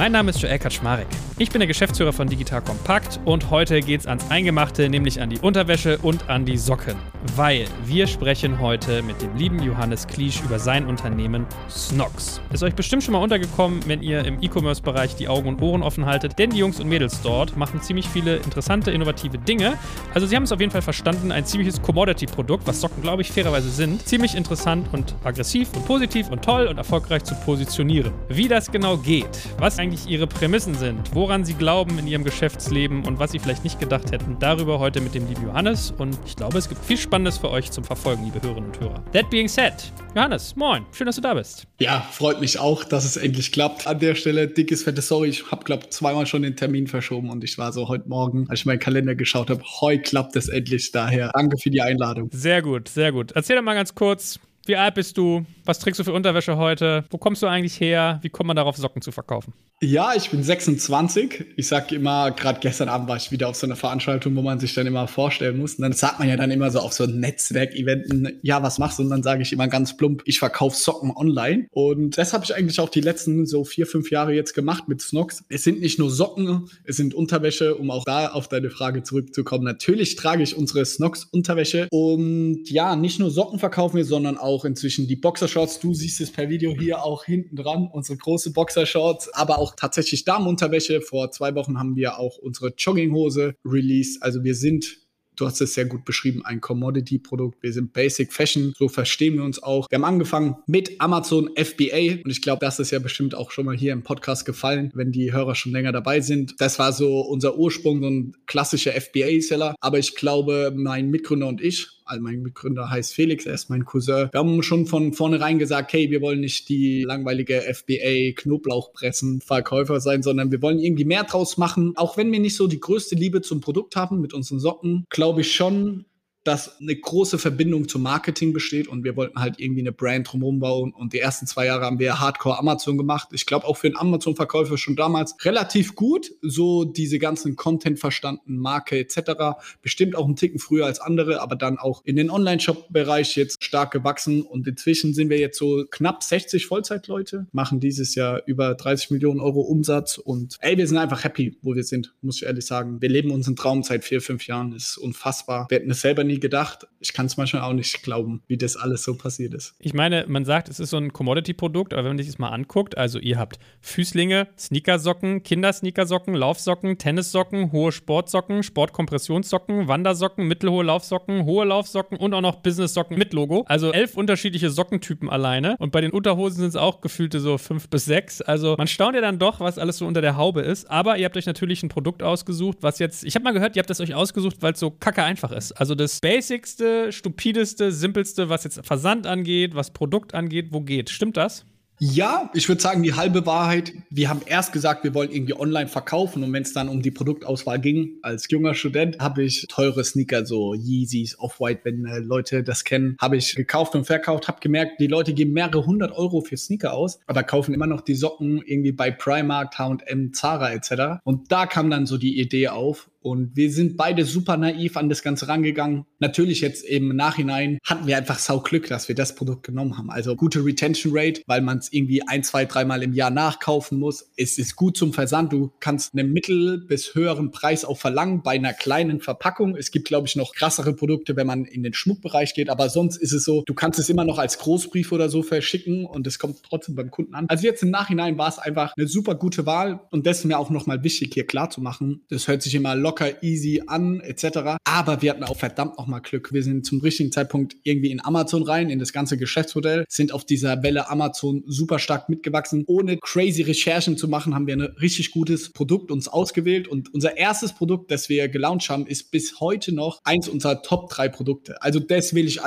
mein 0.00 0.12
Name 0.12 0.30
ist 0.30 0.40
Joel 0.40 0.58
Kaczmarek. 0.58 1.06
Ich 1.36 1.50
bin 1.50 1.60
der 1.60 1.66
Geschäftsführer 1.66 2.14
von 2.14 2.26
Digital 2.26 2.62
Kompakt 2.62 3.20
und 3.26 3.50
heute 3.50 3.80
geht's 3.80 4.06
ans 4.06 4.30
Eingemachte, 4.30 4.88
nämlich 4.88 5.20
an 5.20 5.28
die 5.28 5.38
Unterwäsche 5.38 5.98
und 5.98 6.30
an 6.30 6.46
die 6.46 6.56
Socken. 6.56 6.96
Weil 7.36 7.66
wir 7.84 8.06
sprechen 8.06 8.60
heute 8.60 9.02
mit 9.02 9.20
dem 9.20 9.36
lieben 9.36 9.62
Johannes 9.62 10.06
Kliesch 10.06 10.40
über 10.42 10.58
sein 10.58 10.86
Unternehmen 10.86 11.46
Snox. 11.68 12.40
Ist 12.50 12.62
euch 12.62 12.74
bestimmt 12.74 13.02
schon 13.02 13.12
mal 13.12 13.22
untergekommen, 13.22 13.80
wenn 13.86 14.02
ihr 14.02 14.24
im 14.24 14.42
E-Commerce-Bereich 14.42 15.16
die 15.16 15.28
Augen 15.28 15.48
und 15.48 15.60
Ohren 15.60 15.82
offen 15.82 16.06
haltet, 16.06 16.38
denn 16.38 16.48
die 16.48 16.58
Jungs 16.58 16.80
und 16.80 16.88
Mädels 16.88 17.20
dort 17.22 17.58
machen 17.58 17.82
ziemlich 17.82 18.08
viele 18.08 18.36
interessante, 18.36 18.90
innovative 18.90 19.36
Dinge. 19.36 19.74
Also 20.14 20.26
sie 20.26 20.34
haben 20.34 20.44
es 20.44 20.52
auf 20.52 20.60
jeden 20.60 20.72
Fall 20.72 20.80
verstanden, 20.80 21.30
ein 21.30 21.44
ziemliches 21.44 21.80
Commodity-Produkt, 21.82 22.66
was 22.66 22.80
Socken, 22.80 23.02
glaube 23.02 23.20
ich, 23.20 23.30
fairerweise 23.30 23.68
sind, 23.68 24.06
ziemlich 24.06 24.34
interessant 24.34 24.88
und 24.92 25.14
aggressiv 25.24 25.68
und 25.74 25.84
positiv 25.84 26.30
und 26.30 26.42
toll 26.42 26.68
und 26.68 26.78
erfolgreich 26.78 27.24
zu 27.24 27.34
positionieren. 27.34 28.12
Wie 28.28 28.48
das 28.48 28.70
genau 28.70 28.96
geht, 28.96 29.28
was 29.58 29.78
eigentlich 29.90 30.08
ihre 30.08 30.28
Prämissen 30.28 30.74
sind, 30.74 31.16
woran 31.16 31.44
sie 31.44 31.54
glauben 31.54 31.98
in 31.98 32.06
ihrem 32.06 32.22
Geschäftsleben 32.22 33.04
und 33.04 33.18
was 33.18 33.32
sie 33.32 33.40
vielleicht 33.40 33.64
nicht 33.64 33.80
gedacht 33.80 34.12
hätten. 34.12 34.36
Darüber 34.38 34.78
heute 34.78 35.00
mit 35.00 35.16
dem 35.16 35.26
lieben 35.28 35.42
Johannes. 35.42 35.92
Und 35.98 36.16
ich 36.24 36.36
glaube, 36.36 36.58
es 36.58 36.68
gibt 36.68 36.84
viel 36.84 36.96
Spannendes 36.96 37.38
für 37.38 37.50
euch 37.50 37.72
zum 37.72 37.82
Verfolgen, 37.82 38.24
liebe 38.24 38.40
Hörerinnen 38.40 38.70
und 38.70 38.78
Hörer. 38.78 39.02
That 39.12 39.28
being 39.30 39.48
said, 39.48 39.72
Johannes, 40.14 40.54
moin. 40.54 40.84
Schön, 40.92 41.06
dass 41.06 41.16
du 41.16 41.22
da 41.22 41.34
bist. 41.34 41.66
Ja, 41.80 42.06
freut 42.12 42.40
mich 42.40 42.60
auch, 42.60 42.84
dass 42.84 43.04
es 43.04 43.16
endlich 43.16 43.50
klappt. 43.50 43.88
An 43.88 43.98
der 43.98 44.14
Stelle 44.14 44.46
dickes, 44.46 44.84
fettes 44.84 45.08
Sorry. 45.08 45.30
Ich 45.30 45.50
habe, 45.50 45.64
glaube 45.64 45.88
zweimal 45.88 46.26
schon 46.26 46.42
den 46.42 46.54
Termin 46.54 46.86
verschoben 46.86 47.28
und 47.28 47.42
ich 47.42 47.58
war 47.58 47.72
so 47.72 47.88
heute 47.88 48.08
Morgen, 48.08 48.46
als 48.48 48.60
ich 48.60 48.66
meinen 48.66 48.78
Kalender 48.78 49.16
geschaut 49.16 49.50
habe, 49.50 49.60
heute 49.80 50.02
klappt 50.02 50.36
es 50.36 50.48
endlich. 50.48 50.92
Daher 50.92 51.32
danke 51.34 51.58
für 51.58 51.70
die 51.70 51.82
Einladung. 51.82 52.30
Sehr 52.32 52.62
gut, 52.62 52.88
sehr 52.88 53.10
gut. 53.10 53.32
Erzähl 53.32 53.56
doch 53.56 53.64
mal 53.64 53.74
ganz 53.74 53.92
kurz, 53.96 54.38
wie 54.66 54.76
alt 54.76 54.94
bist 54.94 55.16
du? 55.16 55.44
Was 55.64 55.78
trägst 55.78 56.00
du 56.00 56.04
für 56.04 56.12
Unterwäsche 56.12 56.56
heute? 56.56 57.04
Wo 57.10 57.18
kommst 57.18 57.42
du 57.42 57.46
eigentlich 57.46 57.80
her? 57.80 58.18
Wie 58.22 58.28
kommt 58.28 58.48
man 58.48 58.56
darauf, 58.56 58.76
Socken 58.76 59.02
zu 59.02 59.12
verkaufen? 59.12 59.52
Ja, 59.82 60.12
ich 60.14 60.28
bin 60.28 60.42
26. 60.42 61.46
Ich 61.56 61.66
sag 61.66 61.90
immer, 61.90 62.32
gerade 62.32 62.60
gestern 62.60 62.90
Abend 62.90 63.08
war 63.08 63.16
ich 63.16 63.32
wieder 63.32 63.48
auf 63.48 63.56
so 63.56 63.66
einer 63.66 63.76
Veranstaltung, 63.76 64.36
wo 64.36 64.42
man 64.42 64.60
sich 64.60 64.74
dann 64.74 64.86
immer 64.86 65.08
vorstellen 65.08 65.56
muss. 65.56 65.76
Und 65.76 65.82
dann 65.82 65.94
sagt 65.94 66.18
man 66.18 66.28
ja 66.28 66.36
dann 66.36 66.50
immer 66.50 66.70
so 66.70 66.80
auf 66.80 66.92
so 66.92 67.06
Netzwerkeventen, 67.06 68.40
ja, 68.42 68.62
was 68.62 68.78
machst 68.78 68.98
du? 68.98 69.04
Und 69.04 69.08
dann 69.08 69.22
sage 69.22 69.40
ich 69.40 69.54
immer 69.54 69.68
ganz 69.68 69.96
plump, 69.96 70.20
ich 70.26 70.38
verkaufe 70.38 70.76
Socken 70.76 71.12
online. 71.16 71.66
Und 71.70 72.18
das 72.18 72.34
habe 72.34 72.44
ich 72.44 72.54
eigentlich 72.54 72.78
auch 72.78 72.90
die 72.90 73.00
letzten 73.00 73.46
so 73.46 73.64
vier, 73.64 73.86
fünf 73.86 74.10
Jahre 74.10 74.34
jetzt 74.34 74.52
gemacht 74.52 74.86
mit 74.86 75.00
Snox. 75.00 75.44
Es 75.48 75.64
sind 75.64 75.80
nicht 75.80 75.98
nur 75.98 76.10
Socken, 76.10 76.68
es 76.84 76.98
sind 76.98 77.14
Unterwäsche, 77.14 77.74
um 77.74 77.90
auch 77.90 78.04
da 78.04 78.32
auf 78.32 78.48
deine 78.48 78.68
Frage 78.68 79.02
zurückzukommen. 79.02 79.64
Natürlich 79.64 80.14
trage 80.14 80.42
ich 80.42 80.58
unsere 80.58 80.84
Snox 80.84 81.24
Unterwäsche. 81.24 81.88
Und 81.90 82.68
ja, 82.68 82.96
nicht 82.96 83.18
nur 83.18 83.30
Socken 83.30 83.58
verkaufen 83.58 83.96
wir, 83.96 84.04
sondern 84.04 84.36
auch 84.36 84.59
inzwischen 84.64 85.08
die 85.08 85.16
Boxershorts. 85.16 85.80
Du 85.80 85.94
siehst 85.94 86.20
es 86.20 86.30
per 86.30 86.50
Video 86.50 86.74
hier 86.78 87.02
auch 87.02 87.24
hinten 87.24 87.56
dran, 87.56 87.88
unsere 87.90 88.18
große 88.18 88.52
Boxershorts, 88.52 89.32
aber 89.32 89.58
auch 89.58 89.70
auch 89.70 89.76
tatsächlich 89.76 90.24
Damenunterwäsche. 90.24 91.00
Vor 91.00 91.30
zwei 91.30 91.54
Wochen 91.54 91.78
haben 91.78 91.96
wir 91.96 92.18
auch 92.18 92.38
unsere 92.38 92.72
Jogginghose 92.76 93.54
released. 93.64 94.22
Also 94.22 94.44
wir 94.44 94.54
sind 94.54 94.98
du 95.40 95.46
hast 95.46 95.60
es 95.60 95.74
sehr 95.74 95.86
gut 95.86 96.04
beschrieben, 96.04 96.44
ein 96.44 96.60
Commodity-Produkt. 96.60 97.62
Wir 97.62 97.72
sind 97.72 97.92
Basic 97.92 98.32
Fashion, 98.32 98.74
so 98.76 98.88
verstehen 98.88 99.34
wir 99.34 99.44
uns 99.44 99.62
auch. 99.62 99.90
Wir 99.90 99.96
haben 99.96 100.04
angefangen 100.04 100.56
mit 100.66 101.00
Amazon 101.00 101.50
FBA 101.56 102.22
und 102.24 102.30
ich 102.30 102.42
glaube, 102.42 102.64
das 102.64 102.78
ist 102.78 102.90
ja 102.90 102.98
bestimmt 102.98 103.34
auch 103.34 103.50
schon 103.50 103.64
mal 103.64 103.76
hier 103.76 103.92
im 103.92 104.02
Podcast 104.02 104.44
gefallen, 104.44 104.90
wenn 104.94 105.12
die 105.12 105.32
Hörer 105.32 105.54
schon 105.54 105.72
länger 105.72 105.92
dabei 105.92 106.20
sind. 106.20 106.60
Das 106.60 106.78
war 106.78 106.92
so 106.92 107.20
unser 107.20 107.56
Ursprung, 107.56 108.02
so 108.02 108.08
ein 108.08 108.36
klassischer 108.46 108.92
FBA-Seller. 108.92 109.74
Aber 109.80 109.98
ich 109.98 110.14
glaube, 110.14 110.72
mein 110.76 111.10
Mitgründer 111.10 111.48
und 111.48 111.60
ich, 111.62 111.88
also 112.10 112.22
mein 112.22 112.42
Mitgründer 112.42 112.90
heißt 112.90 113.14
Felix, 113.14 113.46
er 113.46 113.54
ist 113.54 113.70
mein 113.70 113.84
Cousin. 113.84 114.28
Wir 114.32 114.40
haben 114.40 114.62
schon 114.64 114.86
von 114.86 115.12
vornherein 115.12 115.60
gesagt, 115.60 115.92
hey, 115.92 116.10
wir 116.10 116.20
wollen 116.20 116.40
nicht 116.40 116.68
die 116.68 117.04
langweilige 117.04 117.62
FBA 117.62 118.32
Knoblauchpressen 118.34 119.40
Verkäufer 119.40 120.00
sein, 120.00 120.22
sondern 120.22 120.50
wir 120.50 120.60
wollen 120.60 120.80
irgendwie 120.80 121.04
mehr 121.04 121.22
draus 121.22 121.56
machen. 121.56 121.92
Auch 121.96 122.16
wenn 122.16 122.32
wir 122.32 122.40
nicht 122.40 122.56
so 122.56 122.66
die 122.66 122.80
größte 122.80 123.14
Liebe 123.14 123.42
zum 123.42 123.60
Produkt 123.60 123.94
haben 123.94 124.20
mit 124.20 124.34
unseren 124.34 124.58
Socken, 124.58 125.06
glaube 125.08 125.29
ich 125.38 125.54
schon, 125.54 126.06
dass 126.44 126.80
eine 126.80 126.96
große 126.96 127.38
Verbindung 127.38 127.88
zum 127.88 128.02
Marketing 128.02 128.52
besteht 128.52 128.88
und 128.88 129.04
wir 129.04 129.16
wollten 129.16 129.38
halt 129.38 129.58
irgendwie 129.58 129.82
eine 129.82 129.92
Brand 129.92 130.32
drumherum 130.32 130.58
bauen 130.58 130.92
und 130.92 131.12
die 131.12 131.18
ersten 131.18 131.46
zwei 131.46 131.66
Jahre 131.66 131.84
haben 131.84 131.98
wir 131.98 132.18
Hardcore 132.18 132.58
Amazon 132.58 132.96
gemacht. 132.96 133.28
Ich 133.32 133.44
glaube 133.44 133.66
auch 133.66 133.76
für 133.76 133.88
einen 133.88 133.96
Amazon-Verkäufer 133.96 134.78
schon 134.78 134.96
damals 134.96 135.34
relativ 135.44 135.94
gut, 135.94 136.30
so 136.40 136.84
diese 136.84 137.18
ganzen 137.18 137.56
Content 137.56 137.98
verstanden, 137.98 138.56
Marke 138.56 138.98
etc. 138.98 139.60
Bestimmt 139.82 140.16
auch 140.16 140.24
einen 140.24 140.36
Ticken 140.36 140.58
früher 140.58 140.86
als 140.86 141.00
andere, 141.00 141.42
aber 141.42 141.56
dann 141.56 141.78
auch 141.78 142.02
in 142.04 142.16
den 142.16 142.30
Online-Shop-Bereich 142.30 143.36
jetzt 143.36 143.62
stark 143.62 143.90
gewachsen 143.90 144.42
und 144.42 144.66
inzwischen 144.66 145.12
sind 145.12 145.28
wir 145.28 145.38
jetzt 145.38 145.58
so 145.58 145.84
knapp 145.90 146.22
60 146.22 146.66
Vollzeitleute, 146.66 147.46
machen 147.52 147.80
dieses 147.80 148.14
Jahr 148.14 148.42
über 148.46 148.74
30 148.74 149.10
Millionen 149.10 149.40
Euro 149.40 149.60
Umsatz 149.60 150.16
und 150.16 150.56
ey, 150.60 150.78
wir 150.78 150.86
sind 150.86 150.96
einfach 150.96 151.22
happy, 151.24 151.58
wo 151.60 151.74
wir 151.74 151.84
sind, 151.84 152.14
muss 152.22 152.36
ich 152.36 152.44
ehrlich 152.44 152.64
sagen. 152.64 153.02
Wir 153.02 153.10
leben 153.10 153.30
unseren 153.30 153.56
Traum 153.56 153.82
seit 153.82 154.04
vier, 154.04 154.22
fünf 154.22 154.46
Jahren, 154.46 154.72
ist 154.72 154.96
unfassbar. 154.96 155.66
Wir 155.68 155.78
hätten 155.78 155.90
es 155.90 156.00
selber 156.00 156.24
nie 156.30 156.40
gedacht. 156.40 156.86
Ich 157.00 157.12
kann 157.12 157.26
es 157.26 157.36
manchmal 157.36 157.62
auch 157.62 157.72
nicht 157.72 158.02
glauben, 158.02 158.42
wie 158.46 158.56
das 158.56 158.76
alles 158.76 159.02
so 159.02 159.14
passiert 159.14 159.54
ist. 159.54 159.74
Ich 159.78 159.94
meine, 159.94 160.26
man 160.28 160.44
sagt, 160.44 160.68
es 160.68 160.80
ist 160.80 160.90
so 160.90 160.96
ein 160.96 161.12
Commodity-Produkt, 161.12 161.92
aber 161.92 162.04
wenn 162.04 162.10
man 162.10 162.18
sich 162.18 162.26
das 162.26 162.38
mal 162.38 162.50
anguckt, 162.50 162.96
also 162.96 163.18
ihr 163.18 163.38
habt 163.38 163.58
Füßlinge, 163.80 164.48
Sneakersocken, 164.58 165.42
Kindersneakersocken, 165.42 166.34
Laufsocken, 166.34 166.98
Tennissocken, 166.98 167.72
hohe 167.72 167.92
Sportsocken, 167.92 168.62
Sportkompressionssocken, 168.62 169.88
Wandersocken, 169.88 170.46
mittelhohe 170.46 170.84
Laufsocken, 170.84 171.44
hohe 171.44 171.64
Laufsocken 171.64 172.18
und 172.18 172.34
auch 172.34 172.40
noch 172.40 172.56
Business-Socken 172.56 173.18
mit 173.18 173.32
Logo. 173.32 173.64
Also 173.66 173.92
elf 173.92 174.16
unterschiedliche 174.16 174.70
Sockentypen 174.70 175.28
alleine. 175.28 175.76
Und 175.78 175.92
bei 175.92 176.00
den 176.00 176.10
Unterhosen 176.10 176.58
sind 176.60 176.68
es 176.68 176.76
auch 176.76 177.00
gefühlte 177.00 177.40
so 177.40 177.58
fünf 177.58 177.88
bis 177.88 178.04
sechs. 178.04 178.40
Also 178.40 178.74
man 178.76 178.86
staunt 178.86 179.14
ja 179.14 179.20
dann 179.20 179.38
doch, 179.38 179.60
was 179.60 179.78
alles 179.78 179.98
so 179.98 180.06
unter 180.06 180.20
der 180.20 180.36
Haube 180.36 180.60
ist. 180.60 180.90
Aber 180.90 181.18
ihr 181.18 181.24
habt 181.24 181.36
euch 181.36 181.46
natürlich 181.46 181.82
ein 181.82 181.88
Produkt 181.88 182.22
ausgesucht, 182.22 182.78
was 182.82 182.98
jetzt, 182.98 183.24
ich 183.24 183.34
habe 183.34 183.44
mal 183.44 183.52
gehört, 183.52 183.76
ihr 183.76 183.80
habt 183.80 183.90
es 183.90 184.00
euch 184.00 184.14
ausgesucht, 184.14 184.56
weil 184.60 184.74
es 184.74 184.80
so 184.80 184.90
kacke 184.90 185.22
einfach 185.22 185.52
ist. 185.52 185.72
Also 185.72 185.94
das 185.94 186.19
basicste, 186.20 187.12
stupideste, 187.12 187.92
simpelste, 187.92 188.48
was 188.48 188.64
jetzt 188.64 188.84
Versand 188.86 189.26
angeht, 189.26 189.74
was 189.74 189.92
Produkt 189.92 190.34
angeht, 190.34 190.68
wo 190.70 190.80
geht. 190.80 191.10
Stimmt 191.10 191.36
das? 191.36 191.64
Ja, 192.02 192.50
ich 192.54 192.66
würde 192.66 192.80
sagen, 192.80 193.02
die 193.02 193.12
halbe 193.12 193.44
Wahrheit. 193.44 193.92
Wir 194.08 194.30
haben 194.30 194.40
erst 194.46 194.72
gesagt, 194.72 195.04
wir 195.04 195.12
wollen 195.12 195.30
irgendwie 195.30 195.52
online 195.52 195.86
verkaufen 195.86 196.42
und 196.42 196.50
wenn 196.50 196.62
es 196.62 196.72
dann 196.72 196.88
um 196.88 197.02
die 197.02 197.10
Produktauswahl 197.10 197.78
ging, 197.78 198.16
als 198.22 198.46
junger 198.48 198.72
Student, 198.72 199.18
habe 199.18 199.42
ich 199.42 199.66
teure 199.68 200.02
Sneaker, 200.02 200.46
so 200.46 200.72
Yeezys, 200.72 201.38
Off-White, 201.38 201.80
wenn 201.84 202.06
äh, 202.06 202.20
Leute 202.20 202.62
das 202.62 202.84
kennen, 202.84 203.18
habe 203.20 203.36
ich 203.36 203.54
gekauft 203.54 203.94
und 203.94 204.06
verkauft, 204.06 204.48
habe 204.48 204.60
gemerkt, 204.60 204.98
die 204.98 205.08
Leute 205.08 205.34
geben 205.34 205.52
mehrere 205.52 205.84
hundert 205.84 206.12
Euro 206.12 206.40
für 206.40 206.56
Sneaker 206.56 206.94
aus, 206.94 207.20
aber 207.26 207.42
kaufen 207.42 207.74
immer 207.74 207.86
noch 207.86 208.00
die 208.00 208.14
Socken 208.14 208.62
irgendwie 208.64 208.92
bei 208.92 209.10
Primark, 209.10 209.78
H&M, 209.78 210.32
Zara 210.32 210.72
etc. 210.72 211.20
Und 211.24 211.52
da 211.52 211.66
kam 211.66 211.90
dann 211.90 212.06
so 212.06 212.16
die 212.16 212.40
Idee 212.40 212.68
auf, 212.68 213.09
und 213.20 213.56
wir 213.56 213.70
sind 213.70 213.96
beide 213.96 214.24
super 214.24 214.56
naiv 214.56 214.96
an 214.96 215.08
das 215.08 215.22
Ganze 215.22 215.48
rangegangen. 215.48 216.04
Natürlich 216.18 216.60
jetzt 216.60 216.84
im 216.84 217.14
Nachhinein 217.14 217.78
hatten 217.84 218.06
wir 218.06 218.16
einfach 218.16 218.38
sau 218.38 218.60
Glück, 218.60 218.88
dass 218.88 219.08
wir 219.08 219.14
das 219.14 219.34
Produkt 219.34 219.64
genommen 219.64 219.98
haben. 219.98 220.10
Also 220.10 220.36
gute 220.36 220.64
Retention 220.64 221.12
Rate, 221.16 221.42
weil 221.46 221.60
man 221.60 221.78
es 221.78 221.92
irgendwie 221.92 222.22
ein, 222.26 222.42
zwei, 222.42 222.64
dreimal 222.64 223.02
im 223.02 223.12
Jahr 223.12 223.30
nachkaufen 223.30 223.98
muss. 223.98 224.30
Es 224.36 224.58
ist 224.58 224.76
gut 224.76 224.96
zum 224.96 225.12
Versand. 225.12 225.52
Du 225.52 225.72
kannst 225.80 226.14
einen 226.14 226.32
mittel- 226.32 226.84
bis 226.86 227.14
höheren 227.14 227.50
Preis 227.50 227.84
auch 227.84 227.98
verlangen 227.98 228.42
bei 228.42 228.52
einer 228.52 228.72
kleinen 228.72 229.20
Verpackung. 229.20 229.76
Es 229.76 229.90
gibt, 229.90 230.08
glaube 230.08 230.26
ich, 230.26 230.36
noch 230.36 230.54
krassere 230.54 230.94
Produkte, 230.94 231.36
wenn 231.36 231.46
man 231.46 231.64
in 231.64 231.82
den 231.82 231.92
Schmuckbereich 231.92 232.54
geht. 232.54 232.70
Aber 232.70 232.88
sonst 232.88 233.16
ist 233.16 233.32
es 233.32 233.44
so, 233.44 233.62
du 233.66 233.74
kannst 233.74 233.98
es 233.98 234.08
immer 234.08 234.24
noch 234.24 234.38
als 234.38 234.58
Großbrief 234.58 235.12
oder 235.12 235.28
so 235.28 235.42
verschicken 235.42 236.06
und 236.06 236.26
es 236.26 236.38
kommt 236.38 236.62
trotzdem 236.62 236.94
beim 236.94 237.10
Kunden 237.10 237.34
an. 237.34 237.46
Also 237.48 237.66
jetzt 237.66 237.82
im 237.82 237.90
Nachhinein 237.90 238.38
war 238.38 238.48
es 238.48 238.58
einfach 238.58 238.94
eine 238.96 239.06
super 239.06 239.34
gute 239.34 239.66
Wahl 239.66 240.00
und 240.10 240.26
das 240.26 240.38
ist 240.38 240.44
mir 240.44 240.58
auch 240.58 240.70
nochmal 240.70 241.04
wichtig 241.04 241.34
hier 241.34 241.46
klar 241.46 241.70
zu 241.70 241.80
machen. 241.80 242.22
Das 242.28 242.48
hört 242.48 242.62
sich 242.62 242.74
immer 242.74 242.94
locker 242.94 243.09
locker 243.10 243.42
easy 243.42 243.82
an, 243.88 244.20
etc. 244.20 244.76
Aber 244.84 245.20
wir 245.20 245.30
hatten 245.30 245.42
auch 245.42 245.56
verdammt 245.56 245.98
nochmal 245.98 246.20
Glück. 246.20 246.52
Wir 246.52 246.62
sind 246.62 246.86
zum 246.86 247.00
richtigen 247.00 247.32
Zeitpunkt 247.32 247.74
irgendwie 247.82 248.12
in 248.12 248.24
Amazon 248.24 248.62
rein, 248.62 248.88
in 248.88 249.00
das 249.00 249.12
ganze 249.12 249.36
Geschäftsmodell, 249.36 250.04
sind 250.08 250.32
auf 250.32 250.44
dieser 250.44 250.82
Welle 250.84 251.10
Amazon 251.10 251.64
super 251.66 251.98
stark 251.98 252.28
mitgewachsen. 252.28 252.84
Ohne 252.86 253.18
crazy 253.18 253.62
Recherchen 253.62 254.16
zu 254.16 254.28
machen, 254.28 254.54
haben 254.54 254.68
wir 254.68 254.76
ein 254.76 254.82
richtig 254.82 255.32
gutes 255.32 255.72
Produkt 255.72 256.12
uns 256.12 256.28
ausgewählt. 256.28 256.86
Und 256.86 257.12
unser 257.12 257.36
erstes 257.36 257.72
Produkt, 257.72 258.12
das 258.12 258.28
wir 258.28 258.48
gelauncht 258.48 258.88
haben, 258.90 259.06
ist 259.08 259.32
bis 259.32 259.58
heute 259.58 259.92
noch 259.92 260.20
eins 260.22 260.48
unserer 260.48 260.82
Top 260.82 261.10
drei 261.10 261.28
Produkte. 261.28 261.82
Also 261.82 261.98
das 261.98 262.32
will 262.34 262.46
ich 262.46 262.60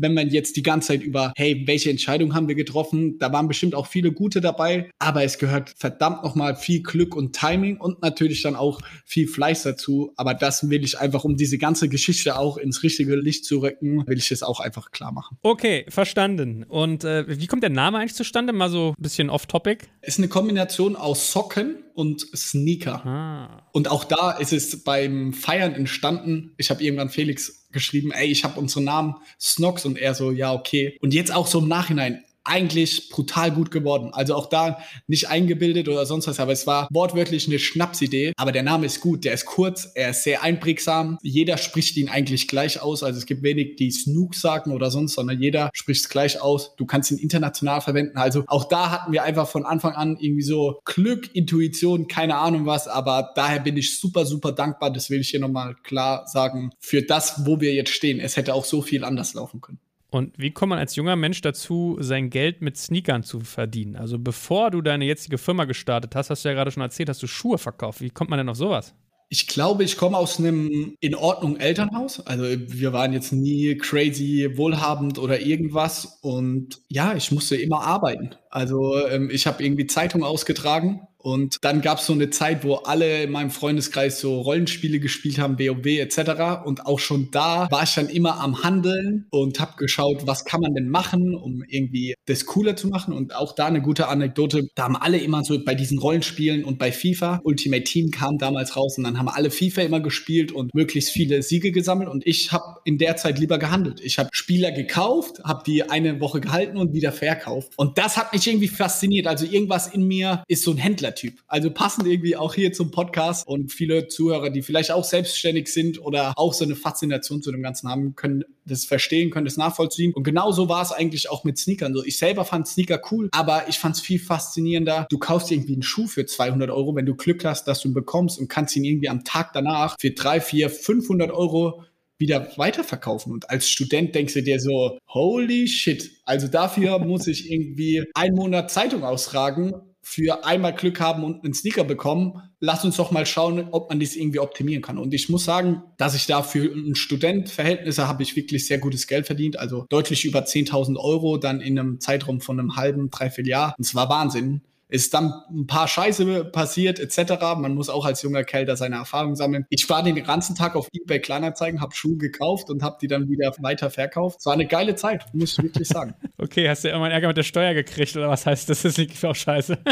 wenn 0.00 0.14
man 0.14 0.28
jetzt 0.28 0.56
die 0.56 0.62
ganze 0.62 0.88
Zeit 0.88 1.02
über, 1.02 1.32
hey, 1.36 1.62
welche 1.66 1.90
Entscheidung 1.90 2.34
haben 2.34 2.48
wir 2.48 2.54
getroffen, 2.54 3.18
da 3.18 3.32
waren 3.32 3.48
bestimmt 3.48 3.74
auch 3.74 3.86
viele 3.86 4.12
gute 4.12 4.40
dabei, 4.40 4.90
aber 4.98 5.24
es 5.24 5.38
gehört 5.38 5.74
verdammt 5.76 6.22
nochmal 6.22 6.56
viel 6.56 6.82
Glück 6.82 7.16
und 7.16 7.34
Timing 7.34 7.78
und 7.78 8.02
natürlich 8.02 8.42
dann 8.42 8.56
auch 8.56 8.80
viel 9.04 9.26
Fleiß 9.28 9.64
dazu. 9.64 10.12
Aber 10.16 10.34
das 10.34 10.70
will 10.70 10.84
ich 10.84 10.98
einfach, 10.98 11.24
um 11.24 11.36
diese 11.36 11.58
ganze 11.58 11.88
Geschichte 11.88 12.38
auch 12.38 12.56
ins 12.56 12.82
richtige 12.82 13.16
Licht 13.16 13.44
zu 13.44 13.58
rücken, 13.58 14.04
will 14.06 14.18
ich 14.18 14.30
es 14.30 14.42
auch 14.42 14.60
einfach 14.60 14.90
klar 14.90 15.12
machen. 15.12 15.36
Okay, 15.42 15.84
verstanden. 15.88 16.64
Und 16.64 17.04
äh, 17.04 17.24
wie 17.28 17.46
kommt 17.46 17.62
der 17.62 17.70
Name 17.70 17.98
eigentlich 17.98 18.14
zustande? 18.14 18.52
Mal 18.52 18.70
so 18.70 18.94
ein 18.96 19.02
bisschen 19.02 19.30
off-topic. 19.30 19.86
Ist 20.02 20.18
eine 20.18 20.28
Kombination 20.28 20.96
aus 20.96 21.32
Socken 21.32 21.76
und 21.98 22.20
Sneaker. 22.20 23.04
Ah. 23.04 23.62
Und 23.72 23.90
auch 23.90 24.04
da 24.04 24.30
ist 24.30 24.52
es 24.52 24.84
beim 24.84 25.32
Feiern 25.32 25.74
entstanden. 25.74 26.52
Ich 26.56 26.70
habe 26.70 26.80
irgendwann 26.84 27.10
Felix 27.10 27.66
geschrieben, 27.72 28.12
ey, 28.12 28.28
ich 28.28 28.44
habe 28.44 28.60
unseren 28.60 28.84
Namen 28.84 29.16
Snox 29.40 29.84
und 29.84 29.98
er 29.98 30.14
so, 30.14 30.30
ja, 30.30 30.52
okay. 30.52 30.96
Und 31.02 31.12
jetzt 31.12 31.34
auch 31.34 31.48
so 31.48 31.58
im 31.58 31.66
Nachhinein, 31.66 32.22
eigentlich 32.48 33.08
brutal 33.10 33.50
gut 33.50 33.70
geworden. 33.70 34.10
Also 34.12 34.34
auch 34.34 34.46
da 34.46 34.78
nicht 35.06 35.28
eingebildet 35.28 35.88
oder 35.88 36.06
sonst 36.06 36.26
was, 36.26 36.40
aber 36.40 36.52
es 36.52 36.66
war 36.66 36.88
wortwörtlich 36.90 37.46
eine 37.46 37.58
Schnapsidee. 37.58 38.32
Aber 38.36 38.52
der 38.52 38.62
Name 38.62 38.86
ist 38.86 39.00
gut, 39.00 39.24
der 39.24 39.34
ist 39.34 39.46
kurz, 39.46 39.90
er 39.94 40.10
ist 40.10 40.24
sehr 40.24 40.42
einprägsam. 40.42 41.18
Jeder 41.22 41.58
spricht 41.58 41.96
ihn 41.96 42.08
eigentlich 42.08 42.48
gleich 42.48 42.80
aus. 42.80 43.02
Also 43.02 43.18
es 43.18 43.26
gibt 43.26 43.42
wenig, 43.42 43.76
die 43.76 43.90
Snook 43.90 44.34
sagen 44.34 44.72
oder 44.72 44.90
sonst, 44.90 45.14
sondern 45.14 45.40
jeder 45.40 45.70
spricht 45.72 46.02
es 46.02 46.08
gleich 46.08 46.40
aus. 46.40 46.74
Du 46.76 46.86
kannst 46.86 47.10
ihn 47.10 47.18
international 47.18 47.80
verwenden. 47.80 48.16
Also 48.16 48.44
auch 48.46 48.64
da 48.68 48.90
hatten 48.90 49.12
wir 49.12 49.22
einfach 49.22 49.48
von 49.48 49.64
Anfang 49.64 49.92
an 49.92 50.16
irgendwie 50.18 50.42
so 50.42 50.80
Glück, 50.84 51.34
Intuition, 51.34 52.08
keine 52.08 52.36
Ahnung 52.36 52.66
was. 52.66 52.88
Aber 52.88 53.30
daher 53.34 53.60
bin 53.60 53.76
ich 53.76 53.98
super, 53.98 54.26
super 54.26 54.52
dankbar. 54.52 54.92
Das 54.92 55.10
will 55.10 55.20
ich 55.20 55.30
hier 55.30 55.40
nochmal 55.40 55.76
klar 55.82 56.26
sagen. 56.26 56.70
Für 56.80 57.02
das, 57.02 57.46
wo 57.46 57.60
wir 57.60 57.74
jetzt 57.74 57.90
stehen. 57.90 58.20
Es 58.20 58.36
hätte 58.36 58.54
auch 58.54 58.64
so 58.64 58.82
viel 58.82 59.04
anders 59.04 59.34
laufen 59.34 59.60
können. 59.60 59.78
Und 60.10 60.38
wie 60.38 60.50
kommt 60.50 60.70
man 60.70 60.78
als 60.78 60.96
junger 60.96 61.16
Mensch 61.16 61.42
dazu, 61.42 61.96
sein 62.00 62.30
Geld 62.30 62.62
mit 62.62 62.76
Sneakern 62.76 63.22
zu 63.22 63.40
verdienen? 63.40 63.96
Also 63.96 64.18
bevor 64.18 64.70
du 64.70 64.80
deine 64.80 65.04
jetzige 65.04 65.36
Firma 65.36 65.64
gestartet 65.64 66.14
hast, 66.14 66.30
hast 66.30 66.44
du 66.44 66.48
ja 66.48 66.54
gerade 66.54 66.70
schon 66.70 66.82
erzählt, 66.82 67.10
hast 67.10 67.22
du 67.22 67.26
Schuhe 67.26 67.58
verkauft. 67.58 68.00
Wie 68.00 68.10
kommt 68.10 68.30
man 68.30 68.38
denn 68.38 68.48
auf 68.48 68.56
sowas? 68.56 68.94
Ich 69.30 69.46
glaube, 69.46 69.84
ich 69.84 69.98
komme 69.98 70.16
aus 70.16 70.38
einem 70.38 70.94
in 71.00 71.14
Ordnung 71.14 71.58
Elternhaus. 71.58 72.26
Also 72.26 72.44
wir 72.44 72.94
waren 72.94 73.12
jetzt 73.12 73.32
nie 73.32 73.76
crazy 73.76 74.50
wohlhabend 74.56 75.18
oder 75.18 75.40
irgendwas. 75.40 76.18
Und 76.22 76.80
ja, 76.88 77.14
ich 77.14 77.30
musste 77.30 77.56
immer 77.56 77.82
arbeiten. 77.82 78.30
Also 78.48 78.96
ähm, 79.06 79.28
ich 79.30 79.46
habe 79.46 79.62
irgendwie 79.62 79.86
Zeitung 79.86 80.24
ausgetragen 80.24 81.02
und 81.20 81.58
dann 81.62 81.82
gab 81.82 81.98
es 81.98 82.06
so 82.06 82.12
eine 82.12 82.30
Zeit, 82.30 82.64
wo 82.64 82.76
alle 82.76 83.24
in 83.24 83.32
meinem 83.32 83.50
Freundeskreis 83.50 84.20
so 84.20 84.40
Rollenspiele 84.40 85.00
gespielt 85.00 85.38
haben, 85.38 85.58
WoW 85.58 85.86
etc. 85.86 86.64
Und 86.64 86.86
auch 86.86 87.00
schon 87.00 87.30
da 87.32 87.68
war 87.70 87.82
ich 87.82 87.94
dann 87.94 88.08
immer 88.08 88.40
am 88.40 88.62
Handeln 88.62 89.26
und 89.30 89.58
habe 89.58 89.72
geschaut, 89.76 90.26
was 90.26 90.44
kann 90.44 90.60
man 90.60 90.74
denn 90.74 90.88
machen, 90.88 91.34
um 91.34 91.64
irgendwie 91.66 92.14
das 92.26 92.46
cooler 92.46 92.76
zu 92.76 92.88
machen. 92.88 93.12
Und 93.12 93.34
auch 93.34 93.54
da 93.54 93.66
eine 93.66 93.82
gute 93.82 94.08
Anekdote, 94.08 94.68
da 94.76 94.84
haben 94.84 94.96
alle 94.96 95.18
immer 95.18 95.42
so 95.42 95.58
bei 95.64 95.74
diesen 95.74 95.98
Rollenspielen 95.98 96.64
und 96.64 96.78
bei 96.78 96.92
FIFA, 96.92 97.40
Ultimate 97.42 97.84
Team 97.84 98.10
kam 98.10 98.38
damals 98.38 98.76
raus 98.76 98.96
und 98.96 99.04
dann 99.04 99.18
haben 99.18 99.28
alle 99.28 99.50
FIFA 99.50 99.82
immer 99.82 100.00
gespielt 100.00 100.52
und 100.52 100.72
möglichst 100.74 101.10
viele 101.10 101.42
Siege 101.42 101.72
gesammelt. 101.72 102.08
Und 102.08 102.26
ich 102.26 102.52
habe 102.52 102.80
in 102.84 102.96
der 102.96 103.16
Zeit 103.16 103.38
lieber 103.40 103.58
gehandelt. 103.58 104.00
Ich 104.00 104.18
habe 104.18 104.28
Spieler 104.32 104.70
gekauft, 104.70 105.42
habe 105.44 105.64
die 105.66 105.90
eine 105.90 106.20
Woche 106.20 106.40
gehalten 106.40 106.76
und 106.76 106.94
wieder 106.94 107.10
verkauft. 107.10 107.72
Und 107.76 107.98
das 107.98 108.16
hat 108.16 108.32
mich 108.32 108.46
irgendwie 108.46 108.68
fasziniert. 108.68 109.26
Also 109.26 109.46
irgendwas 109.46 109.88
in 109.88 110.06
mir 110.06 110.44
ist 110.46 110.62
so 110.62 110.70
ein 110.70 110.78
Händler 110.78 111.07
Typ. 111.14 111.34
Also 111.46 111.70
passend 111.70 112.06
irgendwie 112.06 112.36
auch 112.36 112.54
hier 112.54 112.72
zum 112.72 112.90
Podcast 112.90 113.46
und 113.46 113.72
viele 113.72 114.08
Zuhörer, 114.08 114.50
die 114.50 114.62
vielleicht 114.62 114.90
auch 114.90 115.04
selbstständig 115.04 115.72
sind 115.72 116.00
oder 116.00 116.32
auch 116.36 116.54
so 116.54 116.64
eine 116.64 116.76
Faszination 116.76 117.42
zu 117.42 117.52
dem 117.52 117.62
Ganzen 117.62 117.88
haben, 117.88 118.14
können 118.14 118.44
das 118.64 118.84
verstehen, 118.84 119.30
können 119.30 119.46
das 119.46 119.56
nachvollziehen. 119.56 120.12
Und 120.14 120.24
genauso 120.24 120.68
war 120.68 120.82
es 120.82 120.92
eigentlich 120.92 121.30
auch 121.30 121.44
mit 121.44 121.58
Sneakern. 121.58 121.94
So, 121.94 122.04
ich 122.04 122.18
selber 122.18 122.44
fand 122.44 122.68
Sneaker 122.68 123.00
cool, 123.10 123.28
aber 123.32 123.68
ich 123.68 123.78
fand 123.78 123.96
es 123.96 124.02
viel 124.02 124.18
faszinierender. 124.18 125.06
Du 125.10 125.18
kaufst 125.18 125.50
irgendwie 125.50 125.74
einen 125.74 125.82
Schuh 125.82 126.06
für 126.06 126.26
200 126.26 126.70
Euro, 126.70 126.94
wenn 126.94 127.06
du 127.06 127.14
Glück 127.14 127.44
hast, 127.44 127.66
dass 127.66 127.80
du 127.80 127.88
ihn 127.88 127.94
bekommst 127.94 128.38
und 128.38 128.48
kannst 128.48 128.76
ihn 128.76 128.84
irgendwie 128.84 129.08
am 129.08 129.24
Tag 129.24 129.52
danach 129.52 129.96
für 129.98 130.10
3, 130.10 130.40
4, 130.40 130.70
500 130.70 131.30
Euro 131.30 131.84
wieder 132.18 132.48
weiterverkaufen. 132.56 133.32
Und 133.32 133.48
als 133.48 133.68
Student 133.68 134.14
denkst 134.14 134.34
du 134.34 134.42
dir 134.42 134.60
so, 134.60 134.98
holy 135.08 135.68
shit. 135.68 136.10
Also 136.24 136.48
dafür 136.48 136.98
muss 136.98 137.26
ich 137.26 137.50
irgendwie 137.50 138.04
einen 138.14 138.34
Monat 138.34 138.70
Zeitung 138.70 139.04
ausragen 139.04 139.72
für 140.10 140.46
einmal 140.46 140.72
Glück 140.72 141.00
haben 141.00 141.22
und 141.22 141.44
einen 141.44 141.52
Sneaker 141.52 141.84
bekommen. 141.84 142.40
Lass 142.60 142.82
uns 142.82 142.96
doch 142.96 143.10
mal 143.10 143.26
schauen, 143.26 143.68
ob 143.72 143.90
man 143.90 144.00
das 144.00 144.16
irgendwie 144.16 144.38
optimieren 144.38 144.82
kann. 144.82 144.96
Und 144.96 145.12
ich 145.12 145.28
muss 145.28 145.44
sagen, 145.44 145.82
dass 145.98 146.14
ich 146.14 146.24
da 146.24 146.42
für 146.42 146.64
ein 146.64 146.94
Studentverhältnisse 146.94 148.08
habe 148.08 148.22
ich 148.22 148.34
wirklich 148.34 148.66
sehr 148.66 148.78
gutes 148.78 149.06
Geld 149.06 149.26
verdient. 149.26 149.58
Also 149.58 149.84
deutlich 149.90 150.24
über 150.24 150.40
10.000 150.40 150.96
Euro 150.96 151.36
dann 151.36 151.60
in 151.60 151.78
einem 151.78 152.00
Zeitraum 152.00 152.40
von 152.40 152.58
einem 152.58 152.76
halben, 152.76 153.10
dreiviertel 153.10 153.50
Jahr. 153.50 153.74
Und 153.76 153.84
es 153.84 153.94
war 153.94 154.08
Wahnsinn 154.08 154.62
ist 154.88 155.12
dann 155.14 155.32
ein 155.50 155.66
paar 155.66 155.86
Scheiße 155.86 156.46
passiert 156.46 156.98
etc. 156.98 157.32
Man 157.56 157.74
muss 157.74 157.88
auch 157.88 158.04
als 158.04 158.22
junger 158.22 158.44
Kerl 158.44 158.64
da 158.64 158.76
seine 158.76 158.96
Erfahrungen 158.96 159.36
sammeln. 159.36 159.66
Ich 159.68 159.88
war 159.88 160.02
den 160.02 160.22
ganzen 160.24 160.56
Tag 160.56 160.76
auf 160.76 160.88
eBay 160.92 161.20
Kleinanzeigen, 161.20 161.80
habe 161.80 161.94
Schuhe 161.94 162.16
gekauft 162.16 162.70
und 162.70 162.82
habe 162.82 162.96
die 163.00 163.06
dann 163.06 163.28
wieder 163.28 163.52
weiter 163.58 163.90
verkauft. 163.90 164.40
Es 164.40 164.46
war 164.46 164.54
eine 164.54 164.66
geile 164.66 164.94
Zeit, 164.94 165.26
muss 165.32 165.52
ich 165.58 165.64
wirklich 165.64 165.88
sagen. 165.88 166.14
okay, 166.38 166.68
hast 166.68 166.84
du 166.84 166.88
irgendwann 166.88 167.12
Ärger 167.12 167.28
mit 167.28 167.36
der 167.36 167.42
Steuer 167.42 167.74
gekriegt 167.74 168.16
oder 168.16 168.28
was 168.28 168.46
heißt 168.46 168.68
das? 168.68 168.82
Das 168.82 168.98
ist 168.98 169.24
auch 169.24 169.34
scheiße. 169.34 169.78